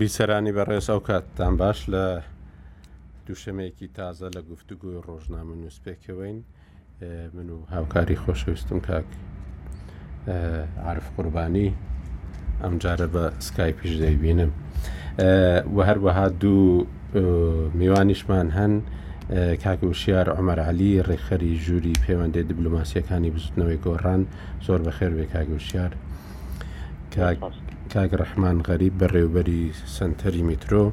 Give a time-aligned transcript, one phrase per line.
[0.00, 2.04] بیسەرانی بەڕێز ئەو کاتتان باش لە
[3.26, 6.38] دووشەمەیەکی تازە لە گفتوگوی ڕۆژنامە نووسپێکەوەین
[7.36, 9.08] من و هاوکاری خۆشەویستم کاک
[10.88, 11.68] عرف قوربانی
[12.62, 14.50] ئەمجارە بە سکای پیش دەیبینم
[15.76, 16.64] و هەروەها دوو
[17.78, 18.72] میوانیشمان هەن
[19.64, 24.22] کاک وشیار ئەمەرعالی ڕێخەری ژووری پەیوەندی دیبلوماسیەکانی بزودنەوەی گۆڕان
[24.66, 25.92] زۆر بەخێر بێ کاگوشیار
[27.16, 27.38] کاک
[27.94, 29.62] کاک ڕەحمان غەریب بە ڕێوبەری
[29.96, 30.84] سنتەری میترۆ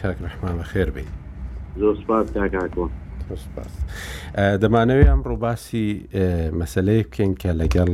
[0.00, 1.04] کاک ڕەحمان بە خێر بێ
[4.62, 5.88] دەمانەوێت ئەم ڕووباسی
[6.60, 7.90] مەسلەیە بکەین کە لەگەڵ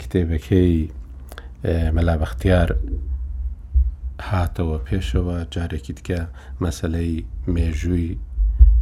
[0.00, 0.76] کتێبەکەی
[1.96, 2.68] مەلابەختیار
[4.30, 6.20] هاتەوە پێشەوە جارێکی تکە
[6.64, 7.12] مەسلەی
[7.54, 8.10] مێژووی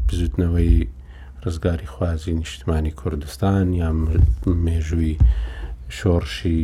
[0.07, 0.75] بزوتنەوەی
[1.45, 3.89] ڕزگاری خوازی نیشتمانی کوردستان یا
[4.65, 5.15] مێژووی
[5.99, 6.63] شۆڕشی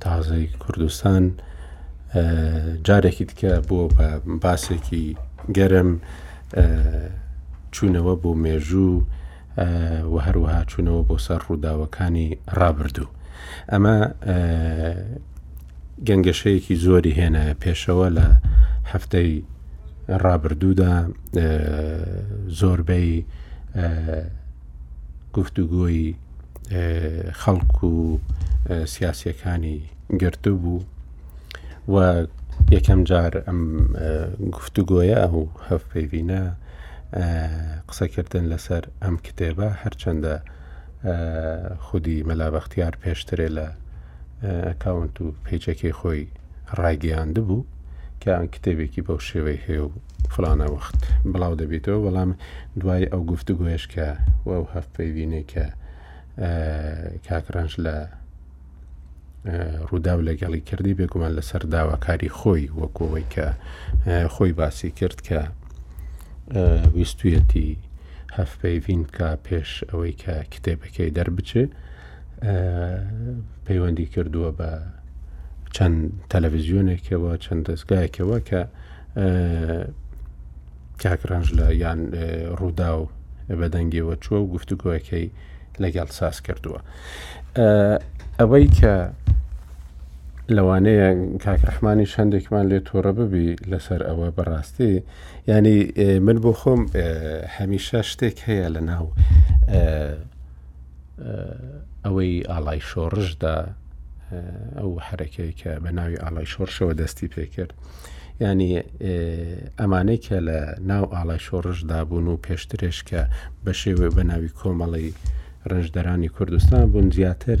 [0.00, 1.32] تازای کوردستان
[2.86, 4.08] جارێکی تکە بۆ بە
[4.42, 5.04] باسێکی
[5.56, 5.90] گەرم
[7.74, 8.96] چوونەوە بۆ مێژوو
[10.12, 13.08] و هەروەها چوونەوە بۆ سەر ڕووداوەکانی ڕابردوو
[13.72, 13.96] ئەمە
[16.08, 18.26] گەنگەشەیەکی زۆری هێنە پێشەوە لە
[18.92, 19.32] هەفتەی
[20.24, 20.94] ڕابردوودا
[22.60, 23.10] زۆربەی
[25.36, 26.02] گفتوگۆی
[27.40, 28.18] خەڵکو و
[28.68, 29.76] سیاسیەکانی
[30.20, 30.80] گرتو بوو
[31.92, 31.94] و
[32.76, 33.60] یەکەم جار ئەم
[34.56, 35.36] گفتوگۆیە ئەو
[35.68, 36.42] هەفت پێوینە
[37.88, 40.34] قسەکردن لەسەر ئەم کتێبە هەرچەندە
[41.86, 43.66] خودی مەلابەختیار پێشترێ لە
[44.68, 46.22] ئەکاونت و پێچەکەی خۆی
[46.78, 47.66] ڕایگەیاند بوو
[48.20, 49.90] کە ئەم کتێبێکی بەو شێوەی هەیە و
[50.34, 50.98] فلانە وەخت
[51.32, 52.30] بڵاو دەبێتەوە بەڵام
[52.80, 54.08] دوای ئەو گفتو گوێشکە
[54.46, 55.64] و ئەو هەفت پێوینێ کە
[57.26, 57.96] کاکرنج لە
[59.90, 63.46] ڕووداو لەگەڵی کردی بێگومان لەسەر داواکاری خۆی وەکەوەی کە
[64.34, 65.40] خۆی باسی کرد کە
[66.96, 67.70] ویستویەتی
[68.38, 71.64] هەفپەیڤین کا پێش ئەوەی کە کتێبەکەی دەربچێ
[73.66, 74.70] پەیوەندی کردووە بە
[75.76, 75.98] چەند
[76.30, 78.62] تەلەڤزیۆنێکەوە چەند دەستگایەکەوە کە
[81.02, 82.00] کاکرانژ لە یان
[82.58, 83.04] ڕوودا و
[83.60, 85.26] بەدەنگێەوە چووە و گفتوگوۆەکەی
[85.82, 86.80] لەگەڵ ساس کردووە.
[88.40, 88.94] ئەوەی کە
[90.54, 91.08] لەوانەیە
[91.44, 94.94] کاکرەحمانی شەندێکمان لێ تۆڕە ببی لەسەر ئەوە بەڕاستی
[95.50, 95.78] ینی
[96.26, 96.80] من بۆ خۆم
[97.56, 99.06] هەمیشە شتێک هەیە لە ناو
[102.04, 103.54] ئەوەی ئاڵای شۆڕشدا
[104.78, 107.72] ئەو حرەکەی کە بە ناوی ئاڵای شۆڕشەوە دەستی پێکرد.
[108.44, 108.72] ینی
[109.80, 110.58] ئەمانەی کە لە
[110.90, 113.20] ناو ئاڵای شۆڕشدا بوون و پێشترێش کە
[113.64, 115.10] بە شێوێ بە ناوی کۆمەڵی
[115.72, 117.58] ڕێژدەرانی کوردستان بوون زیاتر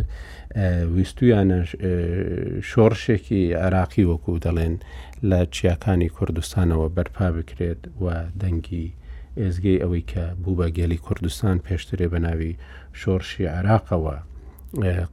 [0.96, 1.60] ویستویانە
[2.70, 4.74] شۆڕشێکی عراقی وەکو دەڵێن
[5.30, 8.04] لە چیاکانی کوردستانەوە بەرپا بکرێت و
[8.40, 8.86] دەنگی
[9.40, 12.52] ئێزگەی ئەوەی کە بوو بە گەلی کوردستان پێشترێ بە ناوی
[13.00, 14.16] شۆڕشی عراقەوە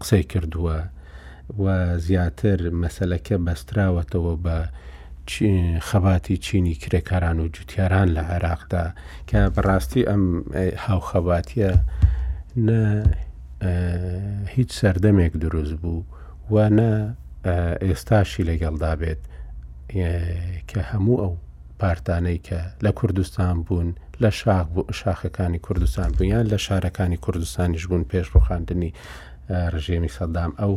[0.02, 0.80] قسەی کردووە
[1.64, 1.66] و
[2.08, 4.58] زیاتر مەسلەکە بەستراوەتەوە بە
[5.90, 8.86] خەباتی چینی کرێکاران و جوتیاران لە عێراقدا
[9.30, 10.24] کە بەڕاستی ئەم
[10.86, 11.72] هاوخەباتیە
[12.58, 12.82] نە
[14.48, 16.04] هیچ سەردەمێک دروست بوو
[16.54, 16.92] و نە
[17.88, 19.22] ئێستاشی لەگەڵدا بێت
[20.70, 21.34] کە هەموو ئەو
[21.80, 23.90] پارتانەی کە لە کوردستان بوون
[24.24, 24.30] لە
[25.02, 28.92] شاخەکانی کوردستان بوویان لە شارەکانی کوردستانیش بوون پێش ڕوخاندنی
[29.74, 30.74] ڕژێمی سەدام ئەو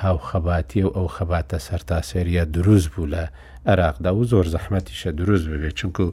[0.00, 3.24] هاوخەباتی و ئەو خەباتە سەرتاسێریە دروست بوو لە
[3.70, 6.06] عێراقدا و زۆر زەحمەتیشە دروست ببێت چونکو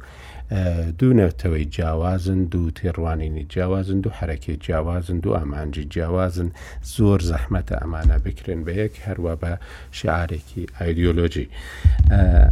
[0.99, 6.49] دوونەتەوەی جیاوازن دوو تێڕوانینی جیاوازن دوو حرەکێ جیاوازن دوو ئامانجی جیاوازن
[6.95, 9.53] زۆر زەحمەتە ئەمانە بکرێن بە یەک هەروە بە
[9.99, 11.47] شعارێکی ئایدۆلۆژی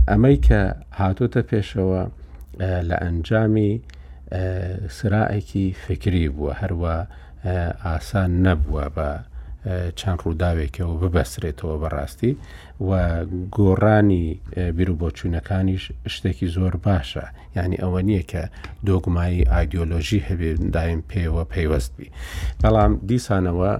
[0.09, 0.61] ئەمەی کە
[1.01, 2.01] هاتۆتە پێشەوە
[2.89, 3.71] لە ئەنجامی
[4.97, 6.95] سرائێکی فکری بووە هەروە
[7.85, 9.09] ئاسان نەبووە بە
[9.99, 12.31] چەند ڕووداوێکەوە ببەسرێتەوە بەڕاستی
[12.87, 12.91] و
[13.57, 14.25] گۆڕانی
[14.77, 15.83] بیرروبۆچوونەکانیش
[16.13, 18.43] شتێکی زۆر باشە یعنی ئەوە نییە کە
[18.87, 22.09] دۆگمایی ئایدۆلۆژی هەبێدایم پێوە پەیوەستبی
[22.61, 23.73] بەڵام دیسانەوە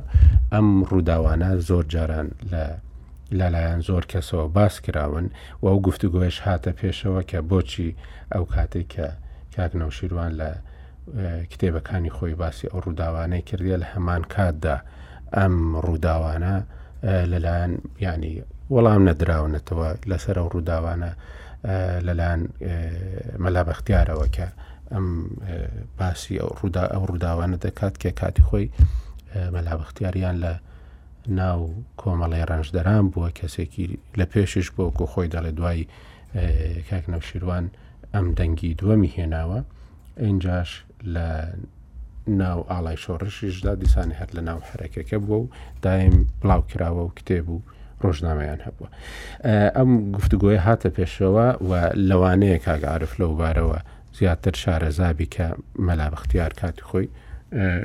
[0.54, 2.63] ئەم ڕووداوانە زۆر جاران لە
[3.40, 5.25] لەلایەن زۆر کەسەوە باس کراون
[5.62, 7.96] و ئەو گفتوگوۆش هاتە پێشەوە کە بۆچی
[8.36, 9.07] ئەو کاتێک کە
[9.56, 10.50] کاکنەو شیروان لە
[11.51, 14.78] کتێبەکانی خۆی باسی ئەو ڕووداوانەی کردی لە هەمان کاتدا
[15.38, 15.56] ئەم
[15.86, 16.56] ڕووداوانە
[17.04, 17.74] لەلایەن
[18.06, 18.34] ینی
[18.75, 21.12] وەڵام نەدراونەتەوە لەسەر ئەو ڕووداوانە
[22.07, 22.42] لەلایەن
[23.44, 24.48] مەلابەختیارەوە کە
[24.92, 25.07] ئەم
[25.98, 28.68] باسی ئەو ڕوودا ئەو ڕووداوانە دەکات کە کاتی خۆی
[29.56, 30.54] مەلابەختیاریان لە
[31.40, 31.60] ناو
[32.01, 33.86] کۆمەڵی ڕەنجدەران بووە کەسێکی
[34.19, 35.88] لە پێشش بۆ کۆ خۆی دەڵێ دوای
[36.90, 37.66] کاک نەوشیروان
[38.13, 39.60] ئەم دەنگی دووەمی هێناوە
[40.22, 40.69] ئەنجاش
[41.13, 41.28] لە
[42.37, 45.47] ناو ئاڵای شۆڕشیشدا دیسانی هەر لە ناو حرەکەکە بووە و
[45.81, 47.61] دایم بڵاو کراوە و کتێب و
[48.03, 48.89] ڕۆژنامەیان هەبووە
[49.77, 51.71] ئەم گفتگوۆی هاتە پێشەوە و
[52.09, 53.79] لەوانەیە کاگعاعرف لەو بارەوە
[54.19, 55.47] زیاتر شارەزابی کە
[55.87, 57.07] مەلا بەختیار کاتی خۆی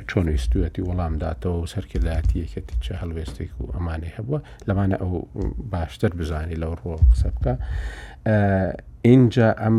[0.09, 5.13] چۆن ویستوەتی وەڵامداتەوە و سەرکردایەتی یەکەتی چه هەلوێستێک و ئەمانەی هەبووە لەمانە ئەو
[5.73, 7.53] باشتر بزانی لەو ڕۆ قسە بکە
[9.05, 9.77] اینجا ئەم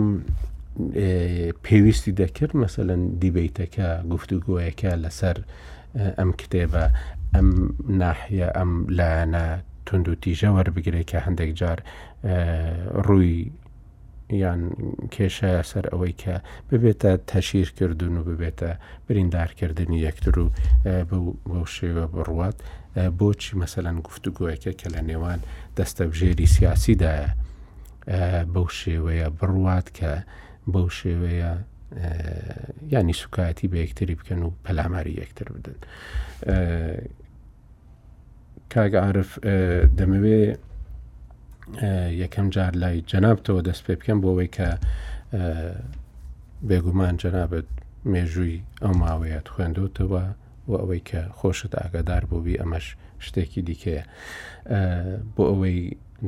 [1.65, 5.37] پێویستی دەکرد مەسەن دیبیتەکە گفتوگوۆیەکە لەسەر
[6.19, 6.85] ئەم کتێبە
[7.35, 7.49] ئەم
[8.01, 9.45] ناحیە ئەم لایەنە
[9.87, 11.79] تونند و تیژە وەربگرێت کە هەندێک جار
[13.07, 13.51] ڕووی
[14.43, 14.61] یان
[15.15, 16.35] کێشە سەر ئەوەی کە
[16.71, 18.71] ببێتە تەشیرکردن و ببێتە
[19.07, 20.47] بریندارکردنی یەکتر و
[21.51, 22.57] بەو شێوە بڕوات
[23.19, 25.41] بۆچی مەسەەن گفتوگوۆیەکە کە لە نێوان
[25.77, 27.29] دەستەبژێری سیاسیدایە
[28.53, 30.13] بەو شێوەیە بڕوات کە
[30.75, 31.53] بەو شێوەیە
[32.95, 35.79] ینی سوکایەتی بە یەکتری بکەن و پەلاماری یەکتر بدەن
[38.73, 39.31] کاگە عرف
[39.99, 40.43] دەمەوێ
[42.23, 44.69] یەکەم جار لای جەنابتەوە دەست پێ بکەم بۆەوەی کە
[46.69, 47.69] بێگومان جەنابەت
[48.13, 50.25] مێژووی ئەو ماوەیەت خوێندوتەوە
[50.71, 52.87] و ئەوەی کە خۆشت ئاگادار بووبی ئەمەش
[53.27, 54.05] شتێکی دیکەیە
[55.35, 55.79] بۆ ئەوەی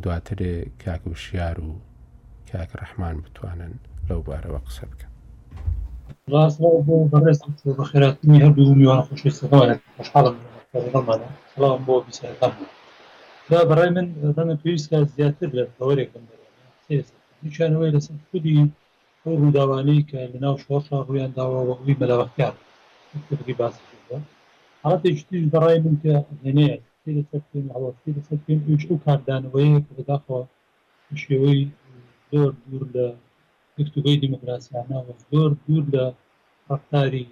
[0.03, 1.71] دواترێ کاکوشیار و
[2.51, 3.75] کاک ڕەحمان بتوانن
[4.11, 5.13] لەو بارەوە قسە بکەم
[6.33, 6.59] ڕاست
[7.13, 9.61] بەڕێستم بە خێراتنی هەردوو میوان خۆشویستەوە
[9.97, 10.35] خوشحاڵم
[11.55, 12.53] سلام بۆ بیسەکان
[13.51, 14.07] دا بەڕای من
[14.37, 16.23] دەمە پێویستکە زیاتر لە ئەوەرێکم
[17.45, 18.55] هیچیانەوەی لەسەر خودی
[19.23, 22.55] ئەو ڕووداوانەی کە لەناو شۆشا ڕویان داوە وەقوی بەلاوەختیار
[23.61, 23.75] باس
[24.83, 26.13] حڵاتێکتیش بەڕای من کە
[26.45, 26.75] هێنەیە
[27.17, 27.67] لەسەر
[28.89, 30.43] ئەو کاردانەوەی کە بەداخەوە
[31.23, 31.61] شێوەی
[32.33, 33.07] زۆر دوور لە
[33.79, 36.05] گفتگۆی دیموکراسیانەوە زۆر دوور لە
[36.71, 37.25] ڕفتاری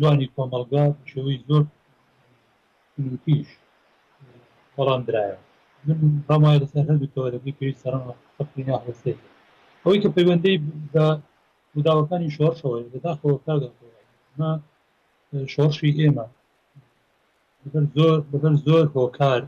[0.00, 1.62] جوانی کۆمەلگا شەوەی زۆر
[3.24, 3.48] پیش
[4.76, 5.34] بەڵام درایە
[6.28, 9.16] ڕمای لەسەر هەردوو تەوەلەکەی پێویست سەرەنا هەستی
[9.82, 10.62] ئەوەی کە پەیوەندەی
[11.74, 14.50] بەداوەکانی شۆڕشەوە لەداخەوە کاگەما
[15.54, 16.26] شۆڕشی ئێمە
[17.96, 19.40] زۆر بەبەر زۆر هۆکار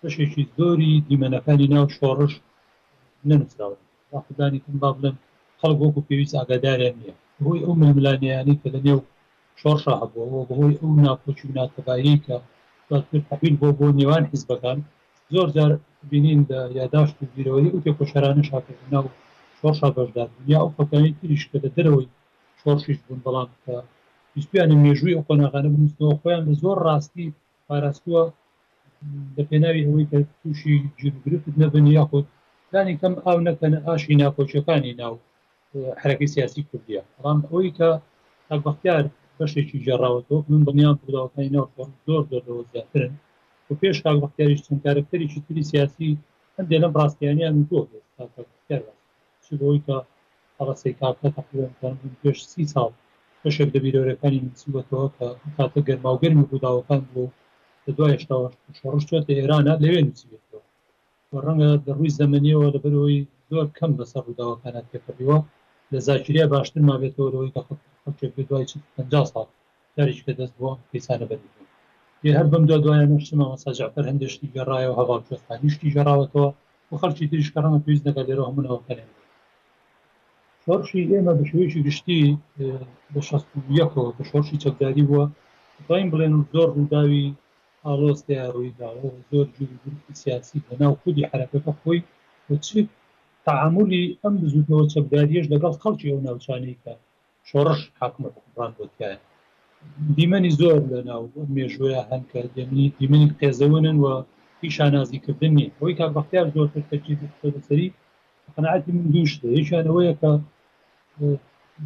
[0.00, 2.32] بەشێکی زۆری دیمەنەکانی ناو شۆڕش
[3.28, 3.78] نەنووسراوە
[4.26, 5.16] خدانی تم با بڵێن
[5.60, 7.12] خەڵک وەکو پێویست ئاگاداریان نیە
[7.44, 9.00] بۆی ئەو ململانیانی کە لە نێو
[9.60, 12.36] شۆڕشا هەبووەوە بەهۆی ئەو ناپۆچ و ناتەبایی کە
[13.30, 14.78] حبیل بۆ بۆ نێوان حیزبەکان
[15.34, 15.72] زۆر جار
[16.10, 16.40] بینین
[16.80, 19.06] یاداشت و بیرەوەی ئەو پێخۆشەرانە شاکردنا و
[19.58, 22.06] شۆڕشا بەشدار یا ئەو خەکانی تریش کە لە دەرەوەی
[22.60, 23.74] شۆڕشیش بوون بەڵام کە
[24.50, 27.26] پیان مێژووی ئەو قۆناغانە بنوستنەوە خۆیان لە زۆر ڕاستی
[27.68, 28.22] پاراستووە
[29.36, 32.26] لە پێناوی ئەوەی کە تووشی جگرفت نەبنی یاخود
[32.72, 35.14] دانی کەم ئاو نەکەن ئاشی ناکۆچەکانی ناو
[36.00, 37.90] حرەکەی سیاسی کوردیە ڕام ئەوی کە
[38.50, 39.04] ئەبختیار
[39.38, 41.68] بەشێکی جێڕاوەتەوە من بەنیان کوردەوەکەینەوە
[42.06, 43.12] زۆر زۆرەوە زیاترن
[43.68, 46.10] و پێش کاکبختیاریش چەند کارکتەرێکی تری سیاسی
[46.56, 47.86] هەندێ لەم ڕاستیانیان بۆی
[49.84, 49.98] کە
[50.60, 51.28] ئەڵسی کاکە
[52.22, 52.90] پێش سی ساڵ
[53.42, 55.26] بەشێک لە بیرۆرەکانی منسیبەتەوە کە
[55.56, 57.24] کاتە گەرما و گەرمی بوداوەکان بۆ
[57.84, 58.14] لە دوای
[58.78, 60.60] شڕشتێتە ئێرانە لەوێ نووسێتەوە
[61.44, 65.38] ڕەنگە دەڕووی زەمەنیەوە لەبەرەوەی زۆر کەم بەسەر ڕووداوەکانات پێکردیوە
[65.92, 67.60] لە زاکریا باشتر ما بێتەوەەوەی کە
[68.18, 68.66] خەکێک دوای
[68.96, 69.48] 50 سال
[69.96, 71.40] داریش کە دەست بووە پیسانە بەر
[72.38, 76.48] هەر بم دو دوایان شما مەساجعفر هەندشتی گەڕایەوە هەواڵ کوێستانیشتی گەڕاوەتەوە
[76.90, 79.10] و خەڵکی تریش کەڕمە پێویست دەگە لێرە هەمونەوە کەێن
[80.64, 82.22] شۆرشی ئێمە بەشێویی گشتی
[83.12, 83.20] بە
[83.80, 85.24] یەکەوە بە شۆرشی چەکداری بووە
[85.88, 87.26] دایم بڵێن زۆر ڕووداوی
[87.86, 88.88] ئالۆستیا ڕوویدا
[89.30, 89.76] زۆر جوری
[90.22, 92.00] سیاسی لەناو خودی حرەکەەکە خۆی
[92.46, 92.80] بۆ چی
[93.48, 96.92] تعاملی ئەم بزوتنەوە چەکداریش لەگەڵ خەڵکی ئەو ناوچانەی کە
[97.48, 99.18] شۆڕش حاکمڕانوتیان
[100.16, 101.22] دیمەنی زۆر لە ناو
[101.56, 104.14] مێژوەیە هەن کە دێنی دیمەنی قێزەونن وە
[104.60, 106.66] پیشانازیکردنی ئەوی کابختیار زۆر
[107.68, 107.88] سەری
[108.54, 110.30] قەنعاتی من دووش هیچیانەوەیە کە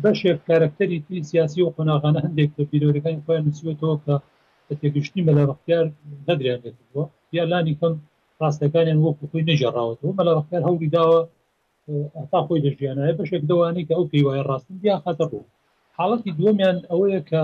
[0.04, 4.14] بەشێک کارکتەری تری سیاسی و قۆناغانە هەندێک لە بیرۆریەکانی خۆیان نووسێتەوە کە
[4.66, 5.84] بە تێگەشتنی بەلاڕختیار
[6.26, 7.04] نەدریان لێتەوە
[7.36, 7.94] یا لانی کەم
[8.40, 11.20] ڕاستەکانیان وەکو خۆی نەژێڕاوەتەوە بەلاڕختیار هەوری داوە
[12.30, 15.48] تا خۆی دەژیانایە بەشێک دەوانێت کە ئەو پێی وایە ڕاستن یا خەتە ڕوو
[15.98, 17.42] حاڵەتی دووەمیان ئەوەیە کە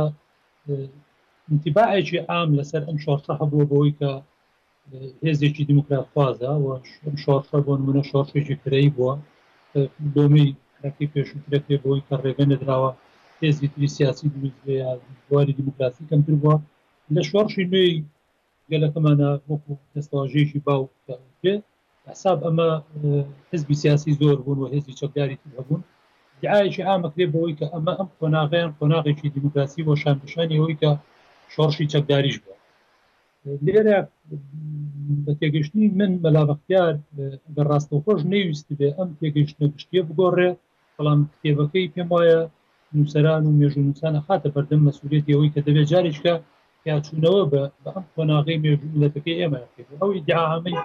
[1.52, 4.10] انتیباعێکی عام لەسەر ئەم شۆرتە هەبووە بۆی کە
[5.26, 6.52] هێزێکی دموکرات خوازە
[7.24, 9.12] شۆرتە بۆ منە شۆرشێکی کرەی بووە
[10.16, 12.90] دۆمی حرەکەی پێشوترەکێ بۆی کە ڕێگە نەدراوە
[13.42, 14.26] هێزی تری سیاسی
[15.26, 16.56] دواری دموکراسی کەمتر بووە
[17.14, 17.94] لە شۆرشی نوێی
[18.70, 20.82] گەلەکەمانە وەکو دەستواژێکی باو
[21.42, 21.54] پێ
[22.12, 22.68] حساب ئەمە
[23.52, 25.80] حزبی سیاسی زۆر بوون و هێزی چەکداری هەبوون
[26.42, 30.90] دعاەکی ئامەکرێ بەوەی کە ئەمە ئەم قۆناغیان قۆناغێکی دیموکراسی بۆ شانشانەوەی کە
[31.52, 32.56] شۆڕشی چەکداریش بووە
[33.64, 33.98] لێرە
[35.24, 36.94] بە تێگەشتنی من بەلاوەختیار
[37.54, 40.50] بە ڕاستەخۆش نەویست بێ ئەم تێگەشتە گشتێ بگۆڕێ
[40.96, 42.40] بەڵام کتێبەکەی پێم وایە
[42.96, 46.34] نووسران و مێژونوسانە خاتە بەردەم مەسوولێتەوەی کە دەبێت جارێککە
[46.88, 47.62] یاچوونەوە بە
[47.94, 49.60] ئەم قۆناغی مێژونەتەکەی ئێمە
[50.00, 50.76] ئەو دیعاامەی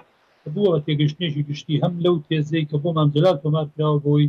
[0.54, 4.26] بووە تێگەشتێکی گشتی هەم لەو تێزەی کە بۆ مامجلات تۆمارراوە بۆی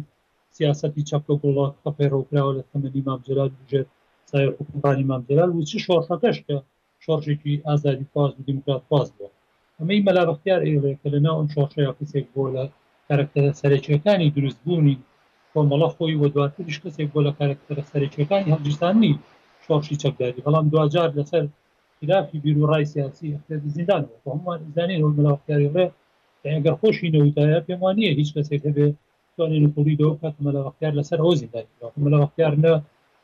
[0.57, 3.89] سیاستی چاپکە گوڵات قەپێڕۆکراوە لە تەمەنی مامجلات بژێت
[4.31, 6.57] سای حکومڕانی مامجلال و چی شۆڕەکەش کە
[7.05, 9.31] شۆژێکی ئازادی پاس و دموکرات پاس بووە
[9.79, 12.65] ئەمەی مەلا بەختیار ئێڕێکە لە ناو ئەم شۆشەیە قسێک بۆ لە
[13.09, 14.97] کارکتەرە سەرچەکانی دروستبوونی
[15.53, 19.13] کۆمەڵە خۆی وە دواتریش کەسێک بۆ لە کارکتەرە سەرچەکانی هەمجستانی
[19.67, 21.45] شۆشی چەکداری بەڵام دوجار لەسەر
[21.99, 23.27] خلافی بیر و ڕای سیاسی
[23.75, 25.87] زیندان هەمووان زانین مەلا بەختیاری ڕێ
[26.53, 28.87] ئەگەر خۆشی نەویدایە پێم وانە هیچ کەسێک هەبێ
[29.35, 31.49] توانێن پڵی دە کاتمە لە وەختیار لەسەر هۆزی
[31.85, 32.73] دامە لە وەختیار نە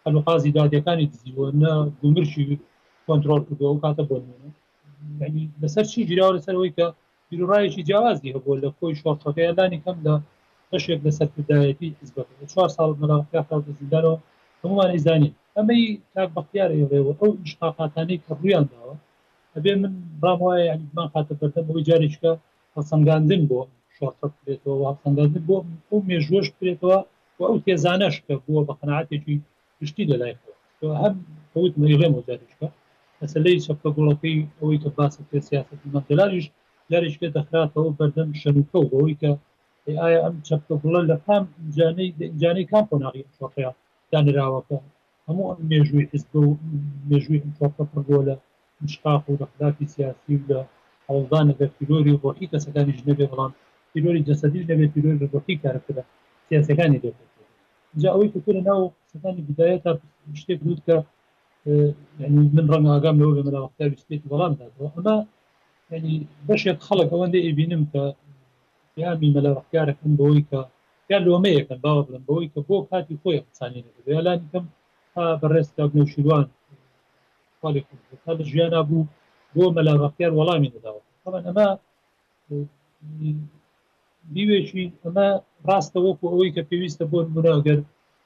[0.05, 2.45] هەلوقازی دادیەکانی دزیوە نە گومرشی
[3.07, 4.17] کۆنتترۆل کردەوە کاتە بۆ
[5.63, 6.87] لەسەر چی جیرا لەسەرەوەی کە
[7.29, 10.15] بیرڕایەکی جیاوازی هەبوو لە خۆی شۆڕخەکەیلانی کەم لە
[10.71, 12.17] تەشێک لەسەر کردایەتی حزب
[12.53, 13.41] چوار ساڵ مەلاقیا
[13.81, 14.17] زیندانەوە
[14.63, 15.83] هەمووان ئیزانی ئەمەی
[16.15, 16.87] تاک بەختیارەوە
[17.21, 18.95] ئەو شقاقاتانی کە ڕویان داوە
[19.55, 22.33] ئەبێ من ڕام وایە یانیمان خاتە بەردەمەوەی جارێککە
[22.77, 23.59] هەسەنگاندن بۆ
[23.97, 25.57] شۆرتە بێتەوە هەسەنگاندن بۆ
[25.89, 26.99] بۆ مێژۆش بێتەوە
[27.39, 29.35] و ئەو تێزانەش کە بووە بە قەنعاتێکی
[29.79, 30.35] پشتی لە لای
[31.03, 31.15] هەم
[31.55, 32.69] ئەوت مەیڵێ مۆزارشکە
[33.21, 36.47] ئەسلەی شەپکە گوڵەکەی ئەوەی کە باس پێ سیاستی مەندلاریش
[36.91, 39.31] لارشکە دەخراتەوە بەردەم شەنوکە و بەوەی کە
[40.01, 41.45] ئایا ئەم چەپکە گوڵە لە پام
[42.41, 43.71] جانەی کام پۆناغی شۆقەیە
[44.11, 44.79] دانراوەکە
[45.27, 46.43] هەموو مێژووی حست و
[47.11, 48.35] مێژووی ئەم شۆقە پڕگۆ لە
[48.83, 50.61] مشقاق و دەخراتی سیاسی و لە
[51.11, 53.53] حوزانە بە پیلۆری ڕۆکی کەسەکانی ژنەبێ بڵام
[53.93, 56.03] پیلۆری جەسەدیش لەبێت پیلۆری ڕۆکی کارکرە
[56.49, 57.19] سیاسەکانی دێت
[58.01, 58.81] جا ئەوەی کتورە ناو
[59.13, 59.91] سەکانی بدایە تا
[60.41, 60.97] شتێک بود کە
[62.57, 65.17] من ڕەنگ ئاگام لەوە لە مناوەختابیستێت بەڵامداەوە ئەمە
[65.95, 66.15] ینی
[66.49, 68.03] بەشێک خەڵک ئەوەندە ئێبینم کە
[69.03, 70.61] یامی مەلاوەختیارەکەم بەوەی کە
[71.11, 73.81] یان لۆمەیەکەن باوە بڵم بەوەی کە بۆ کاتی خۆی قسانی
[74.27, 74.65] لانی کەم
[75.15, 76.47] تا بەڕێستدا نەوشیروان
[78.39, 79.01] لە ژیان بوو
[79.57, 81.67] بۆ مەلاڕاختیار وەڵامی دەداوە ئەمە ئەمە
[84.35, 85.27] بیوێکی ئەمە
[85.69, 87.79] ڕاستەوەکو ئەوەی کە پێویستە بۆ بناگەر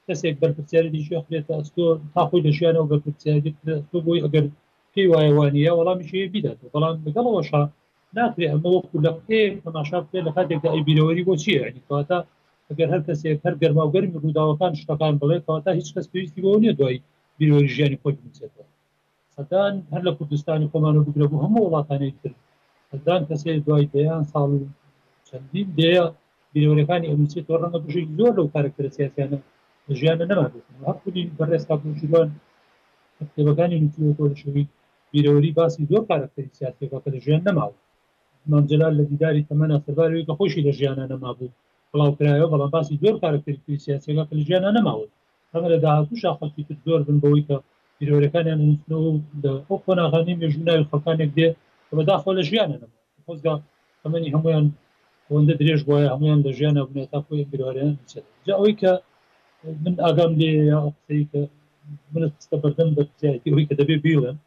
[0.07, 1.25] کەسێک بەرپرسیاری دیشێت
[1.59, 3.51] ئەستۆ تاخۆی دەشیانەوە بەرپرسیاری
[3.89, 4.45] تۆ بۆی ئەگەر
[4.93, 7.49] پێی وایەوانە وەڵامیشەیە بیدات بەڵام لەگەڵەوەش
[8.17, 9.11] ناتێ ئەمە وەکو لە
[9.65, 12.19] تەماشا پێ لە کاتێکدا ئەیبیرەوەری بۆ چیە ینیاتە
[12.69, 16.49] ئەگەر هەر کەسێک هەر گەرما و گەرمی ڕووداوەکان شتەکان بڵێ کاتا هیچ کەس پێویستی بۆ
[16.63, 16.97] نیە دوای
[17.37, 18.65] بیرۆری ژیانی خۆی بچێتەوە
[19.37, 22.35] سەدان هەر لە کوردستانی خۆمانە بگرە بوو هەموو وڵاتانی کرد
[22.91, 24.63] سەدان کەسێ دوای دەیان ساڵ و
[25.27, 26.05] چەندین دەیە
[26.53, 29.37] بیرەوەەکانی ئەمسی تۆڕەنگە بژی زۆر لەو کارکتەر سیاسیانە
[29.99, 30.61] ژیانە نەمادی
[31.37, 32.29] بەڕێستا بژوان
[33.17, 34.65] کتێبەکانی نوتیۆشوی
[35.11, 37.77] بیرەوەری باسی زۆر کارکتەری سیاسەکە لە ژیان نەماوە
[38.51, 41.55] مامجلال لە دیداری تەمەە سەرباروی کە خۆشی لە ژیانە نەمابوو
[41.91, 45.05] بڵاوکرایەوە بەڵام باسی زۆر کارکتەری سیاسەکە لە ژیانە نەماوە
[45.53, 47.57] ئەمە لە داهاتوو شاخەتی زۆر بن بەوەی کە
[47.99, 48.61] بیرەکانیان
[49.83, 51.47] خۆناغانی مێژوناوی خەکانێک دێ
[51.97, 52.77] بەداخۆ لە ژیانە
[53.25, 53.53] خۆزگا
[54.03, 54.65] ئەمەنی هەمویان
[55.27, 57.93] ئەوەندە درێژ وایە هەمویان لە ژیانە بنێت تا خۆی بیرواریان
[58.57, 58.91] ئەوەی کە
[59.83, 60.51] من ئاگام لێ
[61.31, 61.41] کە
[62.13, 64.37] منستە بەردەم بەتی ئەوی کە دەبێ بیڵن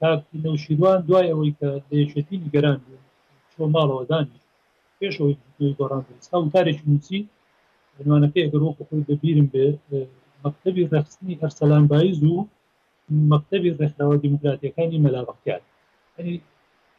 [0.00, 2.78] تاکی نەوشیروان دوای ئەوەی کە دەیشێتی نیگەران
[3.52, 4.40] چۆ ماڵەوەدانی
[4.98, 5.34] پێش ئەوی
[5.78, 7.18] گۆڕان ستا و تارێکی نووسی
[7.96, 9.66] بنوانەکەی ئەگەر وەکو خۆی بەبیرم بێ
[10.46, 12.36] مەکتبی ڕخستنی ئەرسەلان بایز و
[13.32, 15.62] مەکتبی ڕێکخراوە دیموکراتیەکانی مەلاوەختیان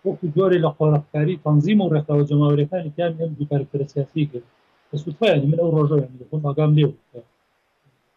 [0.05, 4.47] وەکو جۆری لە خۆرەفکاری تەنزیم و ڕێکخراوە جەماورەکانی تیان ئەم دوکارکرسیاسی کرد
[4.89, 6.85] بە سوتفایان من ئەو ڕۆژەیان خۆم ئاگام لێ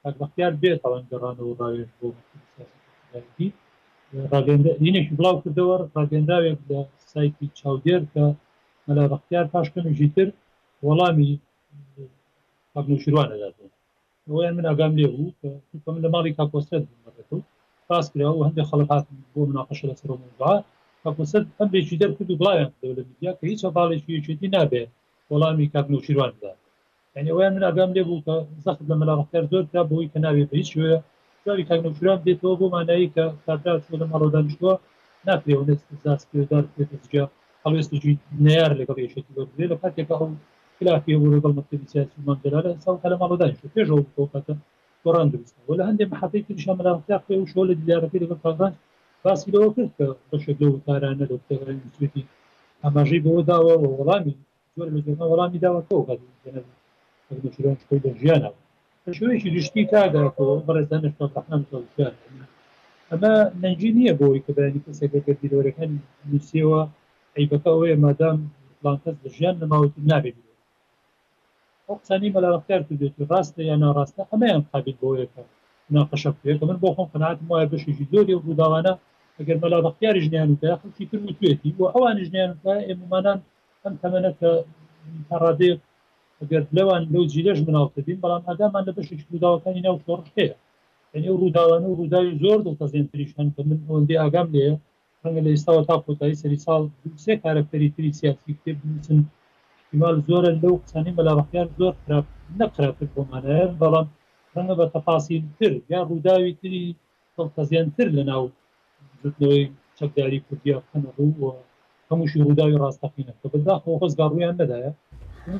[0.03, 2.09] تاکبختیار بێت ئەوان گەڕانەوە ڕاوێت بۆ
[4.33, 6.81] ڕاگەندینێکی بڵاو کردەوە ڕاگەنداوێک لە
[7.13, 8.25] سایتی چاودێر کە
[8.87, 10.29] مەلا ڕختیار پاشکەمی ژیتر
[10.87, 11.31] وەڵامی
[12.73, 13.69] پاگنوشیروانەداتەوە
[14.31, 15.49] ئەویان من ئەگام لێ بوو کە
[15.95, 16.83] من لە ماڵی کاکۆسرت
[17.29, 17.39] بوو
[17.89, 20.53] پاس کرا و هەندێک خەڵک هات بۆ مناقەشە لە سەرۆمەوە
[21.05, 22.71] کاکۆسەر ئەم بێکی دەرکرد و بڵایان
[23.01, 24.89] لە میدیا کە هیچ هەباڵێکی یەکێتی نابێت
[25.31, 26.53] وەڵامی کاکن و شیرواندا
[27.17, 30.51] یعنی ئەویان من ئەگام لێ بوو کە زەخت لە مەلاڕختار زۆر کرا بۆی کە نابێت
[30.61, 30.93] هیچ شوێ
[31.47, 34.73] زاری کاکن و شیروان بێتەوە بۆ مانایی کە کاردا چۆ لە ماڵۆدانشتوە
[35.27, 36.83] ناکرێ و نست زاسکردار پێ
[37.65, 38.13] هەڵێستجی
[38.45, 39.33] نیار لەگەڵ یەکێتی
[39.73, 40.15] لە کاتێکەکە
[40.81, 44.55] خلافی هەوروگەڵ مەکتبی سیاسی مانجلالە ساڵ هەلەماڵدان پێشەوە بکەوکاتە
[45.05, 48.73] گۆڕان دروستە وە لە هەندێک مححفەی تریشان مەلاقیا پێ وشۆ لە دیارەکەی لەگەڵ پاگان
[49.25, 51.37] باسی لەوە کرد کە بەشێک لەو کارانە لە
[51.97, 52.23] سوێتی
[52.85, 54.35] ئاماژەی بەوە داوە و وەڵامی
[54.77, 58.59] زۆر لە جێنە وەڵامی داوەکەوکاتشران خۆی لە ژیانەوە
[59.19, 61.61] شوێکی گشتی کاگاتەوە بەڕێزانش تاحان
[61.97, 62.15] زیان
[63.11, 64.95] ئەمە نەنجی نییە بۆی کە بەانی هن
[65.41, 65.91] دیدۆرەکان
[66.31, 66.81] نووسەوە
[67.39, 68.39] عیبەکە ئەوەیە مادام
[68.85, 70.37] بانکەس لە ژیان نەماوەتی نابێت
[71.97, 75.43] قسانی بەلاختار کردێت و ڕاستە یا ناڕاستە ئەمەیان قابل بۆ یەکە
[75.97, 78.93] ناقەشە بێت من بۆ خۆم قەنعات وایە بەشیی زۆری و ڕووداوانە
[79.39, 82.53] ئەگەر بەلا بەختیاری ژنیان ودا خەڵکی تر وتێتی و ئەوان ژنیان
[82.89, 83.39] ئێمەمانان
[83.83, 84.51] ئەم تەمەنە کە
[85.29, 85.81] تەڕادێت
[86.41, 90.55] ئەگەر لەوان لەو جیلەش مناڵتەبین بەڵام ئەدامان لە بەشی ڕووداوەکانی ناو تۆڕ هەیە
[91.13, 94.73] یعنی ڕووداوانە و ڕووداوی زۆر دڵتەزێنتریشان کە من ئەوەندێ ئاگام لێە
[95.25, 96.83] ڕەنگە لە ئێستاوە تا کۆتایی سەری ساڵ
[97.25, 99.19] سێ کارەکتەری تری سیاسی کتێب بنووسن
[99.93, 102.27] دیوال زۆرە لەو قسانی مەلاڕخیان زۆر خراپ
[102.59, 103.25] نەقراتر في
[103.81, 104.07] بەڵام
[104.53, 106.83] ڕەنگە رنا بتفاصيل تر یا ڕووداوی تری
[107.37, 108.43] دڵتەزیانتر لە ناو
[109.21, 109.63] ژتنەوەی
[109.99, 111.51] چەکداری کوردیا قەنەبوو
[112.09, 114.91] هەمووشی عن ڕاستەقینە من بەداخۆ خۆزگا ڕویان نەدایە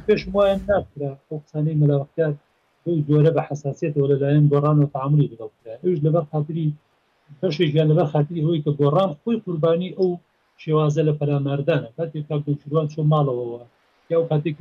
[0.07, 2.33] پێش وایە ناکرا ئەو قسانەی مەلاڕخیار
[3.09, 4.89] جۆرە بە حساسیتەوە لەلایەن گۆڕان و
[5.87, 6.67] ايش لبر خاطري خاطری
[7.41, 8.71] بەشێکیان لبر خاطري هو کە
[9.21, 10.21] خوي قرباني او ئەو
[10.63, 12.35] شێوازە مردانه پەراماردانە کاتێک تا
[12.95, 13.47] شو ماله هو
[14.13, 14.57] یا و کاتێک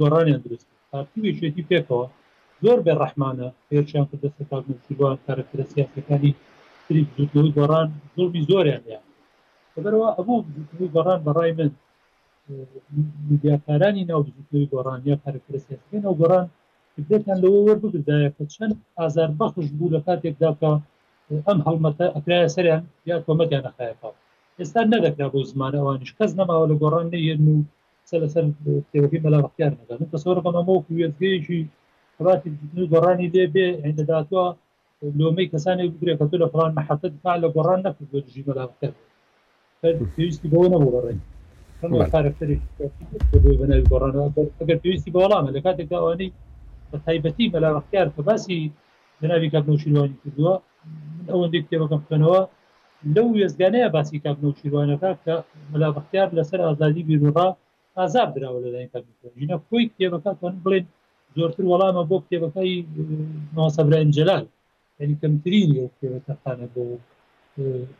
[0.00, 2.06] گۆڕانیان درست پارتیێتی پێکەوە
[2.62, 6.32] زۆر بێ ڕحمانە پێرچیان کرد دەست تاگوان کارکترە سیاسەکانی
[6.86, 9.04] تری زودلوی گۆڕان زۆربی زۆریان یان
[9.84, 11.70] بەرەوە ئەبوو زودلوی گۆڕان بەڕای من
[13.28, 16.46] میدیاکارانی ناو زودلوی گۆڕان یا کارکترە سیاسەکەی ناو گۆڕان
[17.10, 20.70] دێتان لەوە وەربگردایە کە چەند ئازار بەخش بوو لە کاتێکداکە
[21.46, 24.08] ئەم هەڵمەتە ئەکرایە سەریان یا کۆمەتیان نەخایەکە
[24.60, 27.58] ئێستا نەدەکرا بۆ زمانەوانش کەس نەماوە لە گۆڕان نەێن و
[28.22, 28.44] لەسەر
[28.90, 31.60] تێوەی مەلاغختیار نەکەن تەسەوەر بەمەمە و کوێتگەیەکی
[32.24, 32.50] ڕاتی
[32.92, 34.44] گۆڕانی دێ بێ عندەداتوە
[35.18, 38.94] لۆمەی کەسانی بگرێ کە تۆ لە فڵان مححتت تا لە گۆڕان نەکرد بۆ دژی مەلاغختیار
[40.10, 41.14] پێویستی بۆ نەبوو ڕێ
[44.60, 46.32] ئەگەر پێویستی بەڵامە لە کاتێکدا ئەوانەی
[46.90, 48.58] بە تایبەتی مەلاغختیار کە باسی
[49.20, 50.54] جناوی کاکنەوشیروانی کردووە
[51.30, 52.40] ئەوەندێک کتێبەکەم بکەنەوە
[53.14, 55.34] لەو وێزگانەیە باسی کاکنەوشیروانەکە کە
[55.72, 57.48] مەلاغختیار لەسەر ئازادی بیرڕا
[58.00, 60.84] ئازاب درراوە لەدای کارژینە خۆی کتێبەکەتوان بڵێن
[61.36, 62.72] زۆرتر وەڵامە بۆ کتێبەکەی
[63.56, 64.44] ناسەبراین جلال
[65.00, 66.84] یعنی کەمترین ئەو کتێبەکەخانە بۆ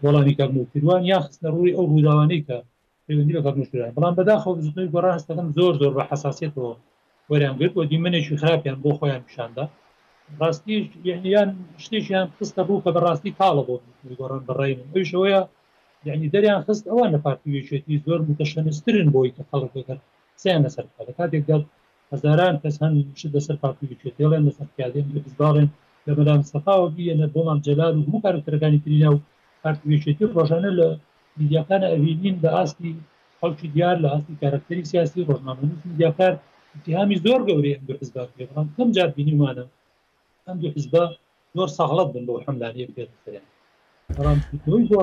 [0.04, 2.56] وەڵامی کارموتیروان یا خستە ڕووی ئەو ڕووداوانەی کە
[3.06, 6.72] پەیوەندی بە کارمشتران بەڵام بەداخۆ زنەوەی گۆڕاستەکەم زۆر زۆر بە حساسیتەوە
[7.30, 9.64] وەریان گرت وە دیمەێکی خراپیان بۆ خۆیان پیششاندا
[10.40, 10.76] ڕاستی
[11.10, 11.48] یعنیان
[11.84, 13.74] شتێکیان خستە بوو کە بەڕاستی کاڵە بۆ
[14.18, 15.40] گۆڕان بەڕێن ئەوشەوەە
[16.08, 19.94] یعنی دەریان خست ئەوان لە پارتیوێچێتی زۆر متەشەنسترن بۆی کە خەڵکەکە
[20.42, 21.56] سیان لەسەر لە کاتێکدا
[22.12, 25.68] هەزاران کەس هەندش لەسەر پارتیوێچێت دێڵێن لەسەر کادێن بزباڵێن
[26.06, 29.22] لە بەدام سەفاوە بیەنە بۆمان جەلار و هەموو کارکتەکانی ترینە و
[29.64, 30.86] پارتیوێچێتی ڕۆژانە لە
[31.38, 32.92] میدیاکانە ئەوینین بە ئاستی
[33.40, 36.32] خەڵکی دیار لە ئاستی کارکتەری سیاسی ڕۆژنامەنووس میدیاکار
[36.76, 39.64] اتهامی زۆر گەورەیە بزبات بڕام کەم جار بینیمانە
[40.46, 41.02] ئەم دو حزبە
[41.56, 43.34] زۆر ساغڵەت بن بۆ حملانیە پێ زۆر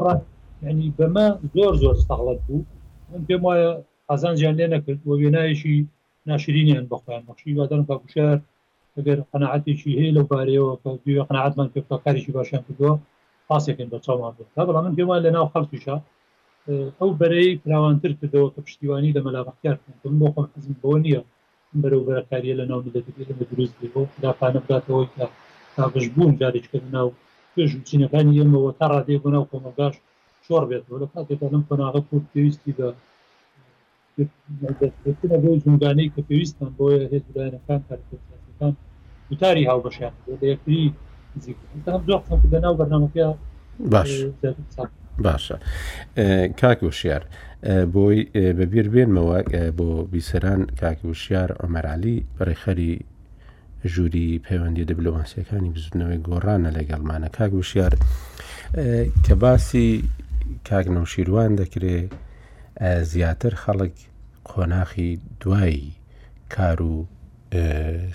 [0.07, 0.27] ڕاست
[0.63, 2.57] يعني بما زور زور ساڵت بو
[3.13, 3.69] من پێم وایە
[4.09, 5.77] قازانجیان لێ نەکرد وە وێنایشی
[6.29, 8.37] ناشرینیان بەخۆیان مەخشی وادەن بەگوشار
[8.97, 12.93] ئەگەر قەنەعاتێکی هەیە و بارەوە کە دوێ قەنەعاتمان پێ کاریشی باشیان کردووە
[13.49, 15.95] پاسێکن بە چامان بوو بو بەڵام من پێم وایە لە ناو خەڵکیشە
[16.99, 20.47] ئەو بەرەی فراوانتر كنتم کە پشتیوانی لە برو برا بۆ لنا و
[20.83, 21.21] بۆ نییە
[21.83, 22.11] بەرەو بو
[22.59, 23.05] دا ناو بدات
[24.23, 25.25] داپانە بگاتەوەی کە
[25.77, 27.07] تاگەش بووم جارێککە ناو
[27.55, 29.95] پێش چینەکانی ئێمەوە تا ڕادێ بۆ ناو کۆمەگاش
[30.49, 32.87] شۆڕ بێت لە کاتێکدا لەم پەناغە پور پێویستی بە
[35.43, 38.73] بۆ جوگانەی کە پێویستان بۆ هێز برایەنەکان کارەکان
[39.31, 40.13] وتاری هاو بەشیان
[40.51, 40.85] یەکتری
[42.53, 43.25] لەناو بەرنمەکە
[43.93, 44.11] باش
[45.25, 45.57] باشە
[46.61, 47.23] کاک وشیار
[47.95, 48.19] بۆی
[48.59, 49.35] بەبییر بێنمەوە
[49.77, 52.93] بۆ بیسەران کاکی وشیار ئۆمەرالی بەڕێخەری
[53.93, 57.93] ژووری پەیوەندی دەبلۆماسیەکانی بزودنەوەی گۆڕانە لەگەڵمانە کاک وشیار
[59.25, 59.89] کە باسی
[60.69, 61.97] کاک نەوشیروان دەکرێ
[63.11, 63.95] زیاتر خەڵک
[64.49, 65.91] قۆناخی دوایی
[66.53, 66.95] کار و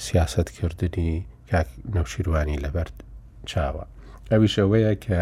[0.07, 1.13] سیاستکردنی
[1.51, 2.97] کاک نەوشیروانی لەبەرد
[3.51, 3.85] چاوە
[4.31, 5.21] ئەویش ئەوەیە کە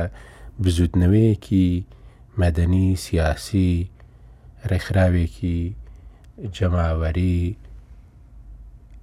[0.63, 1.67] بزودنەوەیەکی
[2.43, 3.71] مەدەنی سیاسی
[4.71, 5.61] ڕێکخراوێکی
[6.57, 7.41] جەماوەری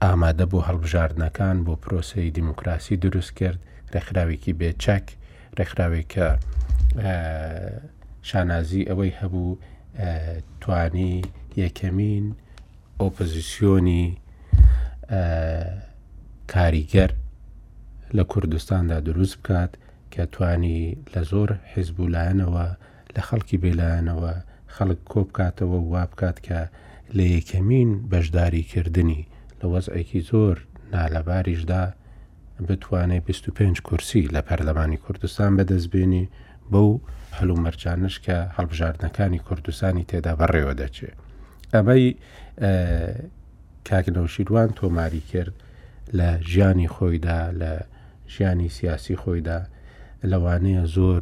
[0.04, 3.60] ئامادە بۆ هەڵبژاردنەکان بۆ پرۆسی دیموکراسی دروست کرد
[3.94, 5.06] ڕێکخراوێکی بێچەک
[5.58, 6.28] ڕێکخراوێکە
[8.28, 9.58] شانازی ئەوەی هەبوو
[10.62, 11.22] توانی
[11.64, 12.26] یەکەمین
[13.02, 14.06] ئۆپۆزیسیۆنی
[16.54, 17.12] کاریگەر
[18.18, 19.72] لە کوردستاندا دروست بکات
[20.14, 20.80] کە توانی
[21.14, 22.68] لە زۆر حیزبولایەنەوە
[23.16, 24.34] لە خەڵکی بێلایەنەوە
[24.76, 26.60] خەڵک کۆبکاتەوە وا بکات کە
[27.18, 29.22] لە یەکەمین بەشداریکردنی
[29.60, 30.56] لە وەزعێکی زۆر
[30.94, 31.84] نالەباریشدا
[32.68, 36.26] بتوانێت 25 کورسی لە پەرلەمانی کوردستان بەدەستبێنی
[36.72, 36.90] بەو
[37.38, 41.18] هەلومەرجانش کە هەڵبژاردنەکانی کوردستانی تێدا بەڕێوە دەچێت
[41.74, 42.06] ئەمەی
[43.90, 45.54] کاکنەوشیدوان تۆماری کرد
[46.18, 47.72] لە ژیانی خۆیدا لە
[48.34, 49.60] ژیانی سیاسی خۆیدا
[50.32, 51.22] لەوانەیە زۆر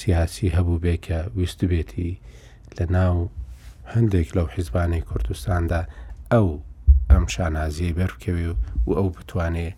[0.00, 2.12] سیاسی هەبوو بێ کە ویست بێتی
[2.76, 3.16] لە ناو
[3.94, 5.82] هەندێک لەو حیزبانەی کوردستاندا
[6.32, 6.48] ئەو
[7.10, 8.46] ئەم شانازیە بەرکەوێ
[8.86, 9.68] و ئەو بتوانێ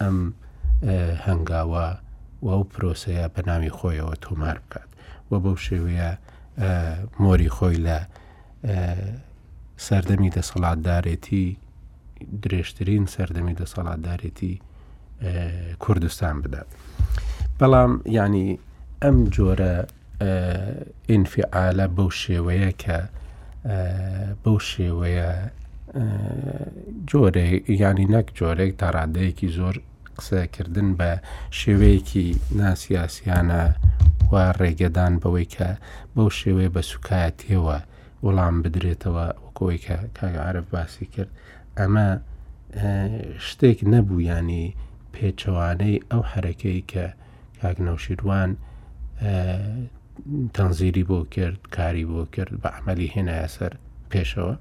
[0.00, 0.18] ئەم
[1.26, 1.86] هەنگاوە
[2.44, 4.90] و ئەو پرۆسەیە بە ناوی خۆیەوە تۆمار بکات
[5.34, 6.10] و بەو شێوەیە
[7.22, 7.98] مۆری خۆی لە
[9.86, 11.46] سەردەمی دەسەڵاتدارێتی
[12.42, 14.54] درێژترین سەردەمی دەسەڵاتدارێتی
[15.82, 16.68] کوردستان بدات.
[17.58, 18.46] بەڵام ینی
[19.02, 19.74] ئەم جۆرە
[21.10, 22.98] ئینفعالە بەو شێوەیە کە
[24.42, 25.28] بەو شێوەیە
[27.10, 27.44] جۆرە
[27.84, 29.76] ینی نەک جۆرێک تا ڕادەیەکی زۆر
[30.18, 31.10] قسەکردن بە
[31.58, 32.28] شێوەیەکی
[32.60, 33.62] ناسیاسیانە
[34.32, 35.70] وا ڕێگەدان بەوەی کە
[36.14, 37.78] بەو شێوەیە بە سوکایەتەوە
[38.24, 41.30] وەڵام بدرێتەوە وەکەوەی کە کاگعاعرف باسی کرد
[41.78, 42.08] ئەمە
[43.46, 44.66] شتێک نەبوو ینی
[45.14, 47.06] پێچەوانەی ئەو حرەکەی کە
[47.62, 48.50] کاکنەوشیروان
[50.54, 53.72] تەنزیری بۆ کرد کاری بۆ کرد بە عملی هێنایە سەر
[54.10, 54.54] پێشەوە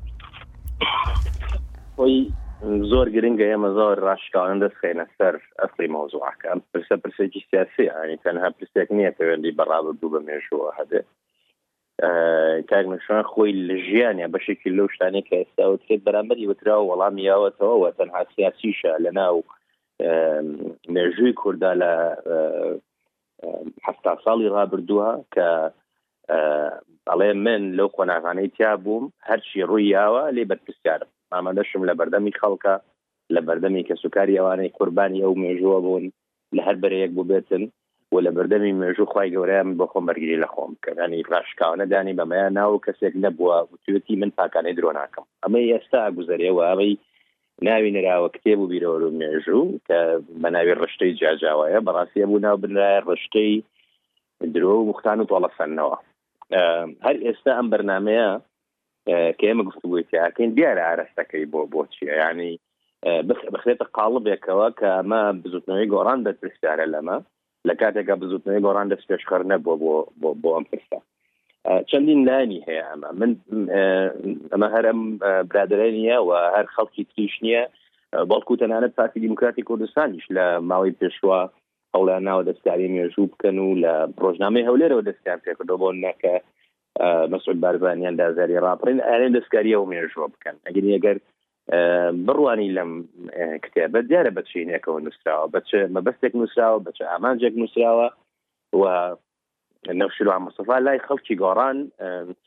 [2.61, 8.47] زۆر گرنگگە ئێمە زۆر ڕاشکاڵن دەستخێنە سەر ئەسلی مۆزوعکە ئەم پرسە پرسێکی سیاسی ینی تەنها
[8.57, 11.01] پرسێک نییە پەیوەندی بەڕابر بوو بە مێژووە هەبێ
[12.69, 17.87] کارمەشان خۆی لە ژیانە بەشێکی لەو شتانێک کە ئێستا وترێت بەرامبەری وترا و وەڵام یاوەتەوە
[17.99, 19.37] تەنها سیاسیشە لە ناو
[20.93, 21.91] مێژووی کووردا لە
[23.85, 25.47] حستا ساڵی ڕابردووە کە
[27.09, 32.75] ئەڵێ من لەو قۆناغانەی تیا بووم هەرچی ڕوویاوە لێ بەرپسیارم ئامادەشم لە بەردەمی خەڵکە
[33.35, 36.05] لە بەردەمی کە سوکاری ئەوانەی قوربانی ئەو مێژووە بوون
[36.55, 37.63] لە هەر بەرەیەک بوو بێتن
[38.13, 42.81] و لە بەردەمی مێژوو خی گەورەیان بە خۆم بەرگری لە خۆم کەگانی ڕاشکاوەدانی بەمەیان ناو
[42.85, 46.93] کەسێک نەبووە وتیوتی من پاکانەی درۆ ناکەم ئەمەی ئێستا گوزارەوە ئەمەی
[47.67, 49.99] ناوی نراوە کتێب و بیرەوە و مێژوو کە
[50.41, 53.53] بە ناوی ڕشتەی جاجاوایە بەڕاستیە بوو ناو بنرایە ڕشتەی
[54.53, 55.97] درۆ و مختان و تۆڵە سنەوە
[57.05, 58.29] هەر ئێستا ئەم بەرنمەیە
[59.37, 62.53] کە ئێمە گفتوگوتیاکەین دیارە ئارەستەکەی بۆ بۆچیە ینی
[63.53, 67.17] بخرێتە قاڵبێکەوە کە ئەمە بزوتنەوەی گۆڕان دەپرسیارە لەمە
[67.67, 70.99] لە کاتێکە بزوتنەوەی گۆڕان دەست پێشکار نەبووە بۆ بۆ بۆ ئەم پرسە
[71.89, 73.31] چەندین لانی هەیە ئەمە من
[74.51, 74.99] ئەمە هەرم
[75.49, 77.63] برادرێن نیە و هەر خەڵکی تریش نییە
[78.29, 81.39] بەڵکو تەنانەت پارتی دیموکراتی کوردستانیش لە ماوەی پێشوە
[81.93, 86.35] هەوڵیان ناوە دەستکاری مێژوو بکەن و لە ڕۆژنامەی هەولێرەوە دەستیان پێکردەوە بۆ نەکە
[87.33, 91.17] مەسول بارزانیان دازاری راپڕین ئەێ دەستکاریە و مێژوە بکەن ئەگەن ئەگەر
[92.27, 92.91] بڕوانی لەم
[93.65, 98.07] کتێبە دیارە بەچینێکەوە نووسراوە بەچ مەبەستێک نووسراوە بەچ ئامانجێک نووسراوە
[98.79, 98.83] و
[99.99, 101.77] نەوشل و مستەفا لای خەڵکی گۆڕان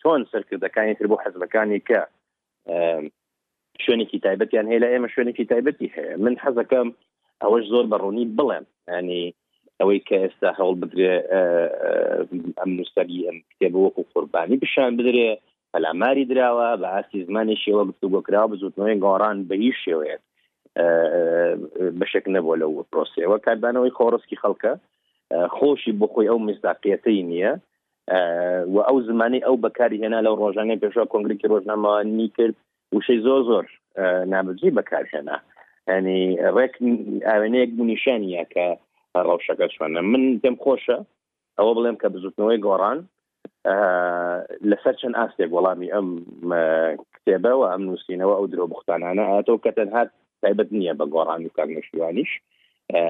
[0.01, 2.01] چۆن سەرکردەکانی تر بۆ حەزبەکانی کە
[3.85, 6.89] شوێنێکی تایبەتیان هەیە لە ئێمە شوێنێکی تایبەتی هەیە من حەزەکەم
[7.43, 8.65] ئەوەش زۆر بەڕوونی بڵێم
[8.99, 9.25] ینی
[9.81, 11.15] ئەوەی کە ئێستا هەوڵ بدرێ
[12.61, 15.31] ئەم نووسری ئەم کتێبە وەکو قوربانی بشان بدرێ
[15.73, 20.17] پەلاماری دراوە بە ئاسی زمانی شێوە گفتوگۆکرا بزوتنەوەی گۆڕان بە هیچ شێوەیە
[21.99, 24.73] بەشێک نەبووە لەو پرۆسیەوە کاردانەوەی خۆڕستکی خەڵکە
[25.57, 27.53] خۆشی بۆ خۆی ئەو مزداقیەتەی نییە
[28.75, 32.57] و ئەو زمانی ئەو بەکاری هێنا لەو ڕۆژانەی پێشوا کۆنگریکی ڕۆژنامەوانی کرد
[32.97, 33.65] وشەی زۆ زۆر
[34.33, 35.37] نابجی بەکارهێنا
[35.91, 36.23] ینی
[36.57, 36.75] ڕێک
[37.29, 38.67] ئاوێنەیەک بوونیشانە کە
[39.29, 40.99] ڕەوشەکە شوێنە من دێم خۆشە
[41.59, 42.99] ئەوە بڵێم کە بزوتنەوەی گۆڕان
[44.71, 46.09] لەسەر چەند ئاستێک وەڵامی ئەم
[47.15, 50.03] کتێبەوە ئەم نووسینەوە ئەو درۆ بختانانە ئاتەوە کە تەنها
[50.43, 52.31] تایبەت نییە بە گۆڕانی و کارنشیوانیش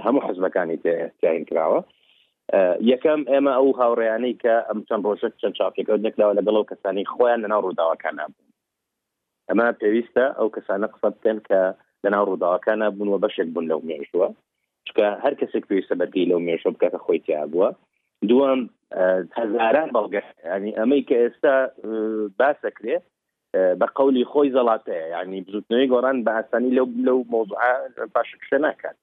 [0.06, 0.76] هەموو حزبەکانی
[1.20, 1.80] تین کراوە
[2.92, 7.60] یەکەم ئێمە ئەو هاوڕێیانەی کە ئەم چەند ڕۆژە چەند چاپێکەوە دەکراوە لەگەڵەوە کەسانی خۆیان لەناو
[7.66, 8.50] ڕووداوەکانە بوون
[9.48, 11.60] ئەمە پێویستە ئەو کەسانە قسە بکەن کە
[12.04, 14.28] لەناو ڕووداوەکانە بوون و بەشێک بوون لەو مێژووە
[14.88, 17.68] چکە هەر کەسێک پێویستە بەرگی لەو مێشە بکاتە خۆی تیا بووە
[18.28, 18.60] دووەم
[19.38, 21.54] هەزاران بەڵگەش ینی ئەمەی کە ئێستا
[22.40, 22.96] باسەکرێ
[23.80, 27.60] بە قولی خۆی زەڵاتەیە یعنی بزوتنەوەی گۆران بە ئاسانی لەو لەو مۆزوع
[28.14, 28.96] پاشکشە ناکات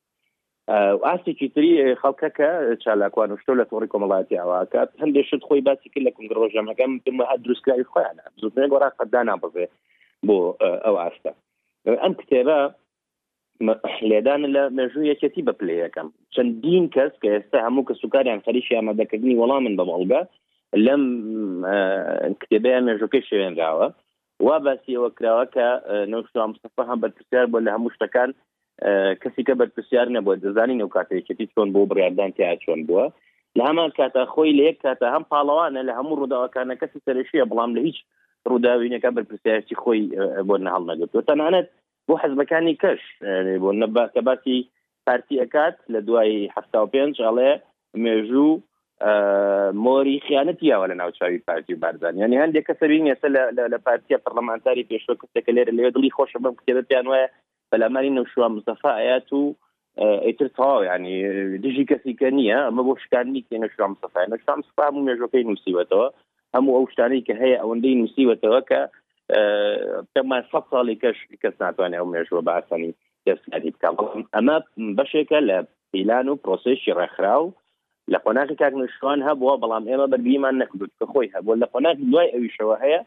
[1.07, 2.49] ئاستێکی تری خەڵکەکە
[2.83, 8.23] چالاکوان شتۆ لە تۆڕی کۆمەڵاتی ئەوکات هەندێشت خۆی باسی کرد لە کنگڕۆژەمەکەم بمە دروستکاری خۆیانە
[8.43, 9.65] زودنەی گۆرا قەددا نابڕێ
[10.27, 10.37] بۆ
[10.85, 11.31] ئەو ئاستە
[12.03, 12.59] ئەم کتێبە
[14.09, 19.39] لێدان لە مێژوو یەکەتی بە پلەکەم چەندین کەس کە ئێستا هەموو کە سوکاریان خەریشی ئامادەکردنی
[19.41, 20.21] وەڵامن بە بەڵگە
[20.85, 21.03] لەم
[22.41, 23.87] کتێبیان مێژوکەی شوێنراوە
[24.45, 25.65] وا باسیەوە کراوە کە
[26.11, 28.29] نوستەفە هەم بەرپسیار بۆ لە هەموو شتەکان
[29.21, 33.05] کەسی کە بەرپسیار نەبووە دەزانین و کاتێکەتی چۆن بۆ بڕاردان تیا چۆن بووە
[33.57, 37.71] لە هەمان کاتا خۆی لە یەک کاتە هەم پاڵەوانە لە هەموو ڕووداوەکانە کەسی سەرشیە بەڵام
[37.77, 37.97] لە هیچ
[38.51, 40.01] ڕووداوینەکە بەرپسیارکی خۆی
[40.47, 41.67] بۆ نەهاڵ نەگەوت تەنانەت
[42.09, 43.01] بۆ حزبەکانی کەش
[43.63, 44.57] بۆ نەبا کە باسی
[45.07, 46.57] پارتی ئەکات لە دوایی ه
[46.93, 47.51] پێنج ئەڵێ
[48.03, 48.51] مێژوو
[49.85, 53.27] مۆری خیانەتیاوە لە ناوچاوی پارتی و بارزان یعنی هەندێک کەسە بینێسە
[53.73, 57.27] لە پارتیە پەرلەمانتاری پێشوە کەسێکە لێرە لێ دڵی خۆشە بم کتێبەتیان وایە
[57.71, 59.43] بەلاماری نەوشوە مزەفا ئاات و
[60.27, 61.13] ئیتر تاوا ینی
[61.65, 66.07] دژی کەسیکە نییە ئەمە بۆ شکانی تێنە شام سەفای نەشام سپام و مێژەکەی نووسیوەتەوە
[66.55, 68.81] هەموو ئەو شتانەی کە هەیە ئەوەندەی نووسیوەتەوە کە
[70.13, 73.89] پێمان سە ساڵی کەش کەس ناتوانێت ئەو مێژوە باسانی دەستکاری بکە
[74.35, 74.55] ئەمە
[74.97, 75.57] بەشێکە لە
[75.91, 77.47] پیلان و پرۆسێکی ڕێکخرا و
[78.13, 82.75] لە قۆناقی کاکنشوان هەبووە بەڵام ئێمە بەربیمان نەکردوت کە خۆی هەبوو لە قۆناک دوای ئەویشەوە
[82.83, 83.01] هەیە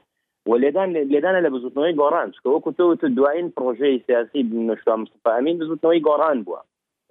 [0.50, 6.60] ولێدان لێدانە لە بزوتنەوەی گۆڕانچ کە وەکوتەوت دوایین پرۆژەی سیاسی نشتا مستفاامین بزوتنەوەی گۆڕان بووە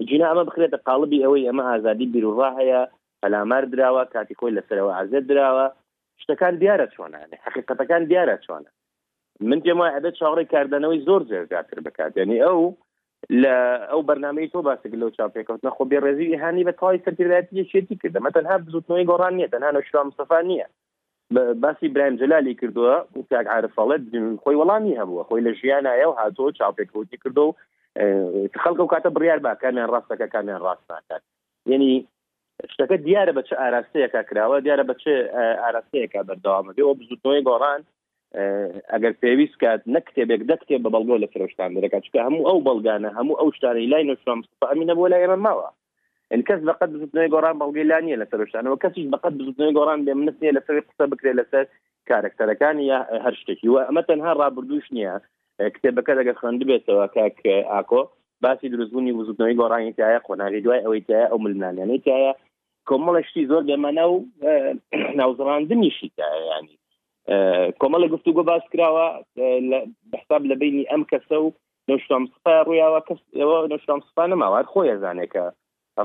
[0.07, 2.81] جینا ئەمە بخرێتە قالبی ئەوەی ئەمە ئازادی بیرروڕا هەیە
[3.23, 5.65] هەلامار درراوە کاتی کۆی لەسەرەوە ئازت درراوە
[6.21, 8.69] شتەکان دیارە چۆنانێ حقیقەتەکان دیارە چۆنە
[9.41, 12.59] من پێم وایە ئەدە چاڕی کاردانەوەی زۆر جێرجاتر بکات ینی ئەو
[13.43, 13.55] لە
[13.91, 18.19] ئەو بەنامەی تۆ باسک لەو چاپێککەوتنە خۆ بێ ڕێزی هاانی بە تاوای سەرکردایەتی شێتی کردە
[18.25, 20.67] مەتەنها بزوتنەوەی گۆڕان نیە تەنها نەشرا مستەفا نییە
[21.63, 24.01] باسی برایم جلالی کردووە وتیاک عرفڵەت
[24.43, 27.55] خۆی وەڵامی هەبووە خۆی لە ژیانایە و هاتۆ چاپێکوتی کردو و
[28.63, 31.21] خەڵکە و کاتە بڕیار با کامیان ڕاستەکە کامیان ڕاست ناکات
[31.71, 31.91] یعنی
[32.73, 35.11] شتەکە دیارە بە چه ئاراستەیەکە کراوە دیارە بە چه
[35.65, 37.81] ئاراستەیەەکە بەردەوامە بێ ئەو بزوتنەوەی گۆڕان
[38.95, 42.57] ئەگەر پێویست کات نە کتێبێک دە کتێب بە بەڵگۆ لە فرۆشتان دەکات چکە هەموو ئەو
[42.67, 45.69] بەڵگانە هەموو ئەو شتانی لای نوشام ئەمینە بۆ لای ڕەماوە
[46.47, 50.53] کەس بەقەت بزودنەوەی گۆران بەڵگەی لا نیە لە سەرشتانەوە کەسیش بەقەت بزودنەوەی گۆران بێ منستنیە
[50.57, 51.65] لەسەر قسە بکرێت لەسەر
[52.09, 55.13] کارکتەرەکانی یا هەر شتێکی وە ئەمە تەنها ڕابردوش نییە
[55.75, 57.37] کتێبەکە دەگە خوێنند بێتەوە کاک
[57.71, 58.01] ئاکۆ
[58.43, 62.31] باسی دروستبوونی بزودنەوەی گۆڕانی تایە خۆناغی دوای ئەوەی تایە ئەو ملمانیانەی تایە
[62.89, 64.15] کۆمەڵەشتی زۆر بێمانە و
[65.19, 66.75] ناوزڕاندنیشی تایە ینی
[67.81, 69.05] کۆمەڵە گفتوگۆ باس کراوە
[70.11, 71.51] بەحساب لە بینی ئەم کەسە و
[71.89, 75.43] نوشتامسپا ڕویاوە کەسەوە نوشتامسپا نەماوار خۆی زانێکە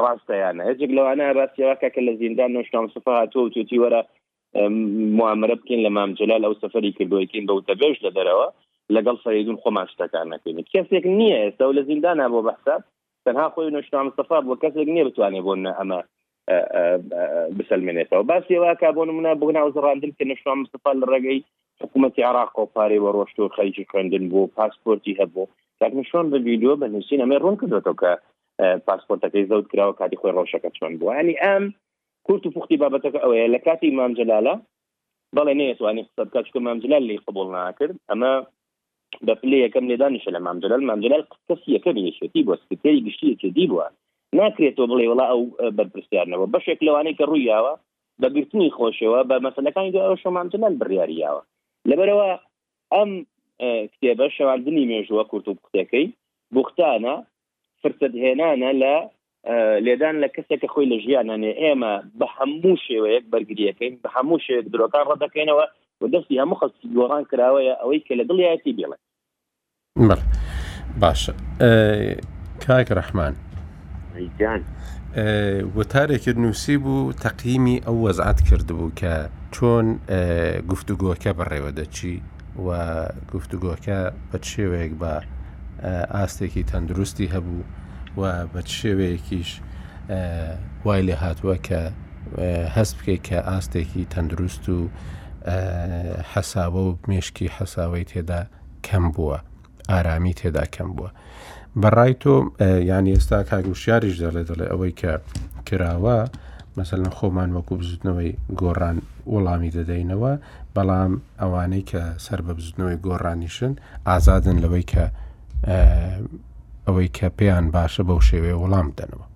[0.02, 4.00] ڕاستەیانە هەجێک لەوانە ڕاستیەوەکە کە لە زیندان نوشتامسپا هاتۆ توتی وەرە
[5.18, 8.46] موامرە بکەین لە مامجلال ئەو سەفری کردوەکەین بەوتە بێش لە دەرەوە
[8.96, 12.82] لەگەڵ سەریدون خۆمان شتەکان نەکەین کەسێک نییە ئێستا و لە زیندانە بۆ بەحساب
[13.24, 16.00] تەنها خۆی نوشتامسپا بۆ کەسێک نییە بتوانێت بۆ ئەمە
[17.58, 21.40] بسلمێنێتەوە باسی ێوا کا بۆ منە بۆ ناوزڕاندن کە نشان مستفا لە ڕێگەی
[21.80, 25.46] حکوومەتتی عراق قۆپارێ وە ڕۆشت و خەیجی خوێندن بۆ پاسپۆرتی هەبوو
[25.80, 28.12] تاکنشۆن بە ویددیو بە نووسین ئەمێ ڕوون کردێتەوە کە
[28.86, 31.64] پاسپۆرتەکەی زەوت کراوە کاتی خۆی ڕۆشەکە چۆن بوو ینی ئەم
[32.26, 34.54] کورت و پوختی بابەتەکە ئەوەیە لە کاتی مامجلالە
[35.36, 38.32] بەڵێ نێتوانانی قسە بکات چکە مامجلال لی قبول ناکرد ئەمە
[39.26, 43.86] بە پلەیەکەم لێدانیشە لە مامجلال مامجلال قسەسی یەکەم یەکێتی بۆ سکرێری گشتی یەکێتی بووە
[44.36, 45.40] ناکرێتەوە بڵێ وڵا ئەو
[45.76, 47.72] بەرپرسیارنەوە بەشێک لەوانەیە کە ڕوویاوە
[48.22, 51.42] بەگرتنی خۆشەوە بە مەسلەکانی ئەو شەمانتنان بڕیاریاوە
[51.90, 52.28] لەبەرەوە
[52.96, 53.10] ئەم
[53.92, 56.06] کتێبە شەواردنی مێژووە کورت و قوتەکەی
[56.54, 57.14] بختانە
[57.82, 58.94] فرسەدهێنانە لە
[59.86, 65.04] لێدان لە کەسێکە خۆی لە ژیانانێ ئێمە بە هەموو شێوەیەک بەرگریەکەین بە هەموو شێوێک درۆکان
[65.12, 65.64] ڕدەکەینەوە
[66.00, 68.96] و دەستی هەموو خەست گۆڕان کراوەیە ئەوەی کە لە دڵیەتی بێڵێ
[71.02, 71.32] باشە
[72.66, 73.34] کاک ڕحمان
[74.40, 74.62] جان
[75.76, 79.14] وتارێکت نووسی بوو تەقیمی ئەو وەزعات کردبوو کە
[79.54, 79.86] چۆن
[80.70, 82.16] گفتوگۆکە بەڕێوە دەچی
[82.66, 82.68] و
[83.32, 83.98] گفتوگۆکە
[84.30, 85.12] بە شێوەیەک بە
[86.14, 87.62] ئاستێکی تەندروستی هەبوو
[88.20, 89.50] و بە شێوەیەکیش
[90.84, 91.82] وای لێ هاتووە کە
[92.76, 94.78] هەست بکەیت کە ئاستێکی تەندروست و
[96.32, 98.40] حەساوە و مێشکی حەساوی تێدا
[98.86, 99.38] کەم بووە
[99.90, 101.10] ئارامی تێدا کەم بووە
[101.82, 102.32] بەڕای تۆ
[102.90, 105.12] ینی ئێستا کاگوشیاریش دەڵێ دەڵێ ئەوەی کە
[105.68, 106.18] کراوە
[106.78, 108.30] مەسەن خۆمان وەکو بزودنەوەی
[108.62, 108.96] گۆڕان
[109.32, 110.32] وەڵامی دەدەینەوە
[110.76, 111.12] بەڵام
[111.42, 113.72] ئەوانەی کە سەر بە بزودنەوەی گۆڕانیشن
[114.08, 115.04] ئازادن لەوەی کە
[116.86, 119.26] ئەوەی کە پێیان باشە بەو شێوێ وەڵام دەنەوە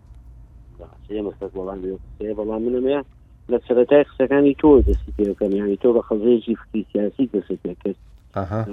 [2.36, 2.62] بەڵام
[3.52, 7.98] لە سەرەتای قسەکانی تۆ دەستی پێەکەم یانی تۆ بە خەزێکی فکری سیاسی دەست پێ کرد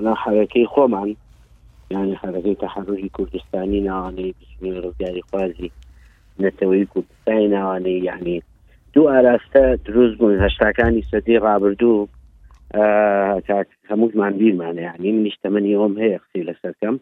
[0.05, 1.09] نا حەکەی خۆمان
[1.91, 5.71] یعنی حرکەی تحرری کوردستانی ناوانەی بسمی ڕزگاری خوازی
[6.41, 8.43] نەتەوەی کوردستانی ناوانەی یعنی
[8.93, 12.07] دوو ئاراستە دروست بوون هەشتاکانی سەدی ڕابردوو
[13.89, 16.95] هەمووزمان بیرمانە یعنی منیشتەمەنی ئەوم هەیە قسی لەسەرکەم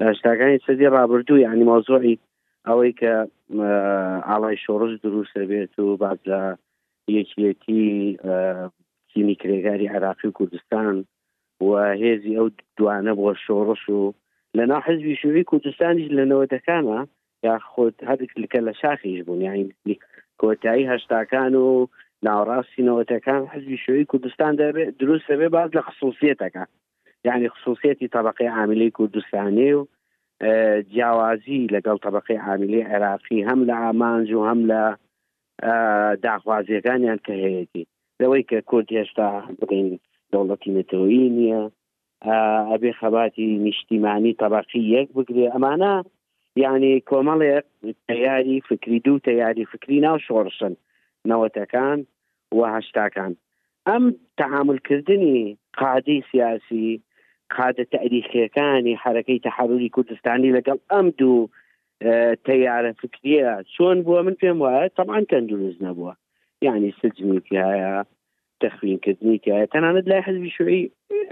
[0.00, 2.18] هەشتاکانی سەدی ڕابردوو یعنی مۆزۆعی
[2.68, 3.12] ئەوەی کە
[4.28, 6.40] ئاڵای شۆڕش دروستە بێت و باز لە
[7.18, 8.18] یەکێتی
[9.12, 11.04] چینی کرێگاری عراقی و کوردستان
[11.60, 11.70] و
[12.02, 14.14] هێزی ئەو دوانە بۆ شۆڕش و
[14.58, 16.98] لەنا حزبی شووی کوردستانیش لەنەوەتەکانە
[17.46, 19.64] یا خۆت هەدک لکە لە شاخیش بوون یعنی
[20.40, 21.88] کۆتایی هەشتاکان و
[22.26, 24.52] ناوڕاستینەوەتەکان حزبی شووی کوردستان
[25.00, 26.64] دروست دەبێ باز لە خصوصیتەکە
[27.26, 29.86] یعنی خصوصیەتی طبقی عاملی کوردستانی و
[30.94, 34.82] جیاوازی لەگەڵ طبقی عاملی عێراقی هەم لە ئامانج و هەم لە
[36.26, 37.86] داخوازیەکانیان کە هەیەی
[38.20, 39.28] لەوەی کە کورد هێشتا
[39.60, 39.88] بڵین
[40.32, 41.62] دەوڵەتی نەتەوەی نییە
[42.70, 45.94] ئەبێ خەباتی نیشتیمانی تەباقی یەک بگرێ ئەمانە
[46.62, 47.64] یعنی کۆمەڵێک
[48.08, 50.72] تیاری فکری دوو تیاری فکری ناو شۆڕشن
[51.30, 51.98] نەوەتەکان
[52.56, 53.32] و هەشتاکان
[53.88, 54.04] ئەم
[54.38, 55.38] تەحملکردنی
[55.80, 56.88] قادی سیاسی
[57.56, 61.40] قادە تاریخیەکانی حرەکەی تەحروری کوردستانی لەگەڵ ئەم دوو
[62.48, 66.14] تیارە فکریە چۆن بووە من پێم وایە تەمان تەندروست نەبووە
[66.66, 67.98] یعنی سجمی پیاە
[68.62, 70.82] تەخوینکردنی کە تەنانەت لای حزبی شوعی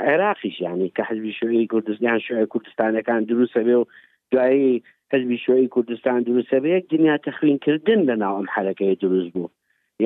[0.09, 3.85] عێراقیش یعنی کە حزبی شوعی کوردستان شوعی کوردستانەکان دروستە بێ و
[4.33, 9.49] دوایی حزبی شوعی کوردستان دروستە بە یەک دنیا تەخوینکردن لە ناو ئەم حرەکەی دروست بوو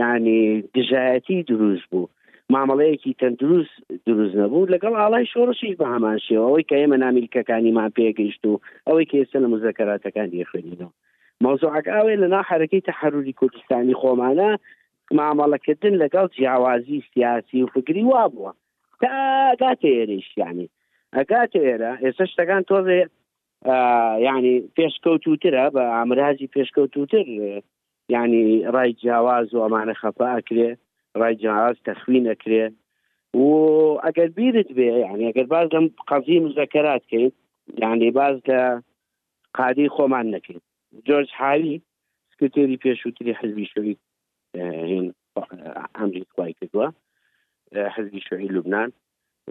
[0.00, 0.38] یعنی
[0.76, 2.06] دژایەتی دروست بوو
[2.54, 3.74] مامەڵەیەکی تەندروست
[4.06, 8.54] دروست نەبوو لەگەڵ ئاڵای شۆڕشیش بە هەمانشیەوە ئەوەی کە ئێمە نامیلکەکانیمان پێگەیشت و
[8.86, 10.92] ئەوەی کە ئێستا لە مزەکەراتەکان دیخوێنینەوە
[11.44, 14.50] مەوزوعەکە ئاوێ لەنا حرەکەی تەحروری کوردستانی خۆمانە
[15.18, 18.52] مامەڵەکردن لەگەڵ جیاوازی سیاسی و فکری وا بووە
[19.04, 20.68] تاگاتە ئێرەشیانی
[21.18, 23.00] ئەگات ئێرە ئێستا شتەکان تۆزێ
[24.26, 27.26] ینی پێشکەوتوترە بە ئامراجی پێشکەوتوتر
[28.14, 28.44] ینی
[28.74, 30.68] ڕای جیاواز و ئەمانە خەپە ئەکرێ
[31.20, 32.64] ڕای جیاواز تەخوین ئەکرێ
[33.42, 33.44] و
[34.04, 37.32] ئەگەر بیرت بێ ینی ئەگەر باز لەم قەزی مزەکەات کەیت
[37.82, 38.60] یعنی باز لە
[39.58, 40.64] قادی خۆمان نەکەیت
[41.06, 41.74] جۆرج حاوی
[42.30, 43.98] سکرتێری پێشووتری حزبی شوید
[44.56, 45.06] هێن
[45.96, 46.86] ئەمری سوای کردووە
[47.94, 48.90] حزبی شوعی لوبناان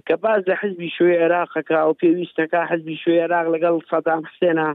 [0.07, 4.67] کە باز لە حزبی شوێ عێراقەکە ئەو پێویستەکە حزبی شوێ عێراق لەگەڵ سەدام حسێنە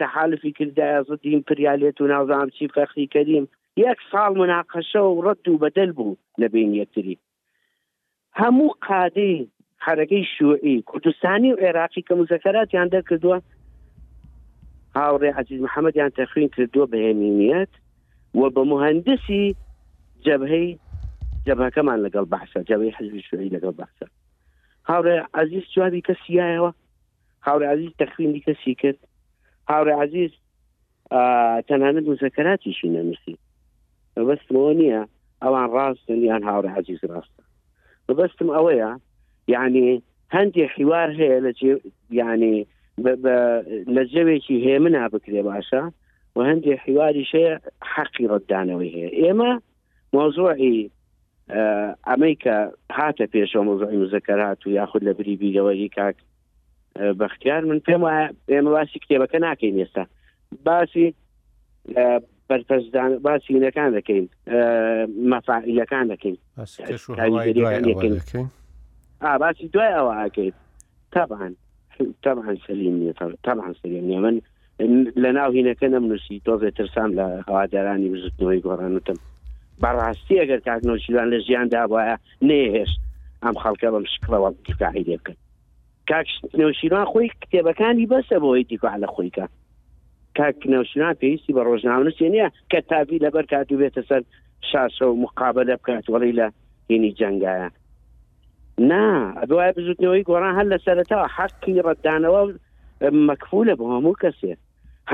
[0.00, 3.44] تحالفی کردایە زدیم پریالێت و نازام چی فەخی کەریم
[3.86, 7.16] یەک ساڵ مناقەشە و ڕەت و بەدەل بوو لەبین یەکتری
[8.40, 9.36] هەموو قادەی
[9.86, 13.38] حرەکەی شوعی کوردستانی و عێراقی کە مزەکەراتیان دەکردووە
[14.98, 17.72] هاوڕێ عزیز محەممەدیان تەخوین کردووە بەهێنیت
[18.36, 19.56] و بە مهندسی
[20.26, 20.78] جبهەی
[21.48, 24.06] جبهەکەمان لەگەڵ بەحسە جبهی حزبی شوعی لەگەڵ بەحسە
[24.90, 26.72] هاورە عزیز جوابی کەسیایەوە
[27.46, 28.98] هاورە عزیز تەخوینی کەسی کرد
[29.70, 30.32] هاورە عزیز
[31.68, 33.36] تەنانە دوزەکەراتیشی نەنووسی
[34.16, 35.02] بەبستمەوە نییە
[35.42, 37.42] ئەوان ڕاستن یان هاورە عزیز ڕاستە
[38.08, 38.90] بەبستم ئەوەیە
[39.54, 39.86] یعنی
[40.36, 41.52] هەندێک حیوار هەیە لە
[42.18, 42.56] ینی
[43.96, 45.82] لە جەوێکی هێمنا بکرێ باشە
[46.36, 47.54] و هەندێک حیواری شەیە
[47.94, 49.52] حەقی ڕدانەوەی هەیە ئێمە
[50.14, 50.78] مۆزوعی
[52.08, 52.56] ئەمریکا
[52.98, 56.16] هاتە پێشەوە مۆزوعی مزەکەر هات و یاخود لە بری بیرەوەی کاک
[57.20, 58.02] بەختیار من پێم
[58.52, 60.04] ئێمە باسی کتێبەکە ناکەین ئێستا
[60.66, 61.14] باسی
[62.48, 64.24] بەرپەرزدان باسیینەکان دەکەین
[65.32, 66.36] مەفاعیلەکان دەکەین
[69.42, 70.52] باسی دوای ئەوە ئاکەین
[71.12, 71.52] تابان
[72.22, 73.12] تابان سەلیم نیە
[73.44, 74.36] تابان سەلیم نیە من
[75.22, 79.18] لە ناو هینەکە نەمنووسی تۆزێ ترسام لە هەوادارانی بزتنەوەی گۆڕانوتم
[79.82, 82.16] بەڕاستی ئەگەر کاکنۆشیدان لە ژیاندا وایە
[82.48, 83.00] نێهێشت
[83.44, 85.36] ئەم خەڵکە بەم شکڵەوە تکاهی لێ بکەن
[86.10, 89.46] کاکنەوشیران خۆی کتێبەکانی بەسە بۆی دیکو لە خۆیکە
[90.38, 94.22] کاکنەوشیران پێویستی بە ڕۆژناونوسی نییە کە تابی لەبەر کات و بێتە سەر
[94.70, 96.46] شاشە و مقابلە بکات وەڵی لە
[96.90, 97.68] هینی جنگایە
[98.90, 99.04] نا
[99.40, 102.42] ئەدوای بزوتنەوەی گۆڕان هەر لە سەرەتەوە حەقی ڕەدانەوە
[103.28, 104.60] مەکفولە بۆ هەموو کەسێت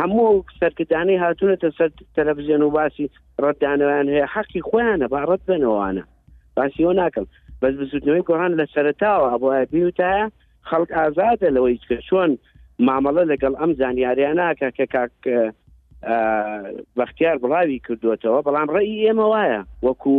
[0.00, 3.06] هەموو سەرکردانی هاتوونەتە سەر تەلەڤزیۆن و باسی
[3.44, 6.04] ڕەتدانەوەیان هەیە حەقی خۆیانە با ڕەت بنەوەوانە
[6.56, 7.26] باسیەوە ناکەم
[7.60, 10.24] بەس بزودنەوەی گۆڕان لە سەرتاوە ئەبواە بیوتایە
[10.68, 12.30] خەڵک ئازادە لەوەی کە چۆن
[12.88, 15.14] مامەڵە لەگەڵ ئەم زانیاریان ناکە کە کاک
[16.98, 20.16] بەختیار بڵاوی کردوێتەوە بەڵام ڕێی ئێمە وایە وەکو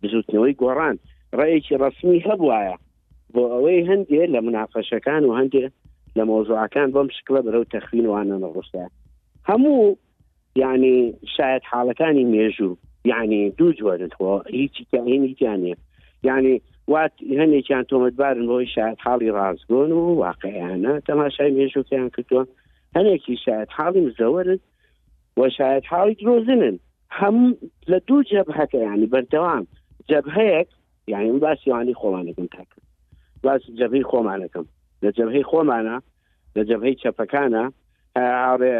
[0.00, 0.96] بزودنەوەی گۆڕان
[1.38, 2.72] ڕێیکی ڕسمی هەبواە
[3.34, 5.64] بۆ ئەوەی هەندێ لە منافەشەکان و هەندێ
[6.16, 8.84] لە مۆزوعەکان بەم شکلە بەرەو تەخینوانە نەڕستە
[9.48, 9.96] هەموو
[10.62, 10.94] یعنی
[11.36, 12.74] شاید حاڵەکانی مێژوو
[13.12, 15.74] یعنی دوو جوێنەوە هیچی هینییانێ
[16.28, 16.54] یعنی
[16.92, 22.42] وات هەنێکیان تۆمەتبارن بۆی شاید حاڵی ڕازگۆن و واقعیانە تەماشای مێژووکیان کردووە
[22.96, 24.60] هەنێکی شاید حاڵی مزەوەرن
[25.38, 26.76] و شاید حاڵی درۆزنن
[27.20, 27.36] هەم
[27.90, 29.62] لە دوو جەبهەکە ینی بەردەوام
[30.10, 30.68] جەبهەیەک
[31.12, 32.84] یعنی باسی وانی خۆمانەکەم تاکرد
[33.42, 34.66] باسی جەبی خۆمانەکەم
[35.06, 35.96] لە جەبهەی خۆمانە
[36.56, 37.64] لە جەبهەی چەپەکانە
[38.44, 38.76] هاوڕێ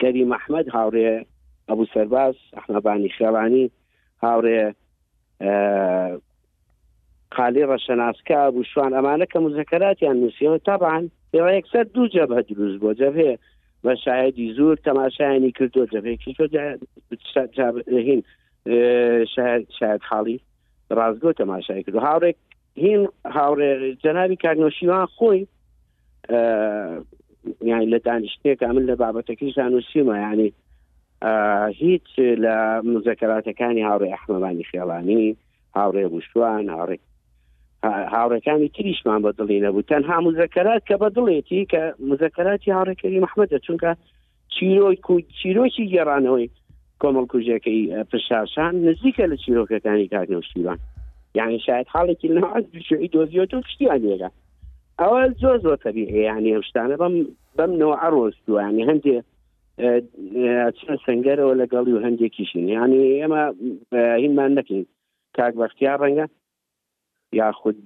[0.00, 1.10] گەری مححمد هاوڕێ
[1.68, 3.66] ئەبوو سەرباز ئەحمەبانی خێوانی
[4.24, 4.62] هاوڕێ
[7.36, 11.04] قالی ڕەشەناسکە بوو شوان ئەمانە کە مزەکەراتیان نووسیەوە تابان
[11.38, 13.36] ێوە یەکسەر دوو جەبهە دروست بۆ جەبهەیە
[13.84, 16.32] بە شایدی زور تەماشایانی کردو جەبێکی
[18.06, 18.22] هین
[19.78, 20.38] شاید خاڵی
[20.98, 22.36] ڕازگۆ تەماشای کردو هاورێک
[22.76, 23.72] هین هاوڕێ
[24.04, 25.46] جەناوی کارنوشیوان خۆی
[27.68, 30.52] یعنی لە دانیشتێک من لە بابەتەکەی زانوسیمە ینی
[31.84, 32.08] هیچ
[32.44, 32.54] لە
[32.94, 35.36] مزەکەراتەکانی هاوڕێ ئەحمەوانی خێڵانی
[35.76, 36.96] هاوڕێ گوشتوان هاوڕێ
[38.14, 43.90] هاوڕەکانی تریشمان بە دڵی نەبوو تەنها مزەکەرات کە بە دڵێتی کە مزەکەراتی هاوڕێکەکەی مححمەدە چونکە
[44.54, 44.96] چیرۆی
[45.38, 46.50] چیرۆکی گێڕانەوەی
[47.02, 50.78] کۆمەڵ کوژەکەی پرشاشان نزیکە لە چیرۆکەکانی کارنەوشتیوان
[51.34, 54.28] یعنی شاید حالێکی ناز شوعی دۆزیۆ و پشتیان لێرە
[55.00, 57.14] ئەوە زۆر زۆر تەبیعی یعنی ئەوشتانە بەم
[57.58, 59.16] بەم نەوە ئەڕۆستوانی هەندێ
[60.78, 63.42] چە سنگەرەوە لەگەڵی و هەندێکیشین یعنی ئێمە
[64.22, 64.82] هینمان نەکەین
[65.36, 66.26] کاک بەختیا ڕەنگە
[67.40, 67.76] یاخود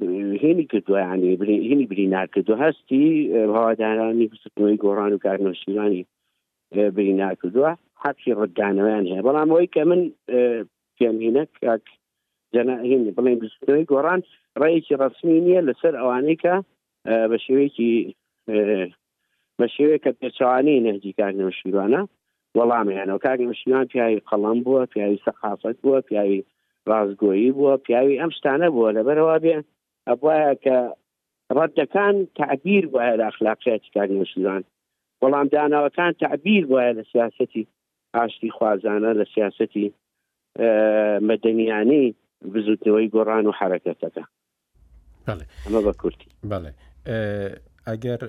[0.42, 1.30] هێنی کردووە ینی
[1.68, 3.02] هینی بری ناکردو هەستی
[3.44, 6.02] هەوادارانی بستنەوەی گۆڕان و کارنوشیوانی
[6.96, 7.70] بری ناکردووە
[8.02, 10.00] حەپی ڕدانەوەیان هەیە بەڵام ئەوی کە من
[10.98, 11.84] پێمهینە کاک
[12.54, 14.20] جەناهێنی بڵێن بزکردنەوەی گۆڕان
[14.60, 16.54] ڕێکی ڕسمی نییە لەسەر ئەوانەیەکە
[17.30, 17.90] بە شێوەیەکی
[19.58, 22.02] بە شێوەیە کە پێچوانی نەهجی کاگنەوە شیروانە
[22.58, 26.40] وەڵامیانەوە کاگەم شیوان پیاوی قەڵم بووە پیاوی سەقافت بووە پیاوی
[26.90, 29.56] ڕازگۆیی بووە پیاوی ئەم شتانە بووە لەبەرەوە بێ
[30.08, 30.76] ئەبواە کە
[31.56, 34.62] ڕەتەکان تعبیر وایە لە اخلاقیاتی کاگەم شیوان
[35.22, 37.62] وەڵام داناوەکان تعبیر وایە لە سیاستی
[38.16, 39.86] ئاشتی خوازانە لە سیاستی
[41.28, 42.06] مەدەنیانی
[42.52, 44.22] بزوتەوەی گۆڕان و حرەکەتەکە
[45.64, 46.72] ئەمە بە کورتی بەڵێ
[47.88, 48.20] ئەگەر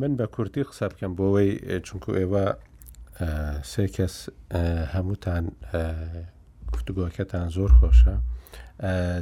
[0.00, 1.50] من بە کورتی قسە بکەم بۆەوەی
[1.86, 2.46] چونکو ئێوە
[3.72, 4.14] سێ کەس
[4.94, 5.44] هەمووتان
[6.74, 8.16] گفتوگۆکەتان زۆر خۆشە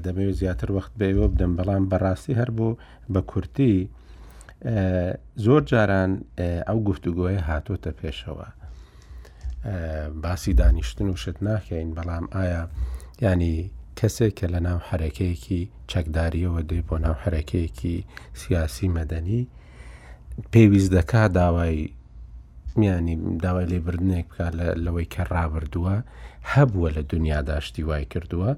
[0.05, 2.79] دەمەوێت زیاتر وەخت بێەوە بدەم بەڵام بەڕاستی هەر بوو
[3.13, 3.75] بە کورتی
[5.45, 6.11] زۆر جاران
[6.69, 8.49] ئەو گفتوگۆیە هاتۆتە پێشەوە
[10.23, 12.63] باسی دانیشتن و شت ناکەین بەڵام ئایا
[13.25, 13.59] ینی
[14.01, 17.97] کەسێک کە لە ناو حرەکەیەکی چەکداریەوە دێ بۆ ناو حرەکەیەکی
[18.41, 19.43] سیاسی مەدەنی
[20.53, 21.77] پێویست دەکا داوای
[22.81, 24.47] میانی داوای لێبردنێک بکە
[24.85, 25.97] لەوەی کە ڕابردووە
[26.53, 28.51] هەبووە لە دنیاداشتی وای کردووە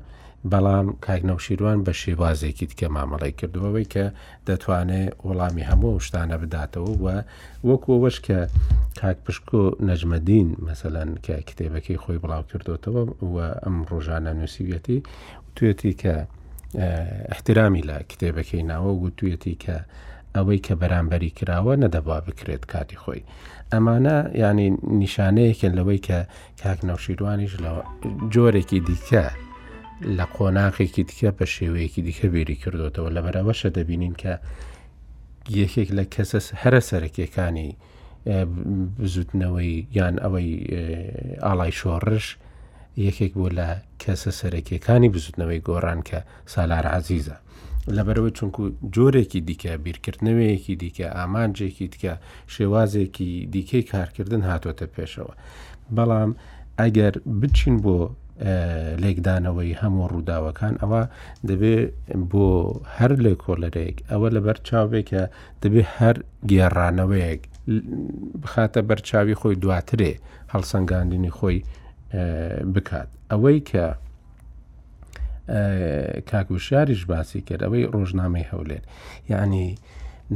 [0.50, 4.04] بەڵام کاکنەوشیروان بە شێوازێکی تکە مامەڵی کردوەوەی کە
[4.48, 7.16] دەتوانێت وەڵامی هەموو شتانە بداتەوە وە
[7.68, 8.38] وەکوەوەش کە
[9.00, 13.02] کاک پشکۆ نەجمەدین مەسەەن کە کتێبەکەی خۆی بڵاو کردوتەوە
[13.34, 14.98] وە ئەم ڕۆژانە نووسیویەتی
[15.56, 16.14] توێتی کە
[17.32, 19.76] احترامی لە کتێبەکەی ناوە و توێتی کە
[20.36, 23.22] ئەوەی کە بەرامبەری کراوە نەدەبا بکرێت کاتی خۆی
[23.72, 24.68] ئەمانە ینی
[25.02, 26.18] نیشانەیەکن لەوەی کە
[26.62, 27.82] کاک نەوشیروانیش لەوە
[28.34, 29.24] جۆرێکی دیکە
[30.04, 34.34] لە قۆناقێکی دیکە بە شێوەیەکی دیکە بێری کردوتەوە لە بەرەوەشە دەبینین کە
[35.60, 37.70] یەکێک لە کەسە هەرە سەرەکیەکانی
[39.14, 40.50] زودنەوەی یان ئەوەی
[41.44, 42.26] ئاڵای شۆڕش
[43.06, 43.68] یەکێک بۆ لە
[44.02, 46.18] کەسە سەرەکیەکانی بزودنەوەی گۆڕان کە
[46.52, 47.36] سالار عزیزە
[47.96, 48.62] لەبەرەوە چونکو
[48.94, 52.12] جۆرێکی دیکە بیرکردنەوەیەکی دیکە ئامانجێکی دیکە
[52.54, 55.34] شێوازێکی دیکەی کارکردن هاتۆتە پێشەوە
[55.96, 56.30] بەڵام
[56.80, 57.98] ئەگەر بچین بۆ
[59.02, 61.02] لێکدانەوەی هەموو ڕووداوەکان ئەوە
[61.48, 61.84] دەبێت
[62.30, 62.46] بۆ
[62.96, 65.22] هەر لێ کۆلەرەیەک ئەوە لە بەرچاوێکە
[65.62, 66.16] دەبێت هەر
[66.50, 67.42] گێڕانەوەیەک
[68.42, 70.12] بخاتە بەرچاوی خۆی دواترێ
[70.52, 71.58] هەڵسەنگاندنی خۆی
[72.74, 73.86] بکات ئەوەی کە
[76.30, 78.84] کاکوشاریش باسی کرد ئەوەی ڕۆژنامەی هەولێن
[79.32, 79.66] یعنی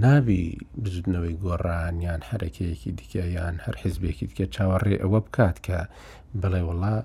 [0.05, 0.45] ناوی
[0.83, 5.79] بزودنەوەی گۆڕان یان حرەکەیەکی دیکە یان هەر حزبێکی دیکە چاوەڕێ ئەوە بکات کە
[6.41, 6.97] بڵێ وڵە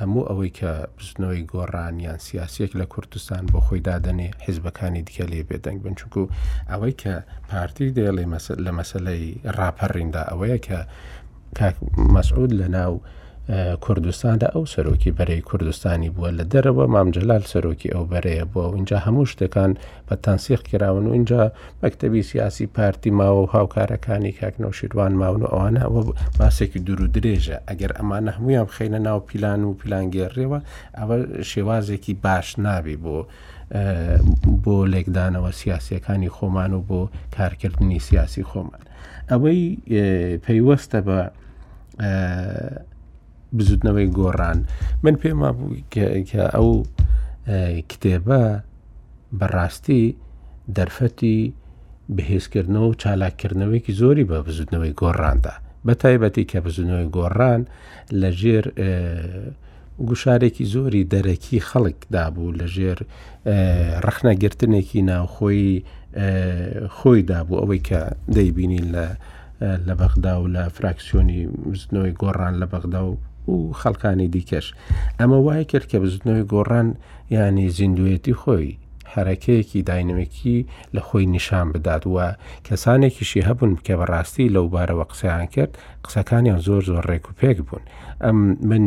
[0.00, 5.78] هەموو ئەوەی کە بزنەوەی گۆڕانیان سیاسەک لە کوردستان بۆ خۆی دادەنێ حیزبەکانی دیکە لێ بێدەنگ
[5.84, 6.22] بن چونکو
[6.70, 7.14] ئەوەی کە
[7.50, 8.12] پارتی دێڵێ
[8.64, 9.24] لە مەسلەی
[9.58, 10.78] ڕاپەڕیندا ئەوەیە کە
[12.14, 12.94] مەسعود لە ناو
[13.80, 18.98] کوردستاندا ئەو سەرۆکی بەرەی کوردستانی بووە لە دەرەوە مامجلال سەرۆکی ئەو بەرەیە بووە و اینجا
[18.98, 19.72] هەموو شتەکان
[20.08, 25.46] بە تەنسیخ کراون و اینجا مەکتتەبی سیاسی پارتی ماوە و هاوکارەکانی کاکنەوە شیروان ماون و
[25.52, 30.60] ئەوانە ئەوە ماسێکی دوور و درێژە ئەگەر ئەمانە هەمویان بخینە ناو پیلان و پیلانگەێڕێەوە
[30.98, 31.16] ئەوە
[31.50, 33.18] شێوازێکی باش نابی بۆ.
[34.62, 37.02] بۆ لێکدانەوە سیاسیەکانی خۆمان و بۆ
[37.36, 38.82] کارکردنی سیاسی خۆمان
[39.30, 39.60] ئەوەی
[40.44, 41.18] پەیوەستە بە
[43.58, 44.58] بزودنەوەی گۆڕان
[45.04, 46.68] من پێما بوو کە ئەو
[47.90, 48.42] کتێبە
[49.38, 50.04] بەڕاستی
[50.76, 51.38] دەرفەتی
[52.16, 55.54] بەهێزکردنەوە و چالاکردنەوەیکی زۆری بە بزودنەوەی گۆڕاندا
[55.86, 57.62] بە تایبەتی کە بزودنەوەی گۆڕان
[58.20, 58.64] لە ژێر
[60.08, 62.98] گوشارێکی زۆری دەرەکی خەڵکدا بوو لە ژێر
[64.06, 65.82] ڕخنەگرتنێکی ناوخۆی
[66.96, 68.00] خۆیدا بوو ئەوەی کە
[68.36, 69.06] دەیبینی لە
[69.86, 71.40] لە بەغدا و لە فراکسیۆنی
[71.70, 73.12] مزنەوەی گۆڕان لە بەغدا و
[73.48, 74.66] و خەڵکانی دیکەش
[75.20, 76.88] ئەمە وای کرد کە بزودنەوەی گۆڕان
[77.34, 78.76] ینی زیندوێتی خۆی
[79.12, 80.58] حرەکەیەکی داینەمێکی
[80.94, 82.26] لە خۆی نیشان بداتوە
[82.66, 87.82] کەسانێکیشی هەبوون کە بەڕاستی لەو بارەوە قسەیان کرد قسەکانیان زۆر زۆر ڕێک و پێک بوون
[88.24, 88.38] ئەم
[88.70, 88.84] من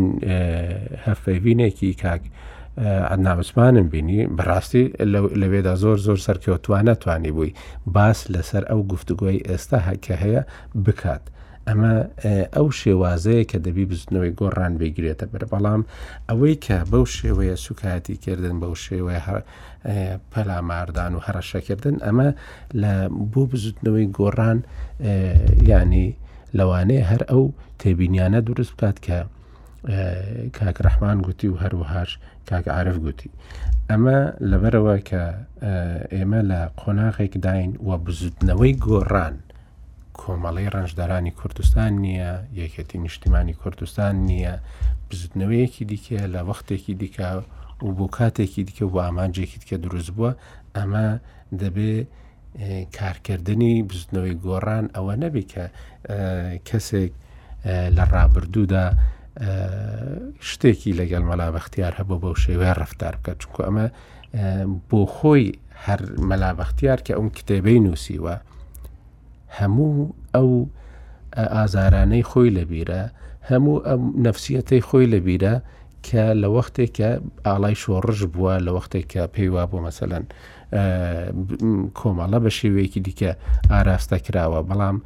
[1.05, 2.23] هەفەبینێکی کاک
[3.09, 4.83] ئەناوسمانم بینی بەڕاستی
[5.41, 7.53] لەوێدا زۆر زۆر سەرکەوتوانە توانی بووی
[7.95, 10.41] باس لەسەر ئەو گفتگوۆی ئێستا هەکە هەیە
[10.85, 11.23] بکات.
[11.69, 11.91] ئەمە
[12.55, 15.81] ئەو شێوازەیە کە دەبی بزنەوەی گۆڕان بگرێتە بەر بەڵام
[16.29, 19.21] ئەوەی کە بەو شێوەیە سوکایەتی کردن بەو شێوەیە
[20.31, 22.29] پەلاماردان و هەرەشەکردن ئەمە
[22.81, 22.93] لە
[23.31, 24.59] بۆ بزودنەوەی گۆڕان
[25.73, 26.07] ینی
[26.57, 27.43] لەوانەیە هەر ئەو
[27.79, 29.17] تێبینیانە دروست بکات کە
[30.57, 32.11] کاکرەحمان گوتی و هەروەهاش
[32.49, 33.31] کاکعاعرف گوتی
[33.89, 34.17] ئەمە
[34.51, 35.21] لەبەرەوە کە
[36.17, 39.35] ئێمە لە قۆناغێک داین و بزودنەوەی گۆڕان
[40.21, 44.53] کۆمەڵی ڕەنجدارانی کوردستان نییە یەکەتی نیشتیمانی کوردستان نییە
[45.11, 47.29] بزودنەوەیەکی دیکە لە وەختێکی دیکە
[47.85, 50.31] و بۆ کاتێکی دیکە و ئامانجێکی دیکە دروست بووە
[50.75, 51.07] ئەمە
[51.61, 51.91] دەبێ
[52.97, 55.65] کارکردنی بزودنەوەی گۆڕان ئەوە نەبی کە
[56.67, 57.13] کەسێک
[57.95, 58.85] لە ڕابردوودا
[60.49, 63.85] شتێکی لەگەڵ مەلا بەختیار هەبوو بەو شێوەیە ڕفتار بکە چکو ئەمە
[64.89, 65.45] بۆ خۆی
[65.85, 68.35] هەر مەلا بەختیار کە ئەوم کتێبەی نووسیوە
[69.57, 70.49] هەموو ئەو
[71.57, 73.01] ئازارانەی خۆی لەبیرە
[73.49, 75.55] هەموو ئەم نەفسیەتەی خۆی لەبیرە
[76.07, 77.09] کە لە وەختێک کە
[77.45, 80.23] ئاڵای شۆڕژ بووە لە وەختێک کە پێی وا بۆ مەسەەن
[81.99, 83.31] کۆمەڵە بە شێوەیەکی دیکە
[83.71, 84.97] ئاراستە کراوە بەڵام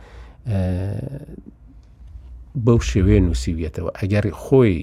[2.65, 4.75] بەو شێوەیە نووسیویێتەوە ئەگەر خۆی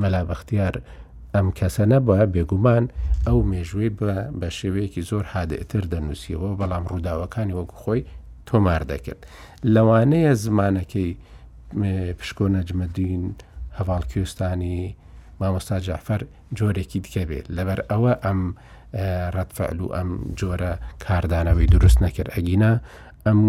[0.00, 0.74] مەلا بەختیار
[1.36, 2.84] ئەم کەسە نەبە بێگومان
[3.26, 3.90] ئەو مێژووی
[4.40, 8.00] بە شێوەیەکی زۆر حادئتر دەنووسیەوە بەڵام ڕووداوەکانی وەکو خۆی
[8.48, 9.20] تۆمار دەکرد
[9.74, 11.10] لەوانەیە زمانەکەی
[12.18, 13.24] پشکۆ نەجمەدین
[13.78, 14.78] هەواڵ کوێستانی
[15.40, 16.20] مامۆستا جعفەر
[16.58, 18.40] جۆرێکی دیکە بێت لەبەر ئەوە ئەم
[19.36, 20.72] ڕەتفعلو ئەم جۆرە
[21.04, 22.72] کاردانەوەی دروست نەکرد ئەگینە
[23.26, 23.40] ئەم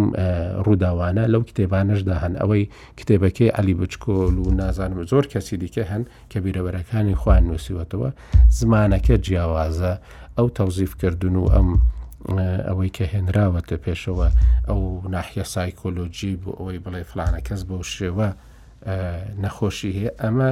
[0.65, 2.63] ڕووداوانە لەو کتێبانەشدا هەن ئەوەی
[2.99, 8.09] کتێبەکەی علی بچکۆل و نازانم زۆر کەسی دیکە هەن کە بیرەوەرەکانی خوان نووسیوەتەوە
[8.59, 9.93] زمانەکە جیاوازە
[10.37, 11.69] ئەو تەوزیفکردن و ئەم
[12.67, 14.27] ئەوەی کە هێنراوەتە پێشەوە
[14.67, 14.79] ئەو
[15.13, 18.27] ناحیە سایکۆلۆجی بۆ ئەوەی بڵێ فلانە کەس بەو شێوە
[19.43, 20.51] نەخۆشی هەیە ئەمە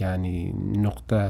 [0.00, 0.38] گانی
[0.84, 1.22] نقطە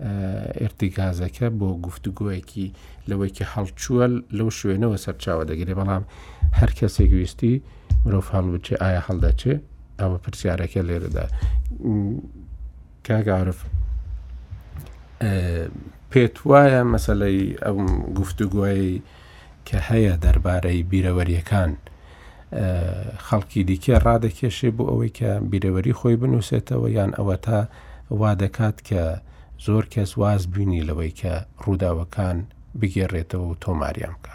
[0.00, 2.66] ئرتیگازەکە بۆ گفتوگوۆیەکی
[3.10, 4.04] لەوەیکی هەڵچووە
[4.36, 6.04] لەو شوێنەوە سەرچاوە دەگرێ بەڵام
[6.58, 7.54] هەر کەسێک ویستی
[8.04, 9.54] مرۆڤ هەڵ بچێ ئایا هەڵدەچێ
[10.00, 11.26] ئەوە پرسیارەکە لێرەدا
[13.06, 13.58] کاگەعرف
[16.10, 17.76] پێت وایە مەسلەی ئەو
[18.18, 19.02] گفتوگوۆی
[19.68, 21.72] کە هەیە دەربارەی بیرەوەریەکان
[23.26, 27.60] خەڵکی دیکە ڕادەکێشێ بۆ ئەوەی کە بیرەوەری خۆی بنووسێتەوە یان ئەوە تا
[28.20, 29.02] وا دەکات کە
[29.66, 31.32] زۆر کەس واز بینی لەوەی کە
[31.62, 32.36] ڕووداوەکان
[32.80, 34.34] بگێڕێتەوە و تۆماریان بکە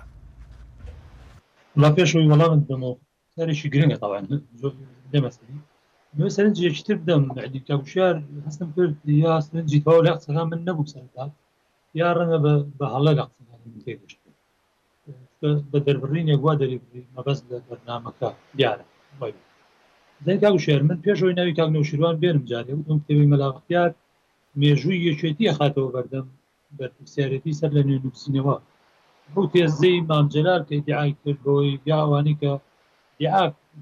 [1.82, 3.00] لا پێشەوەی وەڵامت بمەوە
[3.36, 4.26] سەرێکی گرنگەتەوان
[5.12, 5.66] دەمەسەری
[6.36, 8.16] سەرنجێکتر بدەم دیکاکوشار
[8.46, 8.96] هەستم کرد
[9.26, 11.26] یا سەرنجی تەوا لە قسەکان من نەبوو سەرتا
[12.00, 12.38] یا ڕەنە
[12.80, 14.20] بە هەڵە لە قسەکان تێگەشت
[15.72, 18.86] بە دەربڕینێ گوا دەریبری مەبەست لە بەرنمەکە دیارە
[20.26, 23.94] دەنگاو شێر من پێشەوەی ناوی کاک نەوشیروان بێنم جارێ وتم کتێبی مەلاقیات
[24.60, 26.28] مێژووی یەکێتی خاتەوە بەردەم
[26.78, 28.56] بەرپسیارەتی سەر لە نوێنووسینەوە
[29.34, 32.52] بۆ تێزەی مامجلال تێدیعای کردەوەی بیاوانی کە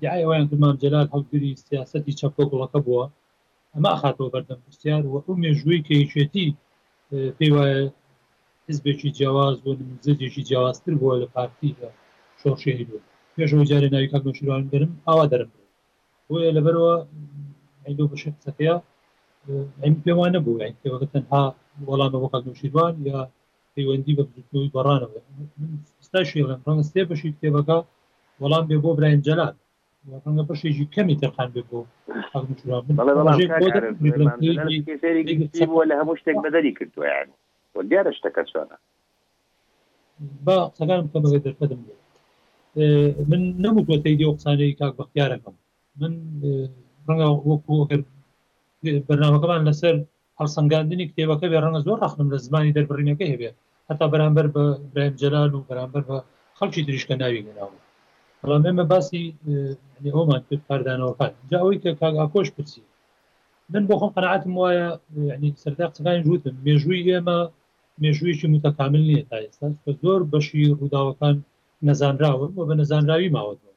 [0.02, 3.06] دیعایوایان مامجلال هەڵگری سیاستی چەپۆکڵەکە بووە
[3.74, 6.48] ئەما خاتەوە بەردەم پرسیار و ئەو مێژووی کە یەکێتی
[7.38, 7.78] پێی وایە
[8.68, 9.72] حزبێکی جیاواز بۆ
[10.06, 11.88] زدێکی جیاوازتر بووە لە پارتی لە
[12.42, 13.06] شۆشێری بوو
[13.36, 15.50] پێشەوە جارێ ناوی کاک نوشیروان برم ئاوا دەرم
[16.28, 16.94] بوو لەبەرەوە
[17.86, 18.76] عیندۆ بەشێ قسەکەە
[20.04, 21.44] پێوانە بوو کەوەکە تەنها
[21.90, 23.20] وەڵامە وەقات نوشیروان یا
[23.74, 25.20] پەیوەندی بە بزوتنەوەی بەڕانەوە
[26.08, 27.78] ستا شێڵێن ڕەنگە سێ بەشی کتێبەکە
[28.42, 29.56] وەڵام بێ بۆ براین جەلات
[30.26, 31.80] ڕەنگە بەشێکی کەمی تەرخان بێ بۆ
[35.90, 37.28] لە هەموو شتێک بەدەری کردویان
[37.90, 38.78] دیارە شتەکە چۆنە
[40.46, 42.02] با قسەکانم کەمەگە دەرفەدم بێت
[43.30, 45.56] من نەموو تۆ تەیدی قسانەی کاک بەختیارەکەم
[46.00, 46.14] من
[47.08, 47.76] ڕەنگە وەکو
[49.08, 49.96] بەنامەکەمان لەسەر
[50.40, 53.56] هەڵسەنگاندنی کتێبەکە بێ ڕەنگە زۆر ڕخنم لە زمانی دەربڕینەکە هەبێت
[53.90, 56.18] هەتا بەرامبەر بە برایم جەلال و بەرامبەر بە
[56.58, 57.78] خەڵکی دریشکە ناوی گەناوە
[58.42, 59.24] بەڵام ئێمە باسی
[60.16, 62.82] ئەومان کرد پاردانەوەکان جا ئەوەی کە کاگاکۆش پرسی
[63.74, 64.88] من بۆ خۆم قەنعاتم وایە
[65.32, 67.38] ینی سەردا قسەکانی ژوتم مێژووی ئێمە
[68.04, 71.36] مێژوویکی متەکامل نییە تا ئێستا کە زۆر بەشی ڕووداوەکان
[71.88, 73.74] نەزانراون و بە نەزانراوی ماوەەوە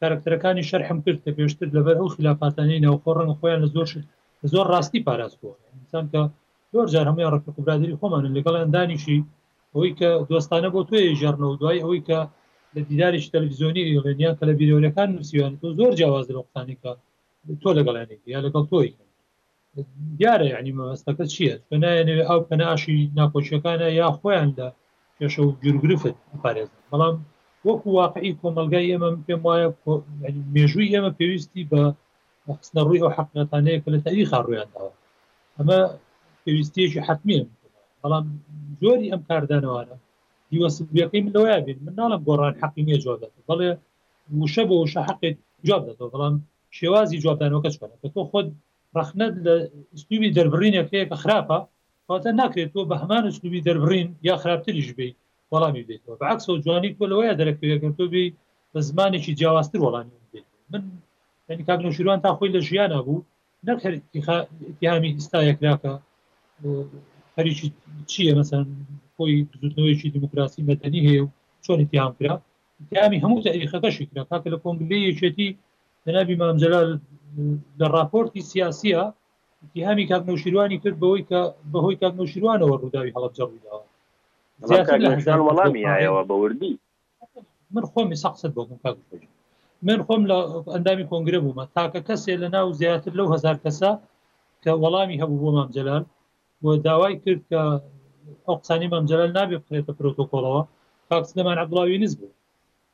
[0.00, 3.88] کارکتەرەکانی شەررحم کرد کە پێشتر لەبەر ئەو خلافاتانی ناوخۆڕن خۆیان لە زۆر
[4.52, 6.20] زۆر ڕاستی پاراست بووە ئسان کە
[6.74, 9.18] زۆر جار هەمویان ڕکە برادری خۆمانن لەگەڵیان دانیشی
[9.72, 12.18] ئەوەی کە دۆستانە بۆ توێ ژارنە و دوای ئەوەی کە
[12.74, 16.92] لە دیداریش تەلویزیۆنی ئێڵێنیا کە لە بیرۆلەکان نووسیوان تۆ زۆر جیاواز لە قوتانێکە
[17.62, 18.90] تۆ لەگەڵیانێک یا لەگەڵ تۆی
[20.18, 24.66] دیارە ینی مەبەستەکە چییە بەنایەنێ ئەو پەناشی ناکۆچیەکانە یا خۆیان لە
[25.16, 27.14] پێشە و گرگرفت پارێزن بەڵام
[27.66, 29.68] وەکو واقعی کۆمەلگای ئێمە پێم وایە
[30.54, 31.82] مێژووی ئێمە پێویستی بە
[32.60, 34.90] قسە ڕووی ئەو حقیقانەیە کە لە تاریخا ڕوویانداوە
[35.56, 35.78] ئەمە
[36.44, 37.44] پێویستێکی حتمیم
[38.02, 38.24] بەڵام
[38.82, 39.96] جۆری ئەم کاردانەوانە
[40.50, 43.70] دیوەسبیەکەی من لەوەیە بین من ناڵم گۆڕان حقیمە جوابێت بەڵێ
[44.40, 45.36] وشە بۆ وشە حقیت
[45.66, 46.34] جواب دەەوە بەڵام
[46.78, 48.46] شێوازی جوابدانەوە کەس کنە کە تۆ خۆت
[48.98, 49.54] ڕخنت لە
[50.02, 51.58] سنووی دەربڕینەکەیە کە خراپە
[52.06, 55.10] خواتە ناکرێت تۆ بە هەمان سنووی دەربڕین یا خراپتریش بی
[55.52, 58.26] وەڵامی بدەیتەوە بەعکس و جوانی کۆ لەوەیە دەرەکەوێکردۆبی
[58.72, 60.16] بە زمانێکی جیاوازتر وەڵامی
[60.72, 60.82] من
[61.48, 63.24] یعنی کاک نەشیروان تا خۆی لە ژیانە بوو
[63.68, 65.94] نەکەتیهامی ئستایەکراکە
[67.36, 67.68] هەریکی
[68.10, 68.64] چییە مەسەن
[69.16, 71.28] خۆی زودنەوەیکی دموکراسی مەدەنی هەیە و
[71.64, 72.34] چۆن اتهام کرا
[72.90, 75.48] اتهامی هەموو تاریخەکەشی کرا کاکە لە کۆنگلەیەکێتی
[76.06, 76.88] دەنابی مامجلال
[77.80, 79.02] لە راپۆرتی سیاسیە
[79.64, 81.40] اتهامی کاک نەشیروانی کرد بەوەی کە
[81.72, 83.82] بەهۆی کاک نەشیروانەوە ڕووداوی هەڵبجەڕووداوە
[85.46, 86.72] وەڵامی هایەوە بەوردی
[87.74, 88.96] من خۆمی سەقسەت بۆ کاک
[89.84, 90.36] من خۆم لە
[90.74, 93.90] ئەندامی کۆنگرە بوومە تاکە کەسێ لە ناو زیاتر لەو هزار کەسە
[94.62, 96.02] کە وەڵامی هەبوو بۆ مامجلال
[96.62, 97.60] بۆ داوای کرد کە
[98.48, 100.62] ئەوقسانی مامجلال نابێت بخێتە پرۆتۆکۆڵەوە
[101.08, 102.34] کاکس لەمان عبدڵاوی نز بوو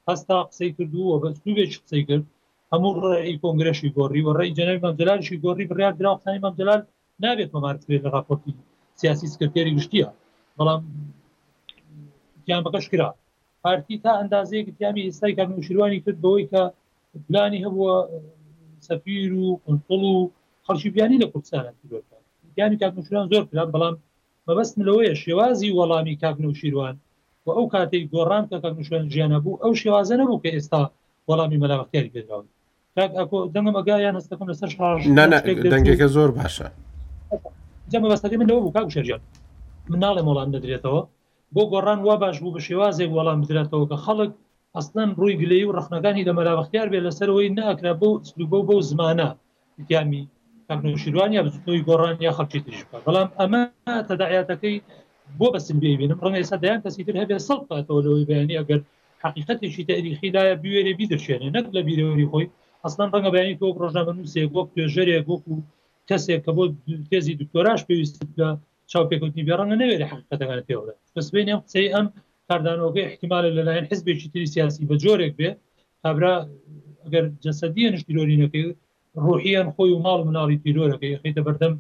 [0.09, 2.25] هەستا قسەی کردووە بەستوبێک قسەی کرد
[2.73, 6.81] هەموو ڕێی کۆنگرەشی گۆڕی و ڕێی جەنەوی مامجلالشی گۆڕی بڕیار دراوقسانی مامجلال
[7.25, 8.53] نابێت مەمارکرێت لە راپۆرتی
[9.01, 10.09] سیاسی سکرتێری گشتیە
[10.57, 10.81] بەڵام
[12.47, 13.09] گیان بەکەش کرا
[13.65, 16.63] پارتی تا ئەندازەیەک تیامی ئێستای کار نوشیروانی کرد بەوەی کە
[17.29, 17.99] پلانی هەبووە
[18.87, 20.17] سەفیر و قنتڵ و
[20.67, 21.73] خەڵکی بیانی لە کوردستانە
[22.59, 23.95] یانی کاکنوشیران زۆر پلان بەڵام
[24.49, 26.95] مەبەست لەوەیە شێوازی وەڵامی کاکنوشیروان
[27.47, 30.83] و ئەو کاتێک گۆڕام کە کاکنوشیان ژیانە بوو ئەو شێوازە نەبوو کە ئێستا
[31.31, 32.45] وەڵامی مەلاوەختیاری پێراون
[33.55, 34.71] دەنگم ئەگایان هەستەکەم لەسەر
[35.73, 36.69] دەنگێکە زۆر باشە
[37.93, 39.21] جەمەبەستەکە من لەوە بوو کاکوشەرجان
[39.91, 41.01] من ناڵێ وەڵام دەدرێتەوە
[41.57, 44.33] بۆ گۆڕان وا باش بوو بە شێوازێک وەڵام بدرێتەوە کە خەڵک
[44.77, 49.29] ئەستان ڕووی گلەی و ڕخنەکانی لەمەراوەختیار بێ لەسەرەوەی ناکرا بۆ سلوبە بۆ زمانە
[49.93, 50.23] یامی
[50.69, 53.63] کاکنوشیروان یا بزنەوەی گۆڕان یا خەڵکی تش بەڵام ئەمە
[54.09, 54.77] تەداعاتەکەی
[55.39, 58.81] بۆ بەسم بێبێنم ڕەنگە ئێستا دایان کەسی تر هەبێ سەڵاتەوە لەوەی بەیانی ئەگەر
[59.25, 62.47] حقیقەتێکی تاریخی لایە بوێرە بیدەشێنێ نەک لە بیرەوەری خۆی
[62.85, 65.55] ئەسان ڕەنگە بەیانی تۆ ڕۆژنامە نووسێک وەک توێژەرێک وەکو
[66.09, 66.65] کەسێک کە بۆ
[67.11, 68.17] تێزی دکتۆراش پێویست
[68.93, 70.85] چاوپێکوتی بێڕەنە نەوێت حقەتەکانە پێوە
[71.15, 72.07] بەس بینێم قسەی ئەم
[72.49, 75.51] کاردانەوەی احتیمال لەلایەن حزبێکی تری سیاسی بە جۆرێک بێ
[76.03, 76.35] تابرا
[77.05, 78.67] ئەگەر جەسەدیە نیشتیرۆرینەکەی
[79.25, 81.75] ڕوحیان خۆی و ماڵ مناڵی تیرۆرەکەی خیتە بەردەم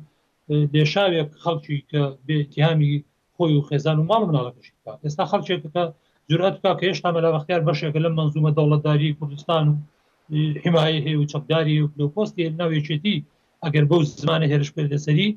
[0.74, 2.94] دێشاوێک خەڵکی کە بێتیامی
[3.36, 4.68] خۆی و خێزان و ماڵ مناڵەکەش
[5.04, 5.84] ئێستا خەڵچێکەکە
[6.30, 9.76] جورات کا کە هێشتا مەلاەختیار بەشێکە لە منزومە دەوڵەتداری کوردستان و
[10.64, 13.16] حمایە هەیە و چەکداری و لۆپۆستی ناوێچێتی
[13.64, 15.28] ئەگەر بەو زمانە هێرش کرد لەسەری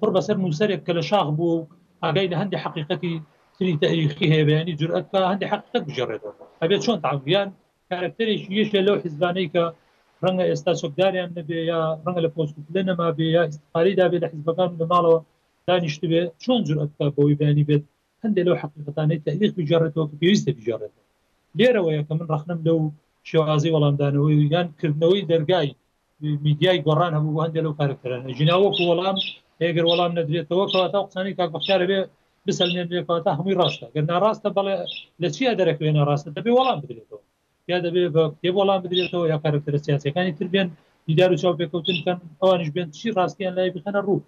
[0.00, 1.66] پڕ بەسەر نووسەرێک کە لە شاخ بوو
[2.02, 3.14] ئاگای لە هەندی حقیقەتی
[3.56, 6.32] تری تاریخی هەیەبیانی يعني جورئەت کە هەندی حقیقت بژێڕێتەوە
[6.62, 7.48] ئەبێت چۆن تعگویان
[7.90, 9.64] کارکتەرێک یەش لەو حیزبانەی کە
[10.24, 14.28] ڕەنگە ئێستا چۆکداریان نەبێ یا ڕەنگە لە پۆست لە نەما بێ یا ئیسپاری دابێت لە
[14.32, 15.18] حیزبەکان لە ماڵەوە
[15.66, 17.84] دانیشت بێ چۆن جورئەتکە بۆی بیانی بێت
[18.22, 21.06] هەندێک لەو حقیقەتانەی تاریخ بژێڕێتەوە کە پێویستە بژێڕێتەوە
[21.58, 22.80] لێرەوەیە کە من شو لەو
[23.28, 25.68] شێوازی وەڵامدانەوەی یان کردنەوەی دەرگای
[26.46, 29.18] میدیای گۆڕان هەبوو هەندێک لو کارکتەرانە ژناوەکو وەڵام
[29.68, 32.00] ئەگەر وەڵام نەدرێتەوە کەواتا قسانی کاک بەخشارە بێ
[32.46, 34.74] بسەلێنێکواتا هەمووی ڕاستە گەرنا ڕاستە بەڵێ
[35.22, 37.20] لە چیا دەرەکوێنە ڕاستە دەبێ وەڵام بدرێتەوە
[37.70, 40.68] یا دەبێ بە پێ وەڵام بدرێتەوە یا کارکتەر سیاسەکانی تربێن
[41.06, 44.20] دیدار و چاو پێکەوتنکەن ئەوانش بێن چی ڕاستیان لای بخەنە ڕوو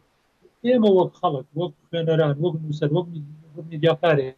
[0.66, 3.06] ئێمە وەک خەڵک وەک خوێنەران وەک نووسەر وەک
[3.82, 4.28] دیاکارێ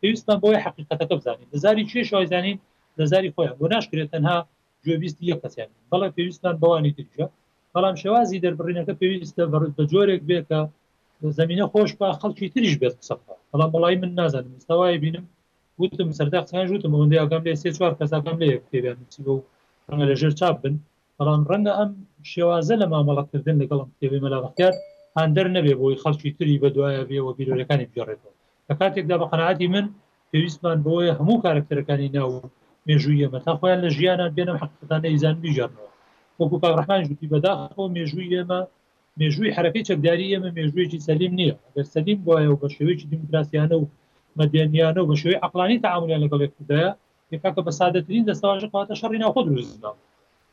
[0.00, 2.58] پێویستان بۆی حقیقەتەکە بزانین لەزاری چێ شوزانین
[2.98, 4.36] لەزاری خۆیان بۆ ناشکرێت تەنها
[4.84, 7.26] جوێبیستی یەک کەسیان بەڵێ پێویستان بەوانی تریژە
[7.76, 9.42] بەڵام شێوازی دەربڕینەکە پێویستە
[9.76, 10.60] بە جۆرێک بێکە
[11.38, 15.24] زمینە خۆش با خەڵکی تریش بێت قسەقا بەڵام بەڵی من نازانم مستەوای بینم
[15.80, 19.32] وتم سەردا قسان ژوتم هەندێگەم لێ سێ چوار کەساگەم لێ پێبیانسی بە
[19.88, 20.74] ڕەنگە لەژێر چاپ بن
[21.18, 21.90] بەڵام ڕەنگە ئەم
[22.30, 24.76] شێوازە لە مامەڵەکردن لەگەڵم تێوێ مەلاڕکات
[25.18, 28.34] هەندەر نەبێ بۆی خەڵکی تری بە دوایە بێەوە بیرۆەکانی بێڕێتەوە
[28.68, 29.86] لە کاتێکدا بە قەنعاتی من
[30.30, 32.30] پێویستمان بۆیە هەموو کارکتەرەکانی ناو
[32.88, 35.85] مێژوویە مەتا خۆیان لە ژیانان بێنم حقتانە ئیزان بیژارنەوە
[36.40, 38.60] وەکو پاڕحمان ژوتی بەداخۆ مێژووی ئێمە
[39.20, 43.84] مێژووی حرەکەی چەکداری ئێمە مێژوویەکی سەلیم نییە دەر سەلیم وایە و بە شێوەیەکی دیموکراسیانە و
[44.38, 46.90] مەدیانیانە و بە شێوەی عقلانی تعاملیان لەگەڵ یەکدایە
[47.34, 49.90] یکاکە بە سادەترین دەستاواژە قواتە شەڕی ناوخۆ دروستنا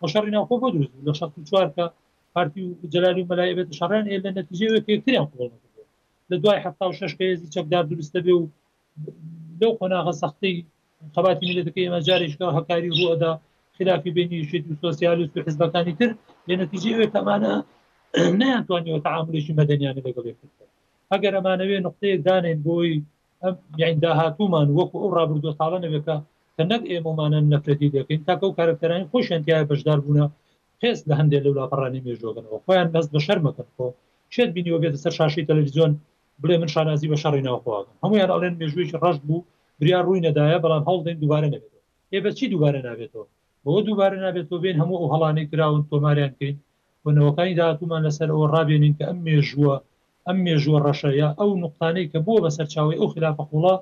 [0.02, 1.86] بە شەڕی ناوخۆ بۆ دروست لە شەخت چوارکە
[2.34, 5.52] پارتی و جلالی و مەلای بێت شەڕان لە نەتیجێ پێکتریان قوڵ
[6.30, 8.44] لە دوای حفتا و شش کەزی چەکدار دروستە بێ و
[9.60, 10.56] لەو قۆناغە سەختی
[11.16, 13.32] خەباتی میلەتەکەی ئێمە جارێکەکە هەکاری ڕوەدا
[13.78, 16.10] خلافی بینی شید و سوسیالیست و حزبەکانی تر
[16.50, 17.54] لە نتیجی ئەوێ تەمانە
[18.42, 20.26] نیانتوانیەوە تعاملێکی مەدەنیانی لەگەڵ
[21.12, 22.92] ئەگەر ئەمانەوێ نقطەیە دانێن بۆی
[23.82, 26.16] ئەم داهاتومان وەکو ئەو ڕابردو ساڵە نەوێکە
[26.56, 30.26] کە نەک ئێمەمانە نەفرەتی دەکەین تاکە و کارکتەرانی خۆشیانتیای بەشدار بوونە
[30.82, 33.88] خێز لە هەندێک لەو لاپەڕانی مێژۆگەنەوە خۆیان بەست بە شەرمەکەن خۆ
[34.36, 35.92] شێت بینیوە بێتە سەر شاشی تەلەڤیزیۆن
[36.42, 39.46] بڵێ من شانازی بە شەڕی ناوخواگەم هەمویان ئەڵێن مێژوویی ڕەش بوو
[39.80, 41.74] بریا ڕووی نەدایە بەڵام هەڵدەین دووبارە نەبێت
[42.16, 43.26] ێ بە چی دووبارە نابێتەوە
[43.66, 46.58] بۆ دووبارە نابێت تۆ بێن هەموو ئەو هەڵانەی کراون تۆماریان کەیت
[47.04, 49.76] بنەوەکانی داهاتومان لەسەر ئەوە ڕابێنین کە ئەم مێژووە
[50.28, 53.76] ئەم مێژووە ڕەشەیە ئەو نقطانەی کە بۆ بەسەر چاوی ئەو خلافە خوڵە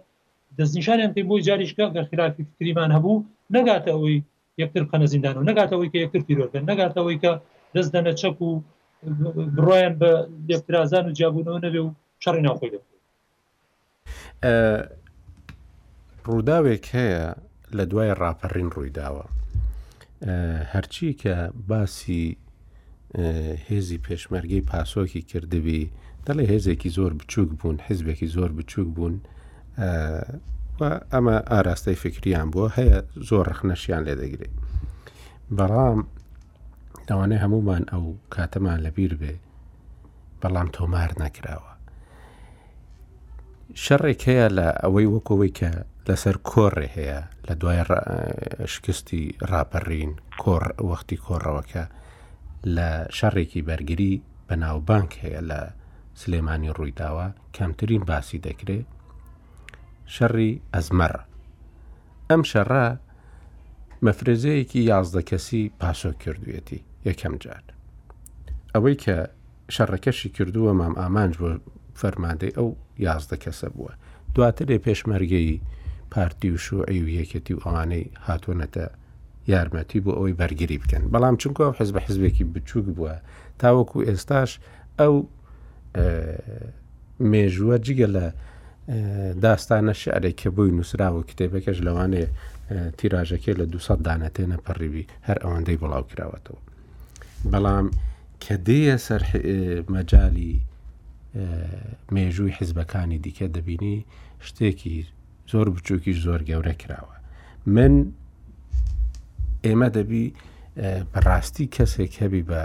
[0.58, 3.24] دەستنیشانیان پێی بۆی جاریشکە کە خلافی فکریمان هەبوو
[3.56, 4.18] نەگاتە ئەوەی
[4.62, 7.32] یەکتر قەنە زیندان و نەگاتەوەی کە یەکتر پیرۆکەن نەگاتەوەی کە
[7.76, 8.50] دەست دەنە چەک و
[9.56, 10.12] بڕۆیان بە
[10.50, 11.90] لێپترازان و جیاببوونەوە نەبێ و
[12.24, 14.46] شەڕی ناوخۆی دەبێت
[16.28, 17.26] ڕووداوێک هەیە
[17.78, 19.26] لە دوای ڕاپەڕین ڕوویداوە
[20.74, 22.38] هەرچی کە باسی
[23.70, 25.92] هێزی پێشمەرگەی پاسۆکی کردبی
[26.28, 29.16] دەڵێ هێزێکی زۆر بچووک بوون حیزبێکی زۆر بچووک بوون
[31.14, 32.98] ئەمە ئاراستەی فکریان بووە هەیە
[33.30, 34.54] زۆر ڕخنەشیان لێدەگرێت
[35.58, 36.00] بەڵام
[37.10, 38.04] لەوانەیە هەمومان ئەو
[38.34, 39.36] کاتەمان لەبیر بێ
[40.42, 41.72] بەڵام تۆمار نەکراوە
[43.84, 45.72] شەڕێک هەیە لە ئەوەی وەکەوەی کە
[46.08, 47.80] لەسەر کۆڕێ هەیە لە دوای
[48.74, 50.12] شکستی راپەڕین
[50.44, 51.84] کۆڕ وەختی کۆڕەوەکە
[52.76, 54.14] لە شەڕێکی بەرگری
[54.48, 55.60] بە ناوبانک هەیە لە
[56.22, 58.80] سلێمانی ڕوویداوە کەمترین باسی دەکرێ
[60.16, 61.14] شەڕی ئەزمەر
[62.30, 62.70] ئەم شەڕ
[64.06, 67.64] مەفرێزەیەکی یازدە کەسی پاسۆ کردوێتی یەکەم جار
[68.74, 69.18] ئەوەی کە
[69.76, 71.50] شەڕەکەشی کردووە مام ئامانج بۆ
[72.00, 72.68] فەرماندەی ئەو
[73.08, 73.94] یازدە کەسە بووە
[74.36, 75.58] دواتر لێ پێشمەرگەی
[76.12, 78.86] پارتی و شوعی و یەکەتی و ئەوانەی هاتوونەتە
[79.48, 83.14] یارمەتی بۆ ئەوی بەرگری بکەن بەڵام چونکە ئەو حزب حزبێکی بچووک بووە
[83.62, 84.52] تاوەکو ئێستاش
[85.00, 85.16] ئەو
[87.32, 88.26] مێژووە جگە لە
[89.46, 92.24] داستانە شعرێک کە بۆی نووسراوە کتێبەکەش لەوانێ
[92.98, 96.62] تیراژەکە لە 200 دانەتێنە پەڕیوی هەر ئەوەندەی بڵاو کراوەتەوە
[97.52, 97.88] بەڵام
[98.44, 99.22] کە دێە سەر
[99.94, 100.60] مەجای
[102.16, 104.06] مێژووی حیزبەکانی دیکە دەبینی
[104.48, 104.98] شتێکی
[105.52, 107.16] زۆر بچووکیش زۆر گەورە کراوە
[107.76, 107.94] من
[109.66, 110.26] ئێمە دەبی
[111.12, 112.64] بەڕاستی کەسێک هەبی بە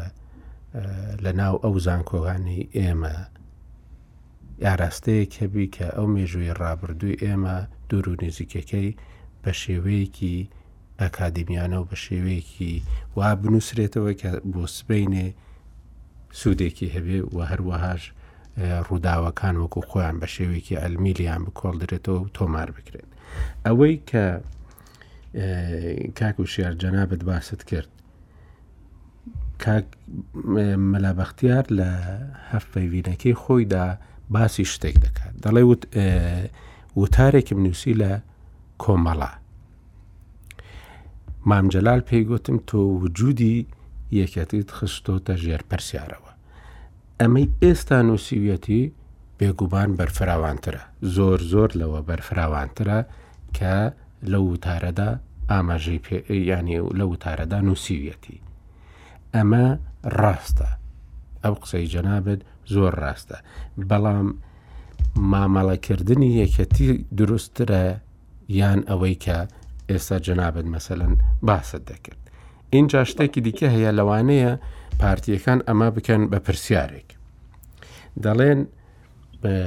[1.24, 3.14] لە ناو ئەو زانکۆغانی ئێمە
[4.64, 7.56] ئاراستەیەک هەبی کە ئەو مێژووی ڕابردووی ئێمە
[7.88, 8.88] دوور و نزیکەکەی
[9.42, 10.36] بە شێوەیەکی
[11.00, 12.74] ئەکادمیانە و بە شێوەیەکی
[13.16, 15.26] وا بنووسرێتەوە کە بۆ سبینێ
[16.40, 18.02] سوودێکی هەبێ و هەروەهاش
[18.62, 23.08] ڕووداوەکان وەکو خۆیان بە شێوێکی ئەلمیلیان بکۆڵ درێتەوە و تۆمار بکرێن
[23.66, 24.24] ئەوەی کە
[26.18, 27.90] کاک و شێرجەنا بەت باست کرد
[30.92, 31.90] مەلابەختیار لە
[32.52, 33.86] هەفتەیڤینەکەی خۆیدا
[34.34, 35.62] باسی شتێک دەکات دەڵێ
[37.00, 38.12] وتارێکی منووسی لە
[38.82, 39.32] کۆمەڵە
[41.50, 43.56] مامجلال پێی گوتم تۆ وجودی
[44.20, 46.25] یەکەتیت خستۆتە ژێر پرسیارەوە
[47.22, 48.82] ئەمەی ئێستا نووسویەتی
[49.38, 50.82] بێگومان بەرفراوانترە
[51.14, 53.00] زۆر زۆر لەوە بەرفراوانترە
[53.56, 53.76] کە
[54.32, 55.10] لە وتارەدا
[55.50, 55.98] ئاماژەی
[56.50, 58.36] ینی لە وتارەدا نووسویەتی
[59.34, 59.64] ئەمە
[60.20, 60.70] ڕاستە
[61.44, 62.40] ئەو قسەی جەنابێت
[62.74, 63.38] زۆر ڕاستە
[63.90, 64.28] بەڵام
[65.32, 66.88] مامەڵەکردنی یەکەتی
[67.18, 67.84] دروستترە
[68.60, 69.38] یان ئەوەی کە
[69.90, 71.12] ئێستا جەنابێت مەسەن
[71.46, 72.20] باست دەکرد.
[72.76, 74.52] اینجا شتێکی دیکە هەیە لەوانەیە
[75.02, 77.08] پارتیەکان ئەمە بکەن بە پرسیارێک
[78.24, 78.60] دەڵێن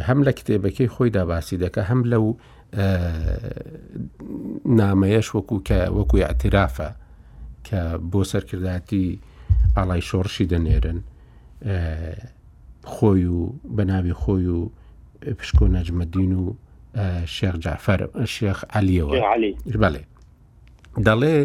[0.07, 2.25] هەم لە کتێبەکەی خۆی داباسی دەکە هەم لەو
[4.81, 6.89] نامەیەش وەکو کە وەکوی ئەتیرافە
[7.67, 9.07] کە بۆ سەرکرداتی
[9.77, 10.99] ئاڵای شۆڕشی دەنێرن
[12.93, 13.41] خۆی و
[13.77, 14.59] بەناوی خۆی و
[15.37, 16.43] پشکۆ نەجمەدین و
[17.35, 18.01] شێخ جافەر
[18.35, 19.11] شێخ علیەوە
[19.83, 20.01] بەڵێ
[21.07, 21.35] دەڵێ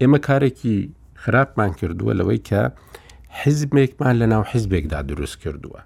[0.00, 0.76] ئێمە کارێکی
[1.22, 2.62] خراپمان کردووە لەوەی کە
[3.32, 5.80] حزبێکمان لە ناو حیزبێکدا دروست کردووە.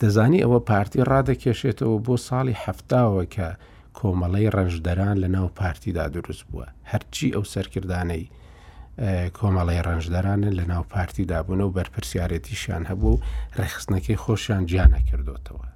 [0.00, 3.48] دەزانی ئەوە پارتی ڕادەکێشێتەوە بۆ ساڵی هەفتاوە کە
[3.98, 8.26] کۆمەڵەی ڕەنجدەران لە ناو پارتیدا دروست بووە هەرچی ئەو سەرکردانەی
[9.38, 13.20] کۆمەڵی ڕەنجدەرانە لە ناو پارتیدا بوون و بەرپرسیارەتیشیان هەبوو
[13.58, 15.66] ڕێخستنەکەی خۆشیان گیانە کردوتەوە.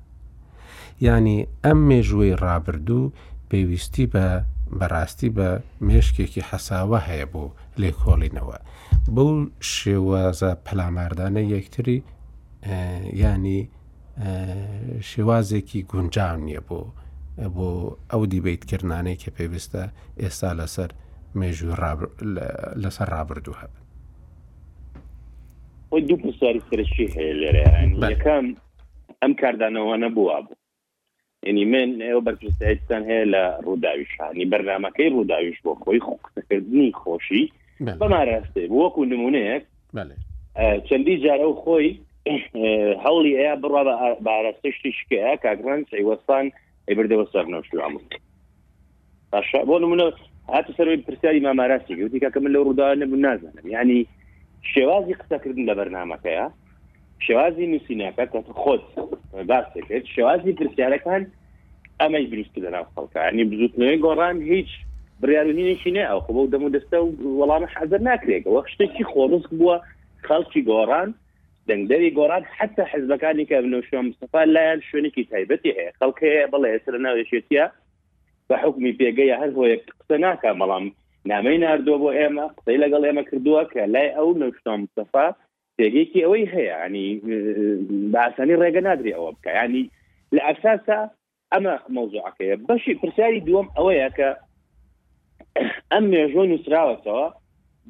[1.06, 3.02] ینی ئەم مێژوەی ڕابردوو
[3.50, 4.26] پێویستی بە
[4.79, 5.49] بەڕاستی بە
[5.87, 7.45] مێشکێکی حەساوە هەیە بۆ
[7.83, 8.57] لێکۆڵینەوە
[9.14, 9.31] بەو
[9.73, 11.99] شێوازە پەلاماردانە یەکتری
[13.25, 13.61] ینی
[15.11, 16.81] شێوازێکی گونجاو نییە بۆ
[17.57, 17.68] بۆ
[18.12, 19.83] ئەو دیبیتکردانەی کە پێویستە
[20.23, 20.91] ئێستا لەسەر
[21.39, 21.75] مێژوو
[22.83, 23.81] لەسەر رابرردوو هەبن
[26.09, 28.47] دوو پرسیاری سەرشی هەیە لێرەیان یەکەم
[29.23, 30.59] ئەم کاردانەوە نەبووە بوو
[31.49, 37.43] ینی من ئێوە بەرپرسستان هەیە لە ڕووداویشانی بەرنمەکەی ڕووداویش بۆ خۆی قسەکردنی خۆشی
[38.01, 39.62] بەماراستێ وەکو نمونەیەک
[40.88, 41.88] چەندی جارە و خۆی
[43.05, 43.82] هەڵی ئەیە بڕە
[44.28, 46.45] باراستشتی شکەیە کاگران سەیوەستان
[46.88, 48.05] ئەبردەوە سەر نەشتعاامون
[49.32, 50.07] باشە بۆ نمونە
[50.53, 54.01] هاتە سەروی پرسیاری ماماراسی گوتی کاکە من لە ڕوودا نەبوو نازانم ینی
[54.72, 56.47] شێوازی قسەکردن لە بەرنمەکەیە
[57.27, 58.85] شێوازی نووسینەکە کە خۆت
[59.51, 61.23] باسێکرد شێوازی پرسیارەکان
[62.01, 64.71] ئەمەی دروست لەناو خەڵکانی بزوتنەوەی گۆڕان هیچ
[65.23, 67.09] بریارونینێکی نە ئەو خۆ بە دەم و دەستە و
[67.39, 69.77] وەڵامە حەزر ناکرێتەوە شتێکی خۆڕست بووە
[70.27, 71.09] خەڵکی گۆڕان
[71.68, 77.64] دەنگدەری گۆران حتا حزبەکانی کە بنەوشوە مستەفا لایەن شوێنێکی تایبەتی هەیە خەڵکەیە بڵێ سرە ناوێشێتە
[78.49, 80.85] بە حکمی پێگەی هەر هۆیە قسە ناکە بەڵام
[81.31, 85.27] نامەی نردووە بۆ ئێمە قسەی لەگەڵ ئێمە کردووە کە لای ئەو نەشتۆ مستەفا
[85.81, 87.07] سێگەیەکی ئەوەی هەیە ینی
[88.14, 89.85] باسانی ڕێگە نادری ئەوە بکە ینی
[90.35, 91.01] لە ئەساسا
[91.53, 94.28] ئەمە مەوزوعەکەیە بەشی پرسیاری دووەم ئەوەیە کە
[95.93, 97.26] ئەم مێژۆ نووسراوەتەوە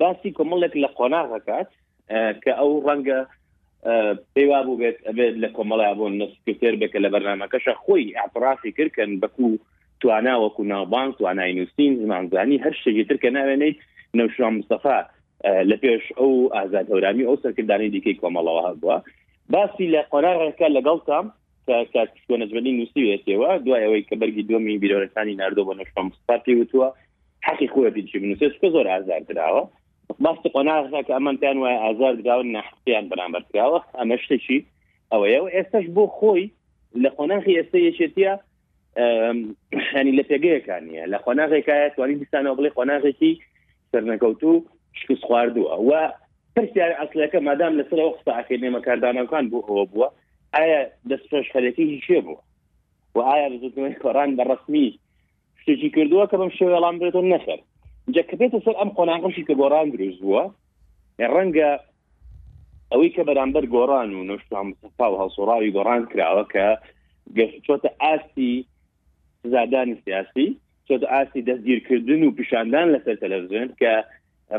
[0.00, 1.70] باسی کۆمەڵێک لە قۆناغەکات
[2.42, 3.18] کە ئەو ڕەنگە
[4.34, 9.48] پێوا بوو بێت ئەبێت لە کۆمەڵای بۆ نسکرتێر بێکە لە بەرنمەکەشە خۆی ئاپڕافی کردکەن بەکو
[10.00, 13.76] تواناوەکو ناوبان توانای نووسین زمانزانی هەر شێگی ترکە ناوێنیت
[14.18, 14.98] نەوشان مستەفا
[15.68, 18.96] لە پێش ئەو ئازادهورامی ئەو سەرکردانی دیکەی کۆمەڵەوە هەبووە
[19.52, 21.26] باسی لە قۆناڕەکە لەگەڵ تام
[21.94, 26.88] کاتکۆنەجمەنی نووسی وێتەوە دوایەوەی کە بەرگی دومی بیرۆەکانی نردۆ بە نشم پارتی وتووە
[27.46, 29.62] حقی خۆەتی چی بنووسێت کە زۆر ئازار کراوە
[30.24, 34.58] باسی قۆناڕەکە ئەمەتان وایە ئازار دراون نحقیان بەرامبەر کراوە ئەمە شتێکی
[35.12, 36.46] ئەوەیە و ئێستاش بۆ خۆی
[37.02, 38.30] لە قۆناخی ئێستا یەشێتە
[39.88, 43.32] خانی لە پێگەیەکانە لە خۆناغێکایە توانی دیستانەوە بڵێ خۆناغێکی
[43.90, 44.54] سەرنەکەوتو
[44.92, 45.92] شکست خواردووە و
[46.56, 50.08] پرسیار ئەاصلەکە مادام لەسەرەوە قستاعکە نێمەکاردانەکان بۆ ئەوە بووە
[50.54, 50.80] ئایا
[51.10, 52.40] دەستۆش خەرەکە هیچێ بووە
[53.14, 54.88] و ئایا بزودنەوەی کۆران بە ڕسمی
[55.60, 57.58] شتێکی کردووە کە بەم شێوەڵام برێتەوە نەسەر
[58.14, 60.44] جەکە بێتە سەر ئەم قۆناغشی کە گۆران دروست بووە
[61.34, 61.70] ڕەنگە
[62.92, 66.66] ئەوەی کە بەرامبەر گۆران و نوشتپا و هەڵسوڕاوی گۆڕان کراوە کە
[67.66, 68.52] چۆتە ئاستی
[69.52, 70.46] زادانی سیاسی
[70.88, 73.92] چۆتە ئاستی دەستگیرکردن و پیشاندان لەسەر تەلەڤزیۆن کە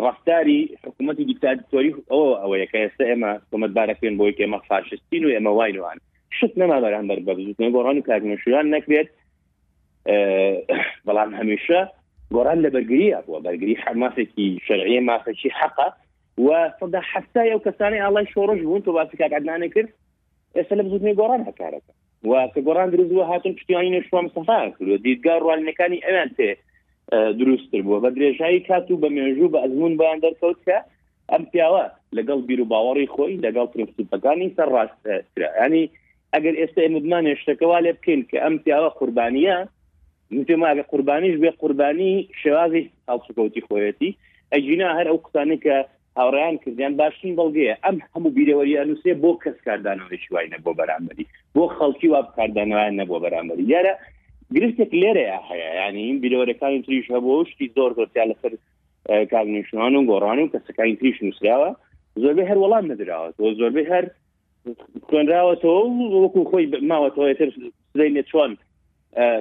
[0.05, 5.97] ڕفتاری حکوومەتی دیکتاتۆری ئەو ئەوەیە کە ئێستا ئێمە کۆمەتبارەکەن بۆی ئێمە فاشستین و ئێمە واینوان
[6.37, 9.09] شت نەما بەرامبەر بەبزوتنی گۆڕان و کارمەشویان نەکرێت
[11.07, 11.81] بەڵام هەمیشە
[12.35, 15.89] گۆران لە بەرگریە بووە بەرگری حماسێکی شەرعیە مافەکی حەقا
[16.45, 16.47] و
[16.79, 19.89] سەدا حستا ئەو کەسانی ئاڵای شۆڕژ بوون تۆ باسی کاکعدنانە کرد
[20.55, 21.91] ئێستا لە بزوتنی گۆڕان هەکارەکە
[22.29, 26.49] و کە گۆران دروزوە هاتون پشتیانی نشوە مستەفا کردو دیدگار ڕوانەکانی ئەوان تێ
[27.11, 30.77] دروستتر بووە بە درێژایی کات و بە مێژوو بە ئەزمون بەیان دەرکەوت کە
[31.31, 31.83] ئەم پیاوە
[32.17, 35.83] لەگەڵ بیر و باوەڕی خۆی لەگەڵ پرینسیپەکانی سەر ڕاستکرا ینی
[36.33, 39.57] ئەگەر ئێستا ئێمەمان هێشتەکەوا لێ بکەین کە ئەم پیاوە قوربانیە
[40.47, 44.11] پێما ئەگە قوربانیش بێ قوربانی شێوازی هاڵسوکەوتی خۆیەتی
[44.53, 45.75] ئەجینا هەر ئەو قسانی کە
[46.19, 51.63] هاوڕیان کردیان باشین بەڵگەیە ئەم هەموو بیرەوەری ئەنووسێ بۆ کەس کاردانەوەی شوواینە بۆ بەرامبەری بۆ
[51.77, 53.93] خەڵکی وا بکاردانەوەیان نەبوو بەرامبەری دیارە
[54.55, 58.53] گرفتێک لێرەیە هەیە ینی این بیرۆرەکانی تریش هەبوو شتی زۆر زۆریا لەسەر
[59.31, 61.69] کارنیشنان و گۆڕانی و کەسەکانی تریش نووسراوە
[62.21, 64.05] زۆربەی هەر وەڵام نەدراوە تۆ زۆربەی هەر
[65.07, 65.65] خوێنراوەەوە
[66.23, 67.49] وەکو خۆی ماوەتەوەتر
[67.91, 68.51] سدەی نێچوان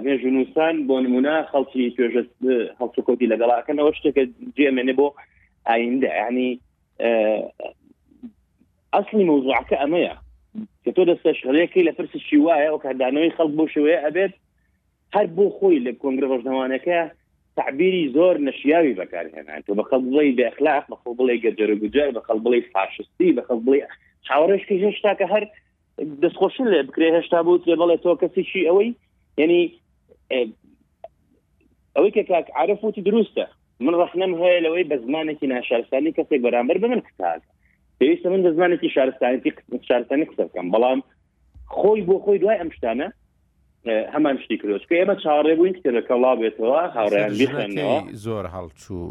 [0.05, 2.23] مێژ نووسان بۆ نمونە خەڵکی توێژە
[2.81, 4.23] هەڵسوکۆتی لەگەڵاکەنەوە شتێکە
[4.59, 5.07] جێمێنێ بۆ
[5.69, 6.51] ئایندە ینی
[8.93, 10.15] ئەاصلی مووزعکە ئەمەیە
[10.85, 14.35] کە تۆ دەستە شڕێکی لە پرسی شی وایە ئەو کاردانەوەی خەڵ بۆ شوەیە ئەبێت
[15.15, 16.99] هەر بۆ خۆی لە کۆنگرە ڕۆژنەوانەکە
[17.59, 22.61] تعبیری زۆر نشیاوی بەکارهێنان تۆ بە خەڵبڵی دەخلاق بە خەڵ بڵی گەجەرەگوجار بە خەڵ بڵی
[22.73, 23.81] فاشستی بە خەڵ بڵی
[24.27, 25.43] چاوەڕێشکی هێشتا کە هەر
[26.23, 28.91] دەستخۆشی لێ بکرێ هێشتا بوو لێ بڵێ تۆ کەسیشی ئەوەی
[29.41, 29.61] یعنی
[31.97, 33.47] ئەوەی کە کاک عرفوتی دروستە
[33.85, 37.43] من ڕخنم هەیە لەوەی بە زمانێکی ناشارستانی کەسێک بەرامبەر بە من قساک
[37.99, 39.39] پێویستە من دە زمانێکی شارستانی
[39.89, 41.01] شارستانی قسە بکەم بەڵام
[41.79, 43.09] خۆی بۆ خۆی دوای ئەم شتانە
[43.87, 49.07] هەمان شتی کرۆچ کە ئێمە چاڕێ بووین کتێرەکەڵا بێتەوە هاوڕیان بخێنەوە زۆر هەڵچوو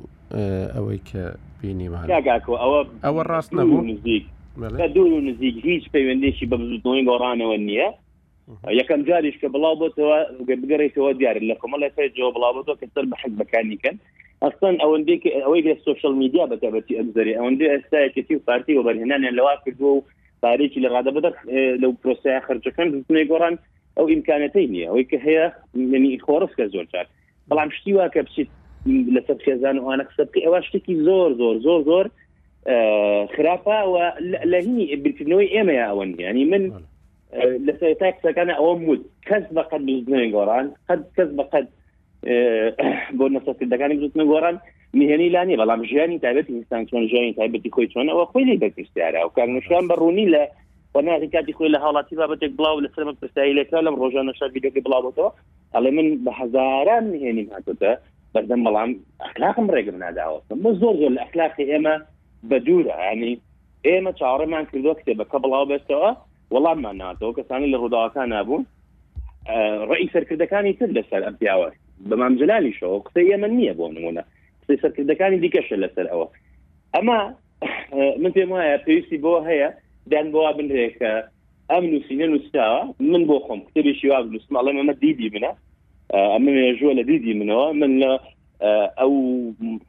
[0.75, 1.23] ئەوەی کە
[1.61, 4.23] بینیماگاکۆ ئەوە ئەوە ڕاست نەبوو نزیک
[4.95, 7.89] دوور نزیک هیچ پەیوەندێکی بە بزودنەوەی گۆڕانەوە نییە
[8.79, 10.17] یەکەم جاریش کە بڵاو بۆتەوە
[10.61, 13.95] بگەڕێتەوە دیارن لە کۆمەڵی فێجەوە بڵاوەوە کە سەر بە حەک بەکانیکەن
[14.43, 19.53] ئەستان ئەوەندێک ئەوەی لە سوشل میدیا بەتەبەتی ئەمزری ئەوەندێ ئێستاەتی و پارتی و بەرهێنانیان لەوا
[19.65, 20.05] کردووە و
[20.43, 21.31] پارێکی لە ڕادە بەدە
[21.81, 23.55] لەو پرۆسیای خرجەکەن بزنەی گۆڕان
[23.97, 25.45] ئەو ئیمکانەتی نییە ئەوەی کە هەیە
[25.91, 27.07] منی خۆڕستکە زۆر چاک
[27.49, 28.49] بەڵام شتی وا کە بچیت
[29.15, 32.05] لەسەر خێزان و ئاانە قسەبکە ئەوە شتێکی زۆر زۆر زۆر زۆر
[33.35, 33.95] خراپە و
[34.51, 36.63] لە هینی بکردنەوەی ئێمە ئەوەن ینی من
[37.67, 41.65] لەسەر تا قسەکانە ئەوە موت کەس بەقەت دوزنەوەی گۆڕان قەت کەس بەقەت
[43.17, 44.55] بۆ نەسەکردەکانی دوزنە گۆڕان
[44.97, 49.19] میهێنی لانی بەڵام ژیانی تایبەتی ئینسان چۆن ژیانی تایبەتی خۆی چۆن ئەوە خۆی لەی بەکەشتیارە
[49.25, 50.43] و کارنوشان بەڕوونی لە
[50.95, 55.27] وەناغی کاتی خۆی لە حڵاتی بابەتێک بڵاو لە سەرمە پرسیایلەکە لەم ڕۆژانەشا ویددیوکە بڵاوەوە
[55.75, 57.91] ئەڵێ من بە هزاران نهێنیم هاتوتە
[58.33, 58.89] بەردەم بەڵام
[59.25, 61.95] ئەخلاقم ڕێگم ناداوەستم بۆ زۆر زۆر لە ئەخلاقی ئێمە
[62.49, 63.33] بە دوورە ینی
[63.87, 66.09] ئێمە چاڕێمان کردووە کتێبەکە بڵاو بێتەوە
[66.53, 68.63] وەڵاممان ناتەوە کەسانی لە ڕووداوەکان نبوون
[69.89, 71.69] ڕێی سەرکردەکانی تر لەسەر ئەم پیاوە
[72.09, 74.23] بەمامجلانی شەوە قسە ئێمە نییە بۆ نمونە
[74.61, 76.27] قسەی سەرکردەکانی دیکەشە لەسەر ئەوە
[76.95, 77.19] ئەما
[78.21, 79.69] من پێم وایە پێویستی بۆ هەیە
[80.11, 81.11] دەن بۆ بنرێکە
[81.71, 82.81] ئەم نووسینە نووسراوە
[83.11, 85.51] من بۆ خۆم کتێبی شیوا نووسماڵە ئەمە دیدی منە
[86.33, 88.11] ئەمە ژووە لە دیدی منەوە من لە
[88.99, 89.13] ئەو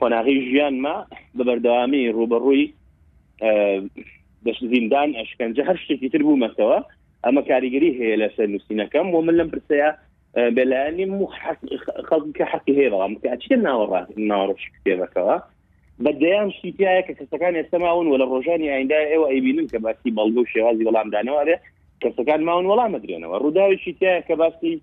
[0.01, 0.95] قۆناغی ژیانمە
[1.37, 2.65] بە بەردەوامی ڕوبەڕووی
[4.47, 6.79] دەشتزیندان ئەشکەنج هەر شتێکی تر بوومەتەوە
[7.25, 9.91] ئەمە کاریگەری هەیە لەسەر نووسینەکەم و من لەم پرسەیە
[10.57, 11.07] بەلایانی
[12.09, 13.13] خەڵکە حەقی هەیە بەڵام
[13.45, 15.37] چ ناوەڕات ناوەڕۆش کتێبەکەەوە
[16.05, 20.51] بەدەیان شیتایە کە کەسەکان ئێستاماون و لە ڕۆژانی ئایندا ئێوە ئەیبینن کە باسی بەڵگە و
[20.53, 21.57] شێوازی وەڵامدانەوەێ
[22.03, 24.75] کەسەکان ماون وەڵام مدرێنەوە ڕووداوی شیتایە کە باسی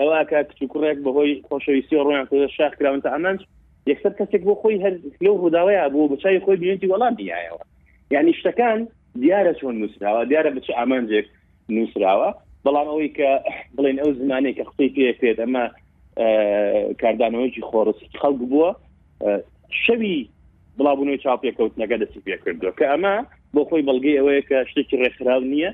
[0.00, 3.40] ئەوە کە کچکوڕێک بەهۆی خۆشەویستی ڕۆیان شاخ کراون تا ئەمانچ
[3.90, 4.94] یەکسەر کەسێک بۆ خۆی هەر
[5.24, 7.62] لەو ڕووداوەیە بوو بچای خۆی بینێتی وەڵام دیایەوە
[8.14, 8.78] یعنی شتەکان
[9.22, 11.26] دیارە چۆن نووسراوە دیارە بچ ئامانجێک
[11.74, 12.28] نووسراوە
[12.64, 13.28] بەڵام ئەوەی کە
[13.76, 15.64] بڵێن ئەو زمانەی کە خی پێ پێێت ئەمە
[17.02, 18.70] کاردانەوەکی خۆڕست خەڵک بووە
[19.86, 20.18] شەوی
[20.78, 23.14] بڵاوبوونەوەی چاپێککەوتنەکە دەستی پێ کردو کە ئەمە
[23.54, 25.70] بۆ خۆی بەڵگەی ئەوەیە کە شتێکی ڕێکخراو نییە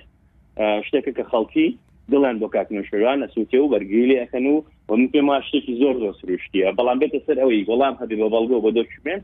[0.87, 1.69] شتێکە کە خەڵکی
[2.13, 4.57] دڵێن بۆ کات نوشوان ئەسووتێ و بەرگیلی ئەەکەن و
[4.89, 8.57] و من پێم شتێکی زۆر زۆر سروشتیە بەڵام بێتە سەر ئەوەی وەڵام هەبی بە بەڵگۆ
[8.65, 9.21] بە دۆشمێن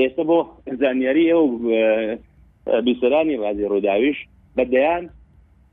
[0.00, 0.38] ئێستا بۆ
[0.80, 1.44] زانیاری ئەو
[2.86, 4.18] بیسەرانی وازی ڕووداویش
[4.56, 5.04] بەدەیان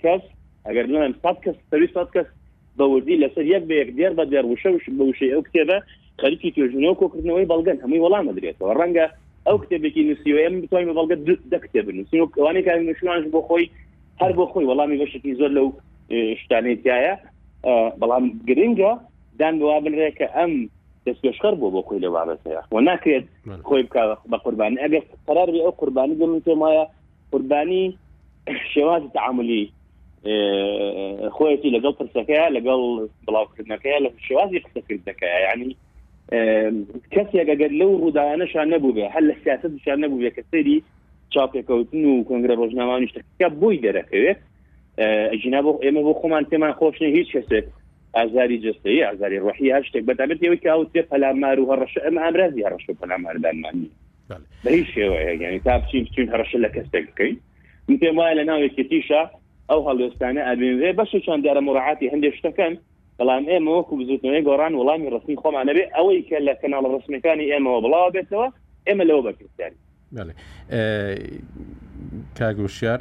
[0.01, 0.23] کەس
[0.67, 2.27] ئەگەر لەم سات کەس سەویست کەس
[2.77, 4.69] بەوردی لەسەر یەک بە یەک دێر بە دێر وشە
[4.99, 5.77] بەوشەی ئەو کتێبە
[6.21, 9.07] خەریکی توێژنەوە کۆکردنەوەی بەڵگەن هەمووی وەڵامە درێتەوە ڕەنگە
[9.47, 11.17] ئەو کتێبێکی نووسیوە ئەم بتوانین بەڵگە
[11.51, 13.65] دە کتێب نووسین وانێک نووسانش بۆ خۆی
[14.21, 15.67] هەر بۆ خۆی وەڵامی بەشێکی زۆر لەو
[16.41, 17.13] شتانێتایە
[18.01, 18.91] بەڵام گرنگە
[19.39, 20.53] دان بوا بنرێ کە ئەم
[21.05, 23.25] دەستێشخەر بۆ بۆ خۆی لە وابەسەیە و ناکرێت
[23.67, 23.95] خۆی بک
[24.31, 26.83] بە قوربانی ئەگەر قرار بێ ئەو قوربانی دە من تێمایە
[27.31, 27.83] قوربانی
[28.73, 29.63] شێوازی تعاملی
[31.37, 32.81] خۆیەتی لەگەڵ پرسەکەی لەگەڵ
[33.25, 35.73] بڵاوکردنەکەی لە شێوازی قسەکردەکەی ینی
[37.13, 40.77] کەسێک ئەگەر لەو ڕووداوانەشان نەبوو بێ هەر لە سیاستشان نەبوو بێ کە سەری
[41.33, 44.39] چاپێککەوتن و کۆنگرە ڕۆژناوان شتەکە بۆی دەرەکەوێت
[45.41, 47.65] ژینا بۆ ئێمە بۆ خۆمان تێمان خۆشنە هیچ کەسێک
[48.17, 52.65] ئازاری جستەیە ئازاری ڕحی هەر شتێک بەتابێت ئەوەی کاوت تێ پەلامار و هەڕەش ئەم ئامرازی
[52.65, 53.89] هەڕەش و پەلاماردانمانی
[54.63, 57.35] بە هیچ شێوەیە یعنی تا بچین بچین هەڕەش لە کەسێک بکەین
[57.87, 59.21] من پێم وایە لە ناوێکێتیشە
[59.69, 62.73] ئەو هەڵوێستانە ئابێنێ بەشێکیان دیارە مڕعاتی هەندێک شتەکەن
[63.19, 68.13] بەڵام ئێمە وەکو بزوتنەوەی گۆڕان وڵامی ڕستنی خۆمانەبێ ئەوەی کە لە کەناڵ ڕستمیەکانی ئێمەوە بڵاو
[68.15, 68.47] بێتەوە
[68.87, 69.77] ئێمە لەوە بەکردداری
[72.37, 72.99] کاگوشیار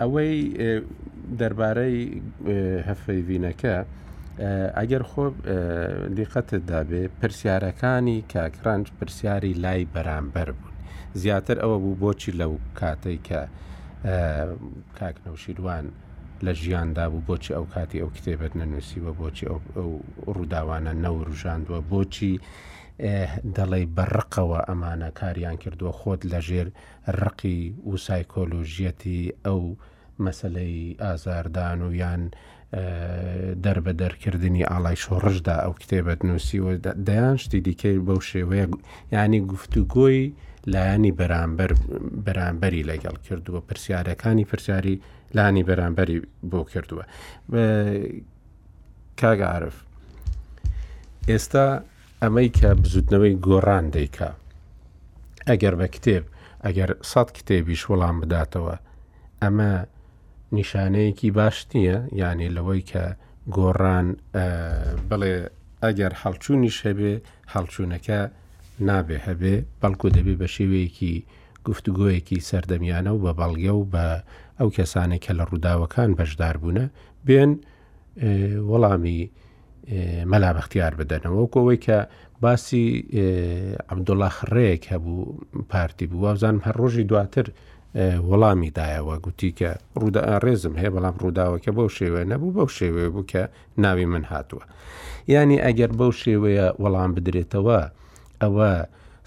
[0.00, 0.32] ئەوەی
[1.40, 1.98] دەربارەی
[2.88, 3.76] هەفەی وینەکە
[4.78, 5.24] ئەگەر خۆ
[6.18, 10.76] دیقەتت دابێ پرسیارەکانی کاکرانج پرسیاری لای بەرامبەر بوون
[11.22, 13.40] زیاتر ئەوە بوو بۆچی لەو کاتێک کە
[14.98, 15.86] کاکنەوشیروان
[16.42, 19.60] لە ژیاندا بوو بۆچی ئەو کاتی ئەو کتێبەت نەنووسیوە بۆچی ئەو
[20.36, 22.34] ڕووداوانە نەوروژاندووە بۆچی
[23.56, 26.68] دەڵی بەڕقەوە ئەمانە کاریان کردووە خۆت لە ژێر
[27.20, 29.60] ڕقی و سایکۆلۆژیەتی ئەو
[30.24, 32.22] مەسلەی ئازاردان و یان
[33.64, 36.70] دەربەدەرکردنی ئاڵای شۆڕشدا ئەو کتێبەت نووسیوە
[37.08, 38.66] دەیان شتی دیکەی بەو شێوەیە
[39.14, 40.22] ینی گفتوگۆی
[40.72, 41.72] لایانی بەرامبەر
[42.26, 44.96] بەرامبەری لەگەڵ کردووە پرسیارەکانی پرسیاری
[45.34, 46.20] لانی بەرامبەری
[46.50, 47.04] بۆ کردووە
[49.20, 49.76] کاگعاعرف
[51.28, 51.66] ئێستا
[52.22, 54.30] ئەمەی کە بزودنەوەی گۆڕان دەیکا
[55.50, 56.24] ئەگەر بە کتێب
[56.64, 58.76] ئەگەر سەد کتێبیش وەڵام بداتەوە
[59.42, 59.72] ئەمە
[60.56, 63.04] نیشانەیەکی باش نییە یعنی لەوەی کە
[63.58, 64.06] گۆڕان
[65.10, 65.34] بڵێ
[65.84, 67.12] ئەگەر هەڵچوونیش هەبێ
[67.54, 68.20] هەڵچوونەکە
[68.88, 71.14] نابێ هەبێ بەڵکو دەبێ بە شێوەیەکی
[71.68, 74.06] گفتوگۆیەکی سەردەمیانە و بە بەڵگە و بە
[74.60, 76.86] ئەو کەسانێک کە لە ڕووداوەکان بەشدار بوونە
[77.26, 77.50] بێن
[78.70, 79.20] وەڵامی
[80.30, 81.98] مەلا بەختیار بدەنەوە کۆەوەی کە
[82.42, 82.86] باسی
[83.88, 85.18] ئەمدۆڵاخ ڕێک هەبوو
[85.70, 87.46] پارتی بوو وابزانم هەر ڕۆژی دواتر
[88.30, 93.28] وەڵامی دایەوە گوتی کە ڕوودا ڕێزم هەیە بەڵام ڕووداوەکە بەو شێوێ نەبوو بەو شێوەیە بوو
[93.32, 93.42] کە
[93.84, 94.64] ناوی من هاتووە
[95.34, 97.80] ینی ئەگەر بەو شێوەیە وەڵام بدرێتەوە
[98.42, 98.70] ئەوە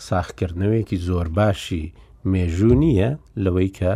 [0.07, 1.86] ساختکردنەوەیکی زۆر باشی
[2.34, 3.09] مێژوو نییە
[3.43, 3.93] لەوەی کە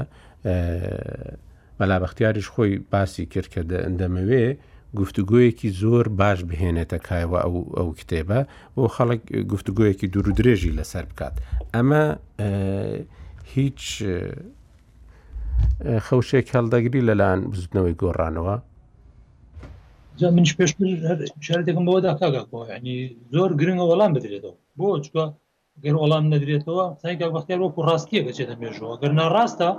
[1.77, 3.61] بەلا بەختیاریش خۆی باسی کرد کە
[4.01, 4.45] دەمەوێ
[4.99, 8.39] گفتوگویەکی زۆر باش بهێنێتە کایەوە ئەو ئەو کتێبە
[8.75, 9.21] بۆ خەڵک
[9.53, 11.35] گفتوگویەکی دوورودرێژی لەسەر بکات
[11.75, 12.03] ئەمە
[13.55, 13.81] هیچ
[16.07, 18.55] خەوشێک هەڵدەگری لەلاەن بزودنەوەی گۆڕانەوە
[20.35, 20.71] منش پێش
[21.47, 22.43] شارێکم بەوە داکاگا
[22.77, 22.97] ینی
[23.35, 25.25] زۆر گرنگە وەڵام بدرێتەوە بۆ چکە
[25.83, 29.69] گەر وەڵام نەدرێتەوە سایگا بەختیار وەکو ڕاستیە بچێتە مێژەوە گەرنا ڕاستە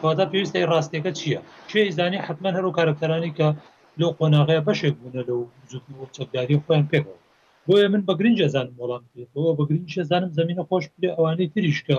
[0.00, 1.40] خوادا پێویستی ڕاستێکە چییە
[1.70, 3.48] کوێ زانانی حتمما هەرو کارکتەرانی کە
[4.00, 5.40] لەو قۆناغەیە بەشێک بوونە لەو
[6.16, 7.14] چەکداری خۆیان پێەوە
[7.66, 11.98] بۆیە من بە گرنج زانم وەڵام بێتەوە بە گرنج زانم زمینە خۆش پێ ئەوانەی تریشکە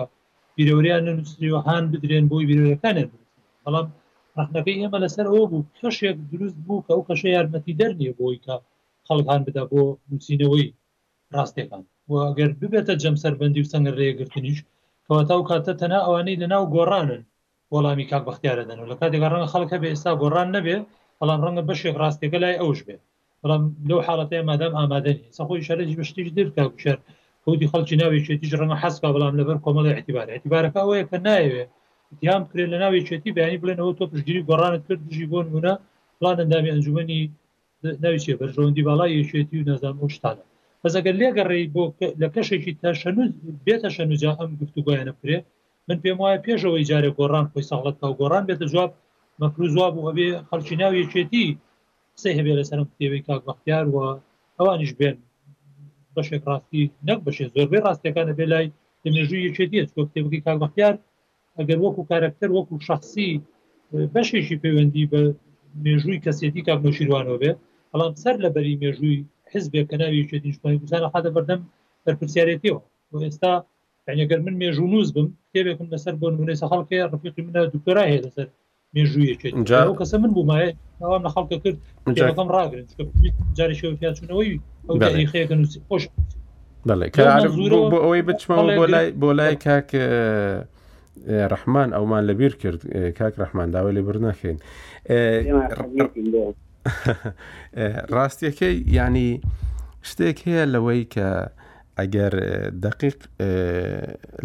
[0.56, 3.10] بیرەوریان نووسریوەهان بدرێن بۆی بیرەکانیان
[3.64, 3.86] بەڵام
[4.38, 8.54] ڕخنەکەی ئێمە لەسەر ئەوە بوو کەشێک دروست بوو کە ئەو کەشە یارمەتی دەرنیە بۆی کە
[9.06, 10.66] خەڵکان بدا بۆ نووسینەوەی
[11.36, 14.58] ڕاستێکان و ئەگەر ببێتە جەم سەربندی و سەنگ ڕێگرتنیش
[15.06, 17.22] کەواتا و کاتە تەنا ئەوانەی لەناو گۆڕانن
[17.74, 20.76] وەڵامی کاک بەختیارەدەن و لە کاتێکگە ڕەنگە خەڵەکە بێ ئێستا گۆڕان نەبێ
[21.18, 23.02] بەڵام ڕەنگە بەشێک ڕاستێکەکە لای ئەوش بێت
[23.42, 26.98] بەڵام لەو حالڵەتەیە مادام ئامادەنی سەخۆی شارێکی بەشتیش درکا کوشێر
[27.44, 31.64] خودی خەڵکی ناوێتێتیش ڕەنگە حەسکا بەڵام لەبەر کۆمەڵی احتیبار احتیبارەکە ئەوەیە کە نایوێ
[32.20, 35.74] دیام کرێت لە ناوێتێتی بەینی بڵێنەوە تۆ پشگیری گۆڕانت کرد دژی بۆ نمونە
[36.18, 37.20] پلان ئەندامی ئەنجومی
[38.02, 40.44] ناویچێ بەرژەوەندی باڵای یەکێتی و نەزان شتانە
[40.84, 41.84] بەس ئەگەر لێگەڕێ بۆ
[42.20, 43.30] لە کەشێکی تەشەنوز
[43.64, 45.38] بێتە شەنوجا ئەم گفتوگویانە پرێ
[45.88, 48.90] من پێم وایە پێشەوەی جارێ گۆڕان خۆی ساڵەت تا گۆڕان بێتە جواب
[49.40, 51.46] مەکرو جواب هەبێ خەڵکی ناویەکێتی
[52.22, 54.06] سێ هەبێ لەسەرم کتێوی کاک بەختیار وە
[54.58, 55.16] ئەوانیش بێن
[56.16, 58.66] بەشێک ڕاستی نەک بەشێ زۆربەی ڕاستەکانە بێ لای
[59.04, 60.94] دمێژوی یەکێتی کتێبکی کاک بەختیار
[61.58, 63.30] ئەگەر وەکو کارکتەر وەکو شخصی
[64.14, 65.20] بەشێکی پەیوەندی بە
[65.84, 67.52] مێژووی کەسێتی کاک نوشیروانەوە بێ
[67.90, 69.18] بەڵام سەر لە بەری مێژووی
[69.52, 71.60] حزبێک کە ناوی شێتیشمای گوزارە حدا بەردەم
[72.04, 72.80] بەرپسیارێتەوە
[73.10, 73.52] بۆ ئێستا
[74.08, 78.46] ینیگەر من مێژونوز بم کتێبێکم لەسەر بۆ نوێ سەخەڵکێ ڕفیقی منە دوکەرا هەیە لەسەر
[78.96, 79.48] مێژوویەکە
[80.00, 80.70] کەسە من بوومایە
[81.00, 81.78] ناوام لە خەڵکە کرد
[82.30, 82.86] ەکەم ڕاگرن
[83.58, 84.50] جاری شێوپیاچونەوەی
[84.88, 84.96] ئەو
[85.32, 86.04] خەیەکە نووسی خۆش
[86.88, 87.22] بڵێ کە
[87.92, 89.90] بۆ ئەوەی بچمەوە بۆ لای بۆ لای کاک
[91.52, 92.80] ڕحمان ئەومان لەبیر کرد
[93.18, 94.56] کاک ڕحمان داوای لێ بر نەخین
[98.16, 99.30] ڕاستیەکەی ینی
[100.10, 101.28] شتێک هەیە لەوەی کە
[101.98, 102.32] ئەگەر
[102.84, 103.18] دقیق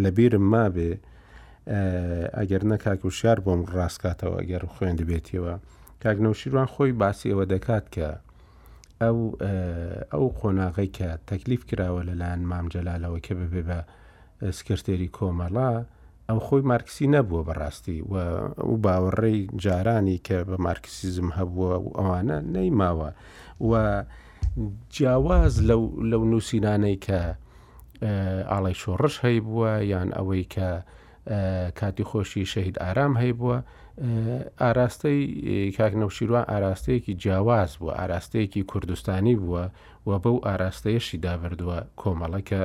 [0.04, 0.92] لەبیرم ما بێ
[2.40, 5.54] ئەگەر نە کاکوشار بۆم ڕاستکاتەوە ئەگەر خوێن دەبێتیەوە
[6.04, 8.10] کاگنەوشیروان خۆی باسی ئەوە دەکات کە
[9.02, 9.20] ئەو
[10.14, 13.78] ئەو قۆناغی کە تەکلیف کراوە لەلایەن مامجلالەوە کە ببێ بە
[14.58, 15.72] سکرتێری کۆمەڵا
[16.30, 18.14] ئەو خۆی مارکسی نەبووە بەڕاستی و
[18.84, 23.10] باوەڕێی جارانی کە بە مارکسیزم هەبووە و ئەوانە نەیماوە
[23.70, 24.04] و
[24.96, 25.54] جیاواز
[26.12, 27.20] لەو نووسینانەی کە
[28.52, 30.68] ئاڵی شۆڕش هەی بووە یان ئەوەی کە
[31.80, 33.58] کاتی خۆشی شەهید ئارام هەی بووە
[34.62, 35.20] ئاراستەی
[35.78, 39.64] کاکنەوشیروان ئاراستەیەکی جیاواز بووە ئاراستەیەکی کوردستانی بووە
[40.08, 42.62] و بەو ئاراستەیەشی دابردووە کۆمەڵەکە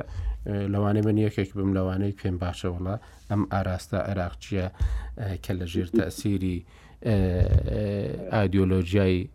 [0.47, 2.95] لەوانەی من یەکێک بم لەوانەی پێم باشە وڵە
[3.31, 4.66] ئەم ئاراستە عێراقچیە
[5.45, 6.59] کە لە ژیر تەسیری
[8.35, 9.31] ئایدۆلۆژیایی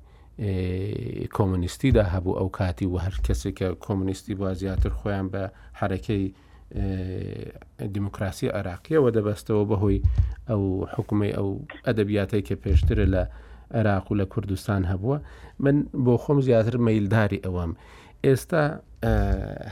[1.36, 5.44] کۆمونیستیدا هەبوو ئەو کاتی و هەر کەسێک کە کۆمونیستی بووە زیاتر خۆیان بە
[5.80, 6.23] حرەکەی
[7.95, 9.99] دیموکراسی عراقیەوە دەبەستەوە بەهۆی
[10.49, 10.61] ئەو
[10.95, 11.49] حکومی ئەو
[11.86, 13.23] ئەدەبیاتەی کە پێشترە لە
[13.77, 15.18] عێراق و لە کوردستان هەبووە
[15.64, 15.76] من
[16.06, 17.72] بۆ خۆم زیاتر مەیلداری ئەوەم
[18.26, 18.64] ئێستا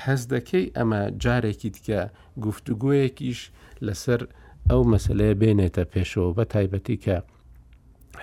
[0.05, 1.99] هەز دەکەی ئەمە جارێکی دیکە
[2.45, 3.39] گفتوگویەکیش
[3.85, 4.21] لەسەر
[4.69, 7.15] ئەو مەسلەیە بێنێتە پێشەوە بە تایبەتی کە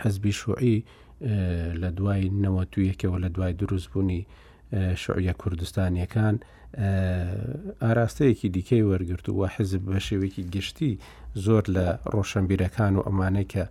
[0.00, 0.76] حەزبی شوعی
[1.82, 4.20] لە دوای نەوە تویەکەەوە لە دوای دروستبوونی
[5.02, 6.36] شعە کوردستانیەکان
[7.82, 10.92] ئاراستەیەکی دیکەی وەرگرت و حزب بە شێوێکی گشتی
[11.44, 13.64] زۆر لە ڕۆشنبیرەکان و ئەمانەی کە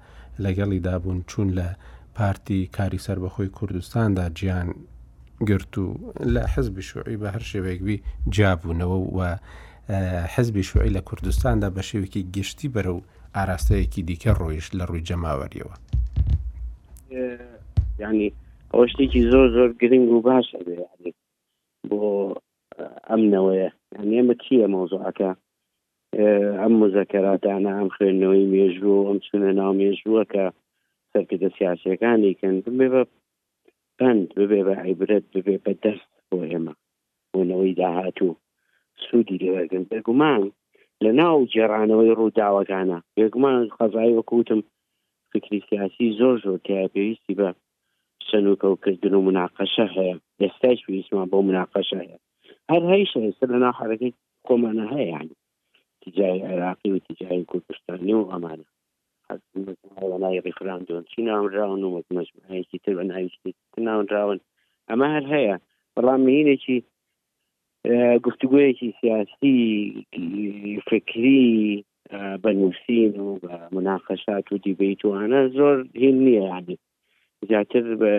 [0.43, 1.67] لەگەڵی دابوون چوون لە
[2.17, 4.69] پارتی کاری سەر بەخۆی کوردستاندا گیان
[5.45, 7.97] گرت و لە حزبی شوعی بە هەر شێوەیەکبی
[8.35, 9.19] جابوونەوە و
[10.35, 13.01] حزبی شوعی لە کوردستاندا بە شێوکی گشتی بەرە و
[13.35, 15.75] ئاراستەیەکی دیکە ڕۆیش لە ڕووی جەماوەریەوە
[17.99, 18.31] ینی
[18.73, 20.59] ئەوە شتێکی زۆر زۆر گرنگ و باشە
[21.89, 22.01] بۆ
[23.09, 25.31] ئەمنەوەیە ئەمە چییە مۆزوعەکە
[26.61, 30.45] ئەم مزەکەراتانە ئەم خوێندنەوەی مێژوو ئەم چونە ناو مێژووەکە
[31.11, 33.03] سەرکردە سیاسەکانی کەن بێ بە
[33.99, 36.73] پند ببێ بە عیبرەت ببێ بە دەست بۆ ئێمە
[37.31, 38.39] بۆنەوەی داهاتوو
[39.03, 40.43] سوودی لەوەگەن بگومان
[41.03, 44.59] لە ناو جێرانەوەی ڕووداوەکانە بێگومان خەزای وەکوتم
[45.31, 47.47] فکری سیاسی زۆر زۆر تیا پێویستی بە
[48.27, 52.17] سنوکەوکردن و مناقەشە هەیە ئێستاش پێویستمان بۆ مناقەشە هەیە
[52.71, 54.11] هەر هەیش ئێستا لە ناو حرەکەی
[54.47, 55.35] کۆمانە هەیە یعنی
[56.01, 58.65] تجای عێراقی و تجای کوردستانی و ئەمانە
[60.19, 63.51] نای ڕیفراندون چی ناونراون و مجموعەیەکی تر بە ناویشتی
[63.87, 64.39] ناونراون
[64.89, 65.55] ئەمە هەر هەیە
[65.95, 66.77] بەڵام منینێکی
[68.27, 69.55] گفتگوەیەکی سیاسی
[70.89, 71.85] فکری
[72.43, 76.75] بە نووسین و بە مناقەشات و دیبیتوانە زۆر هین نییە یعنی
[77.47, 78.11] زیاتر بە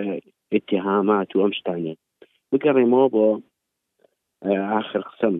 [0.55, 1.99] اتهامات و ئەم شتانێت
[2.51, 3.27] بگەڕێمەوە بۆ
[4.79, 5.35] آخر قسم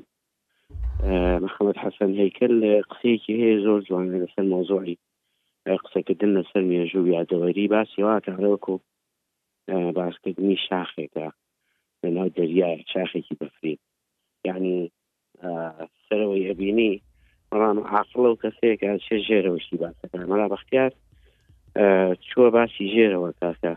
[1.44, 2.56] محمد حسن هیکل
[2.90, 4.98] قسەیەکی هەیە زۆر جوانە لەسەر مۆزۆری
[5.84, 8.76] قسەکردن لەسەر مێژوو یادەوەری باسیەوە کەڕێوەکو
[9.98, 11.28] باشکردنی شاخێکە
[12.04, 13.80] لەناو دەریایە چاخێکی بەفرین
[14.48, 14.78] یعنی
[16.06, 16.92] سەرەوەی ئەبینی
[17.52, 20.92] بەڵام عاقلە و کەسێکە چێ ژێرەوەشی باسەکان مەلا بەختیار
[22.28, 23.74] چووە باسی ژێرەوە کاکە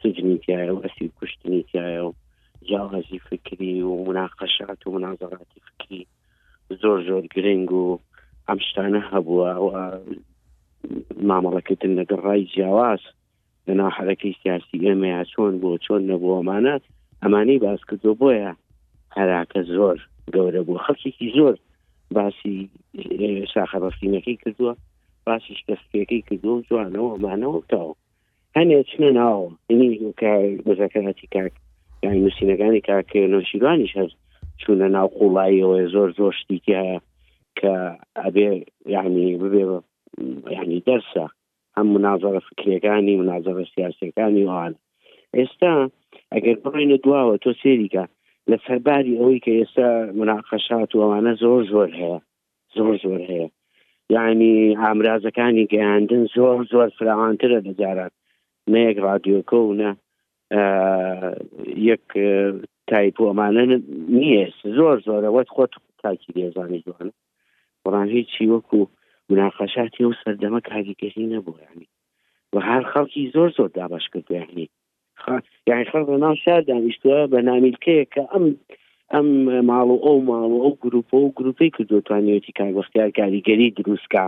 [0.00, 2.12] سجنی تایە و ئەسی کوشتنی تایە و
[2.68, 6.00] جاوازی فکری و مناقەشات و مناظراتی فکری
[6.80, 7.84] زۆر زۆر گرنگ و
[8.48, 9.50] ئەم شتانە هەبووە
[11.30, 13.02] مامەڵەکردن لەگەڵ ڕای جیاواز
[13.66, 16.74] لە ناحەرەکەی سیاسی ئێمە یا چۆن بۆ چۆن نەبووەمانە
[17.22, 18.50] ئەمانەی باس کردو بۆیە
[19.16, 19.96] هەراکە زۆر
[20.34, 21.54] گەورە بوو خەڵکێکی زۆر
[22.16, 22.56] باسی
[23.54, 24.72] ساخە بەفینەکەی کردووە
[25.26, 27.94] باسی شکستەکەی کردو جوانەوە ئەمانەوە تاوە
[28.56, 29.50] هەنێ چنە ناوە
[30.66, 31.54] بزەکەەتی کاک
[32.04, 34.16] یانی نووسینەکانی کاکە نوشیروانیش هەست
[34.60, 36.98] چونە ناو قوڵایەوە زۆر زۆر شتێکی هەیە
[37.58, 37.72] کە
[38.24, 38.50] ئەبێ
[38.94, 39.62] یعنی ببێ
[40.50, 41.24] یعنی دەرسە
[41.76, 44.72] هەم مناظرە فکرەکانی مناظرە سیاسەکانی وان
[45.36, 45.72] ئێستا
[46.34, 48.04] ئەگەر بڕێنە دواوە تۆ سێریکە
[48.50, 49.88] لە سەرباری ئەوەی کە ئێستا
[50.20, 52.18] مناقەشات و ئەوانە زۆر زۆر هەیە
[52.76, 53.48] زۆر زۆر هەیە
[54.14, 54.52] یعنی
[54.82, 58.12] ئامرازەکانی گەیاندن زۆر زۆر فراوانترە لە جارات
[58.72, 59.90] نەیەک رادیۆکە و نە
[61.90, 62.06] یەک
[62.90, 63.64] تایپۆمانە
[64.18, 64.44] نییە
[64.76, 65.72] زۆر زۆرەوەت خۆت
[66.02, 67.12] تاکی دێزانانی جوانە
[67.84, 68.82] بڕان هیچی وەکو
[69.32, 71.86] مناقەشاتی و سەردەمە کاگیکردی نەبوو یعنی
[72.52, 74.68] و هەر خەڵکی زۆر زۆر دابش کرد یعنی
[75.66, 78.44] یعنی خەڵ لە ناو شار دانیشتووە بە نامیلکەیە کە ئەم
[79.14, 79.28] ئەم
[79.70, 84.24] ماڵ و ئەو ماڵ و ئەو گروپە و گروپی کە دۆتوانێتی کارگەختیار کاریگەری دروستکە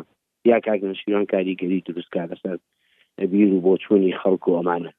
[0.50, 2.58] یا کاگەنشیران کاریگەری دروستکە لەسەر
[3.30, 4.92] بیر و بۆ چوونی خەڵکو ئەمانە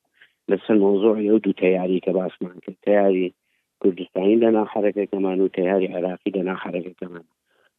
[0.52, 3.34] لەسەر مۆزۆر ئەو دوو تیاری کە باسمان کرد تیاری
[3.82, 7.26] کوردستانی لەنا حرەکەەکەمان و تیاری عراقی لەنا حرەکەەکەمان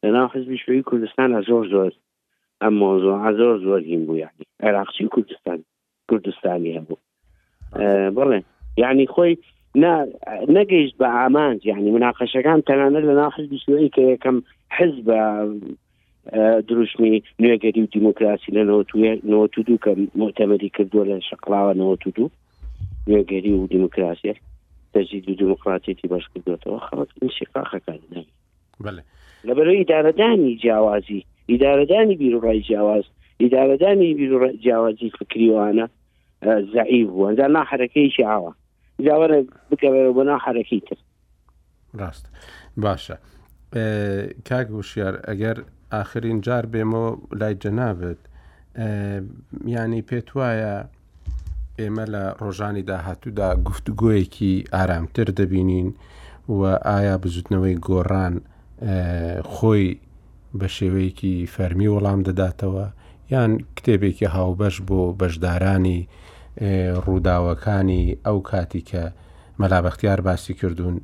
[0.03, 1.91] لەناو حزبی شوی کوردستان لە زۆر زۆر
[2.63, 5.59] ئەم مۆزۆها زۆر زۆر هیم بوو یعنی عێراقچی و کوردستان
[6.09, 6.97] کوردستانی هەبوو
[8.17, 8.39] بڵێ
[8.83, 9.33] یعنی خۆی
[10.57, 14.37] نەگەیشت بە ئامانج یعنی مناقەشەکان تەنانە لە ناخش نوێی کە یەکەم
[14.75, 15.19] حز بە
[16.67, 18.63] دروشمی نوێگەری و دیموکراسی لە
[19.29, 22.29] نەوە دوو کە مۆتەمەری کردووە لە شقلاوە نەوە دوو
[23.09, 24.35] نوێگەری و دیموکراسیە
[24.93, 27.99] دەجی دو دموکراتێتی بەش کردوێتەوە خەڵک شقاخەکان
[29.47, 33.03] لەبەرەوەی دارەدانی جیاوازی ئیدارەدانی بیرڕای جیاواز
[33.43, 35.85] ئیدارەدانی بیر جیاوازی فکریوانە
[36.73, 38.51] زعی بوو ئەدا ناحرەکەیشی ئاوە
[39.05, 39.39] جاوەرە
[39.71, 40.97] بکەوێرە بۆ ناحرەکەی تر
[41.99, 42.25] ڕاست
[42.83, 43.15] باشە
[44.49, 45.57] کاک وشیار ئەگەر
[45.91, 48.21] آخرین جار بێمەوە لای جەنابێت
[49.65, 50.75] ینی پێت وایە
[51.79, 55.89] ئێمە لە ڕۆژانی داهاتوودا گفتوگوۆیەکی ئارامتر دەبینین
[56.57, 56.61] و
[56.91, 58.33] ئایا بزوتنەوەی گۆڕان
[59.55, 59.89] خۆی
[60.59, 62.85] بە شێوەیەکی فەرمی وەڵام دەداتەوە
[63.33, 65.99] یان کتێبێکی هاوبەش بۆ بەشدارانی
[67.05, 69.03] ڕووداوەکانی ئەو کاتی کە
[69.61, 70.95] مەلابەختیار باسی کردوون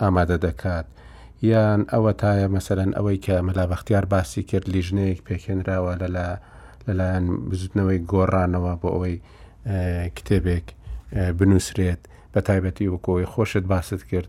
[0.00, 0.86] ئامادە دەکات
[1.50, 6.28] یان ئەوە تایە مەسەرەن ئەوەی کە مەلابەختیار باسی کرد لیژنەیەک پێکێنراوە لەلا
[6.86, 9.16] لەلایەن بزودنەوەی گۆڕانەوە بۆ ئەوەی
[10.16, 10.66] کتێبێک
[11.38, 12.02] بنووسرێت
[12.32, 14.28] بە تایبەتی وەکۆی خۆشت باست کرد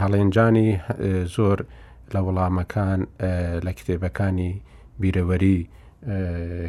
[0.00, 0.68] هەڵێنجانی
[1.36, 1.58] زۆر
[2.12, 3.00] لە وەڵامەکان
[3.66, 4.52] لە کتێبەکانی
[5.00, 5.58] بیرەوەری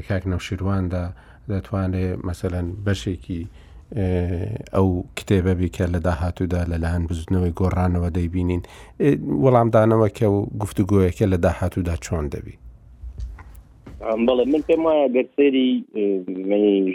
[0.08, 1.04] کاک نەوشیرواندا
[1.52, 3.42] دەتوانێت مەسەەن بەشێکی
[4.76, 4.88] ئەو
[5.18, 8.62] کتێبە بیکە لە داهاتوودا لە لایەن بزنەوەی گۆڕانەوە دەیبینین
[9.44, 12.56] وەڵامدانەوەکە و گفتوگوۆیەکە لە داهاتوودا چۆن دەبی
[14.28, 15.72] بەڵێ من پێم وایە گەرسێری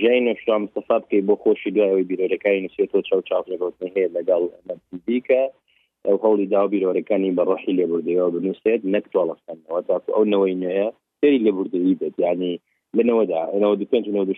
[0.02, 4.42] ژای نەشام سەفا بکەی بۆ خۆشی دوایەوەی بیرۆرەکانی نووسێت تۆ چاو چاپ لەگەڵ هەیە لەگەڵ
[5.06, 5.42] دیکە
[6.08, 10.86] ئەو هەوڵی دا بیرۆرەکانی بەڕۆحی لێبوردەوە بنووسێت نەکتۆڵەستانەوە تاکو ئەو نەوەی نوێە
[11.20, 12.54] سری لێبوردەوی بێت ینی
[12.96, 13.42] لەنەوەدا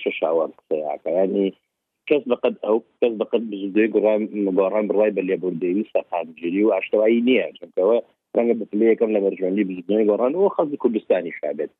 [0.04, 1.48] شەشاوە قسەیەکە ینی
[2.08, 7.46] کەس بقد ئەو کەس بقد بزدوی گوڕام مباران بڕای بە لێبوردەوی سەقامگیری و ئاشتەوایی نییە
[7.58, 7.96] چونکەوە
[8.36, 11.70] ڕەنگە بپلی یەکەم لە بەرژەنی بزدنەوەی گۆڕان و خەزی کوردستانی شابێت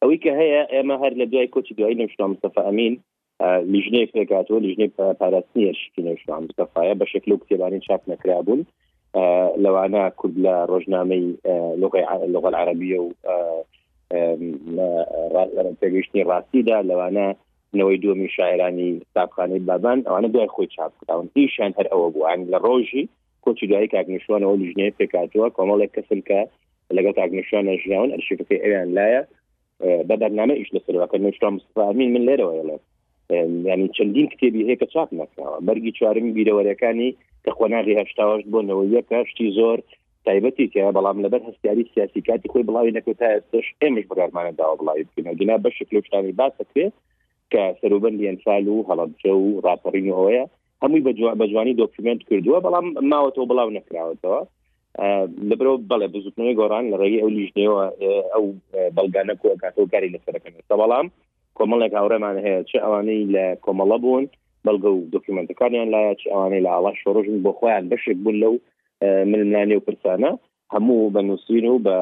[0.00, 2.94] ئەوی کە هەیە ئێمە هەر لە دوای کۆچی دوایی نەشتا مستەفا ئەمین
[3.72, 8.60] لیژنەیەک لێکاتەوە لیژنەی پاراستنیە شکی نەشتا مستەفاە بە شکل و کتێبانی چاپ نەکرابوون
[9.64, 11.24] لەوانە کورد لە ڕۆژنامەی
[12.36, 13.08] لغل عربیە و
[15.80, 17.26] پێگەشتنی ڕاستیدا لەوانە
[17.78, 22.58] نەوەی دومی شاعرانی تاقانەی بابان ئەوانە دوای خۆی چاپ کراون ئیشان هەر ئەوە بووان لە
[22.66, 23.04] ڕۆژی
[23.44, 26.40] کۆچی دوایی کاکنیشوانەوە لیژنەیە پێکاتوە کۆمەڵێک کەسن کە
[26.96, 29.22] لەگە تاکنیشوانە ژیاون ئەرشەکەی ئەویان لایە
[30.08, 32.54] بە بەرنامە ئیش لەسەرەکە نوشتا مستفاامین من لێرەوە
[33.70, 37.10] ینی چەندین کتێبی هەیە کە چاپ نکراوە بەرگی چوارمی بیرەوەریەکانی
[37.44, 39.78] کە خۆناغی هشتاوەشت بۆنەوە یەکشتی زۆر
[40.28, 45.56] تایبەتی کە بەڵام لەبەر هەستیاری سیاسی کاتی خۆی بڵاوی نەکوتاش ئێمەش بڕارمانەداوە بڵاوی بکەنە گنا
[45.64, 46.94] بە شکل شتانی باسەکرێت
[47.52, 50.44] کە سەروبند ئەنفال و هەڵەبجە و راپەڕین ئەوەیە
[50.82, 51.12] هەمووی بە
[51.50, 54.40] جوانی دۆکیمنت کردووە بەڵام ماوەەوە بڵاو نکراوەتەوە
[55.50, 57.84] لەبرو بەڵێ بزوتنەوەی گۆران لە ڕێی ئەو لیژنەوە
[58.34, 58.44] ئەو
[58.96, 61.06] بەڵگانە کۆکاتەوە کاری لەسەرەکەن بەڵام
[61.58, 64.24] کۆمەڵێک هاورەمان هەیە چ ئەوانەی لە کۆمەڵە بوون
[64.66, 68.54] بەڵگە و دکمنتەکانیان لایە ئەوانەی لە ئاڵا شۆڕژن بۆ خۆیان بەشێک بوون لەو
[69.30, 70.30] ملمانی و پرسانە
[70.74, 71.94] هەموو بە نووسین و بە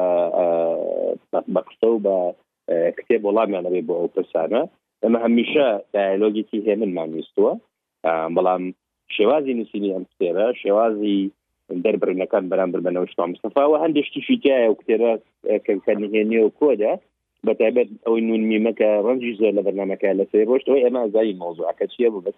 [1.55, 2.15] بەقستە و بە
[2.97, 4.61] کتێب وەڵامیانە بێ بۆ ئەو پرسانە
[5.03, 7.53] ئەمە هەمیشە دایلۆگیکی هێمنمان ویستووە
[8.35, 8.63] بەڵام
[9.15, 11.17] شێوازی نووسینی ئەم کتێرە شێوازی
[11.85, 15.11] دەربرنەکان بەرامبر بەنەوە شما مستەفاوە هەندێکشتیشیتیایە و کتێرە
[15.65, 16.93] کەکەنیهێنێ و کۆدا
[17.45, 22.09] بەتابەت ئەوەی نون میمەکە ڕەنجی زۆر لە بەرنامەکە لە سێ ڕۆشتەوەی ئەمە زای مۆزوعکە چیە
[22.13, 22.35] بۆ بەس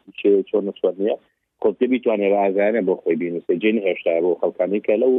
[0.50, 1.16] چۆن نسوەرنیە
[1.64, 5.14] کۆپتە بیتوانێت ئازانە بۆ خۆی بینوسە جێن هێشتا بۆ خەڵکانی کە لەو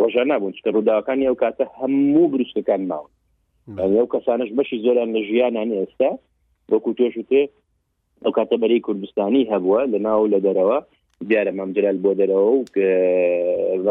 [0.00, 3.10] ڕۆژان نبوون چکە ڕووداوەکان ئەو کاتە هەموو گرشتەکان ماون
[3.98, 6.10] ئەو کەسانش بەشی زۆران لە ژیانان ئێستا
[6.72, 7.42] وەکو تۆش تێ
[8.24, 10.78] ئەو کاتە بەری کوردستانی هەبووە لە ناو لە دەرەوە
[11.28, 12.62] دیارە مەمجلال بۆ دەرەوە و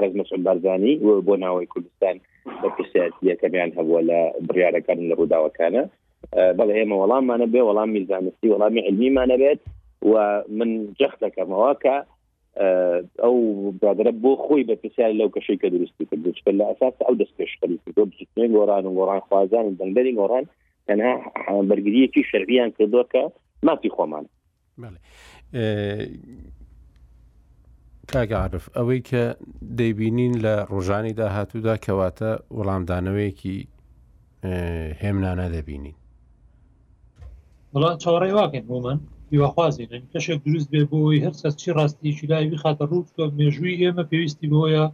[0.02, 0.94] ڕز مەسم بارزانانی
[1.28, 2.16] بۆ ناوەی کوردستان
[2.62, 5.84] بە پرسیاتیەکەمیان هەبووە لە بریارەکان لە ڕووداوەکانە
[6.58, 9.60] بەڵێ ئێمە وەڵاممانە بێ وەڵامی زانستی وەڵامی علمیمانە بێت
[10.12, 10.14] و
[10.58, 10.70] من
[11.00, 11.96] جەخت دەکەمەوە کە
[13.24, 13.36] ئەو
[13.80, 17.34] برادرە بۆ خۆی بە پرسیار لەو کەشەی کە درستی کرد بچ لە ئەساس ئەو دەست
[17.38, 17.78] پێشکەی
[18.10, 20.46] بچێن گۆران و گۆڕان خوازان و دەنگەری گۆڕان
[20.88, 21.14] تەنها
[21.70, 23.22] بەرگریەکی شەربیان کردوەکە
[23.68, 24.26] مافی خۆمان
[28.14, 29.23] کاگعاعرف ئەوەی کە
[29.80, 33.57] دەیبینین لە ڕۆژانی داهاتوودا کەواتە وەڵامدانەوەیەکی
[35.02, 35.98] هێمنانە دەبینین
[37.72, 38.99] بەڵام چاڕێ واکەن بۆ من
[39.32, 43.07] هیوەخوازیێن کەشێک دروست بێ بۆی هەرسەر چی ڕاستیکی لایوی خاتە ڕوو
[43.40, 44.86] مێژووی ئێمە پێویستی بۆیە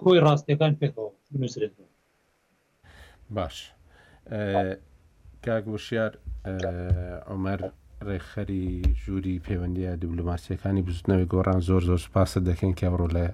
[0.00, 1.72] کۆی ڕاستیەکان پێکەوە نووسێت
[3.36, 3.56] باش
[5.44, 6.12] کاگوشیار
[7.28, 7.60] ئەمەەر
[8.08, 8.64] ڕێخەری
[9.02, 13.24] ژووری پەیوەندیە دیبلوماسیەکانی بزودنەوەی گۆڕان زۆر زۆر سپاسە دەکەن کەڕۆ لە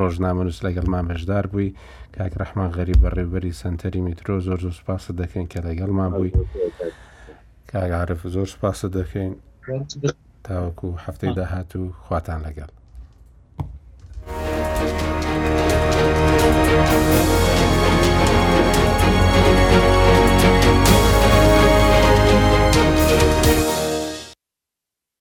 [0.00, 1.74] ڕۆژنامەنووس لەگەڵمان بەشدار بووی
[2.14, 6.32] کاک ڕەحمان غەری بەڕێبەری سنتەری میترۆ زۆر زۆر سپاسە دەکەن کە لەگەڵمان بووی
[7.70, 9.30] کاگعاعرف زۆر سپاسە دەکەین
[10.46, 12.70] تاوەکو هەفتەی داهات و خواتان لەگەڵ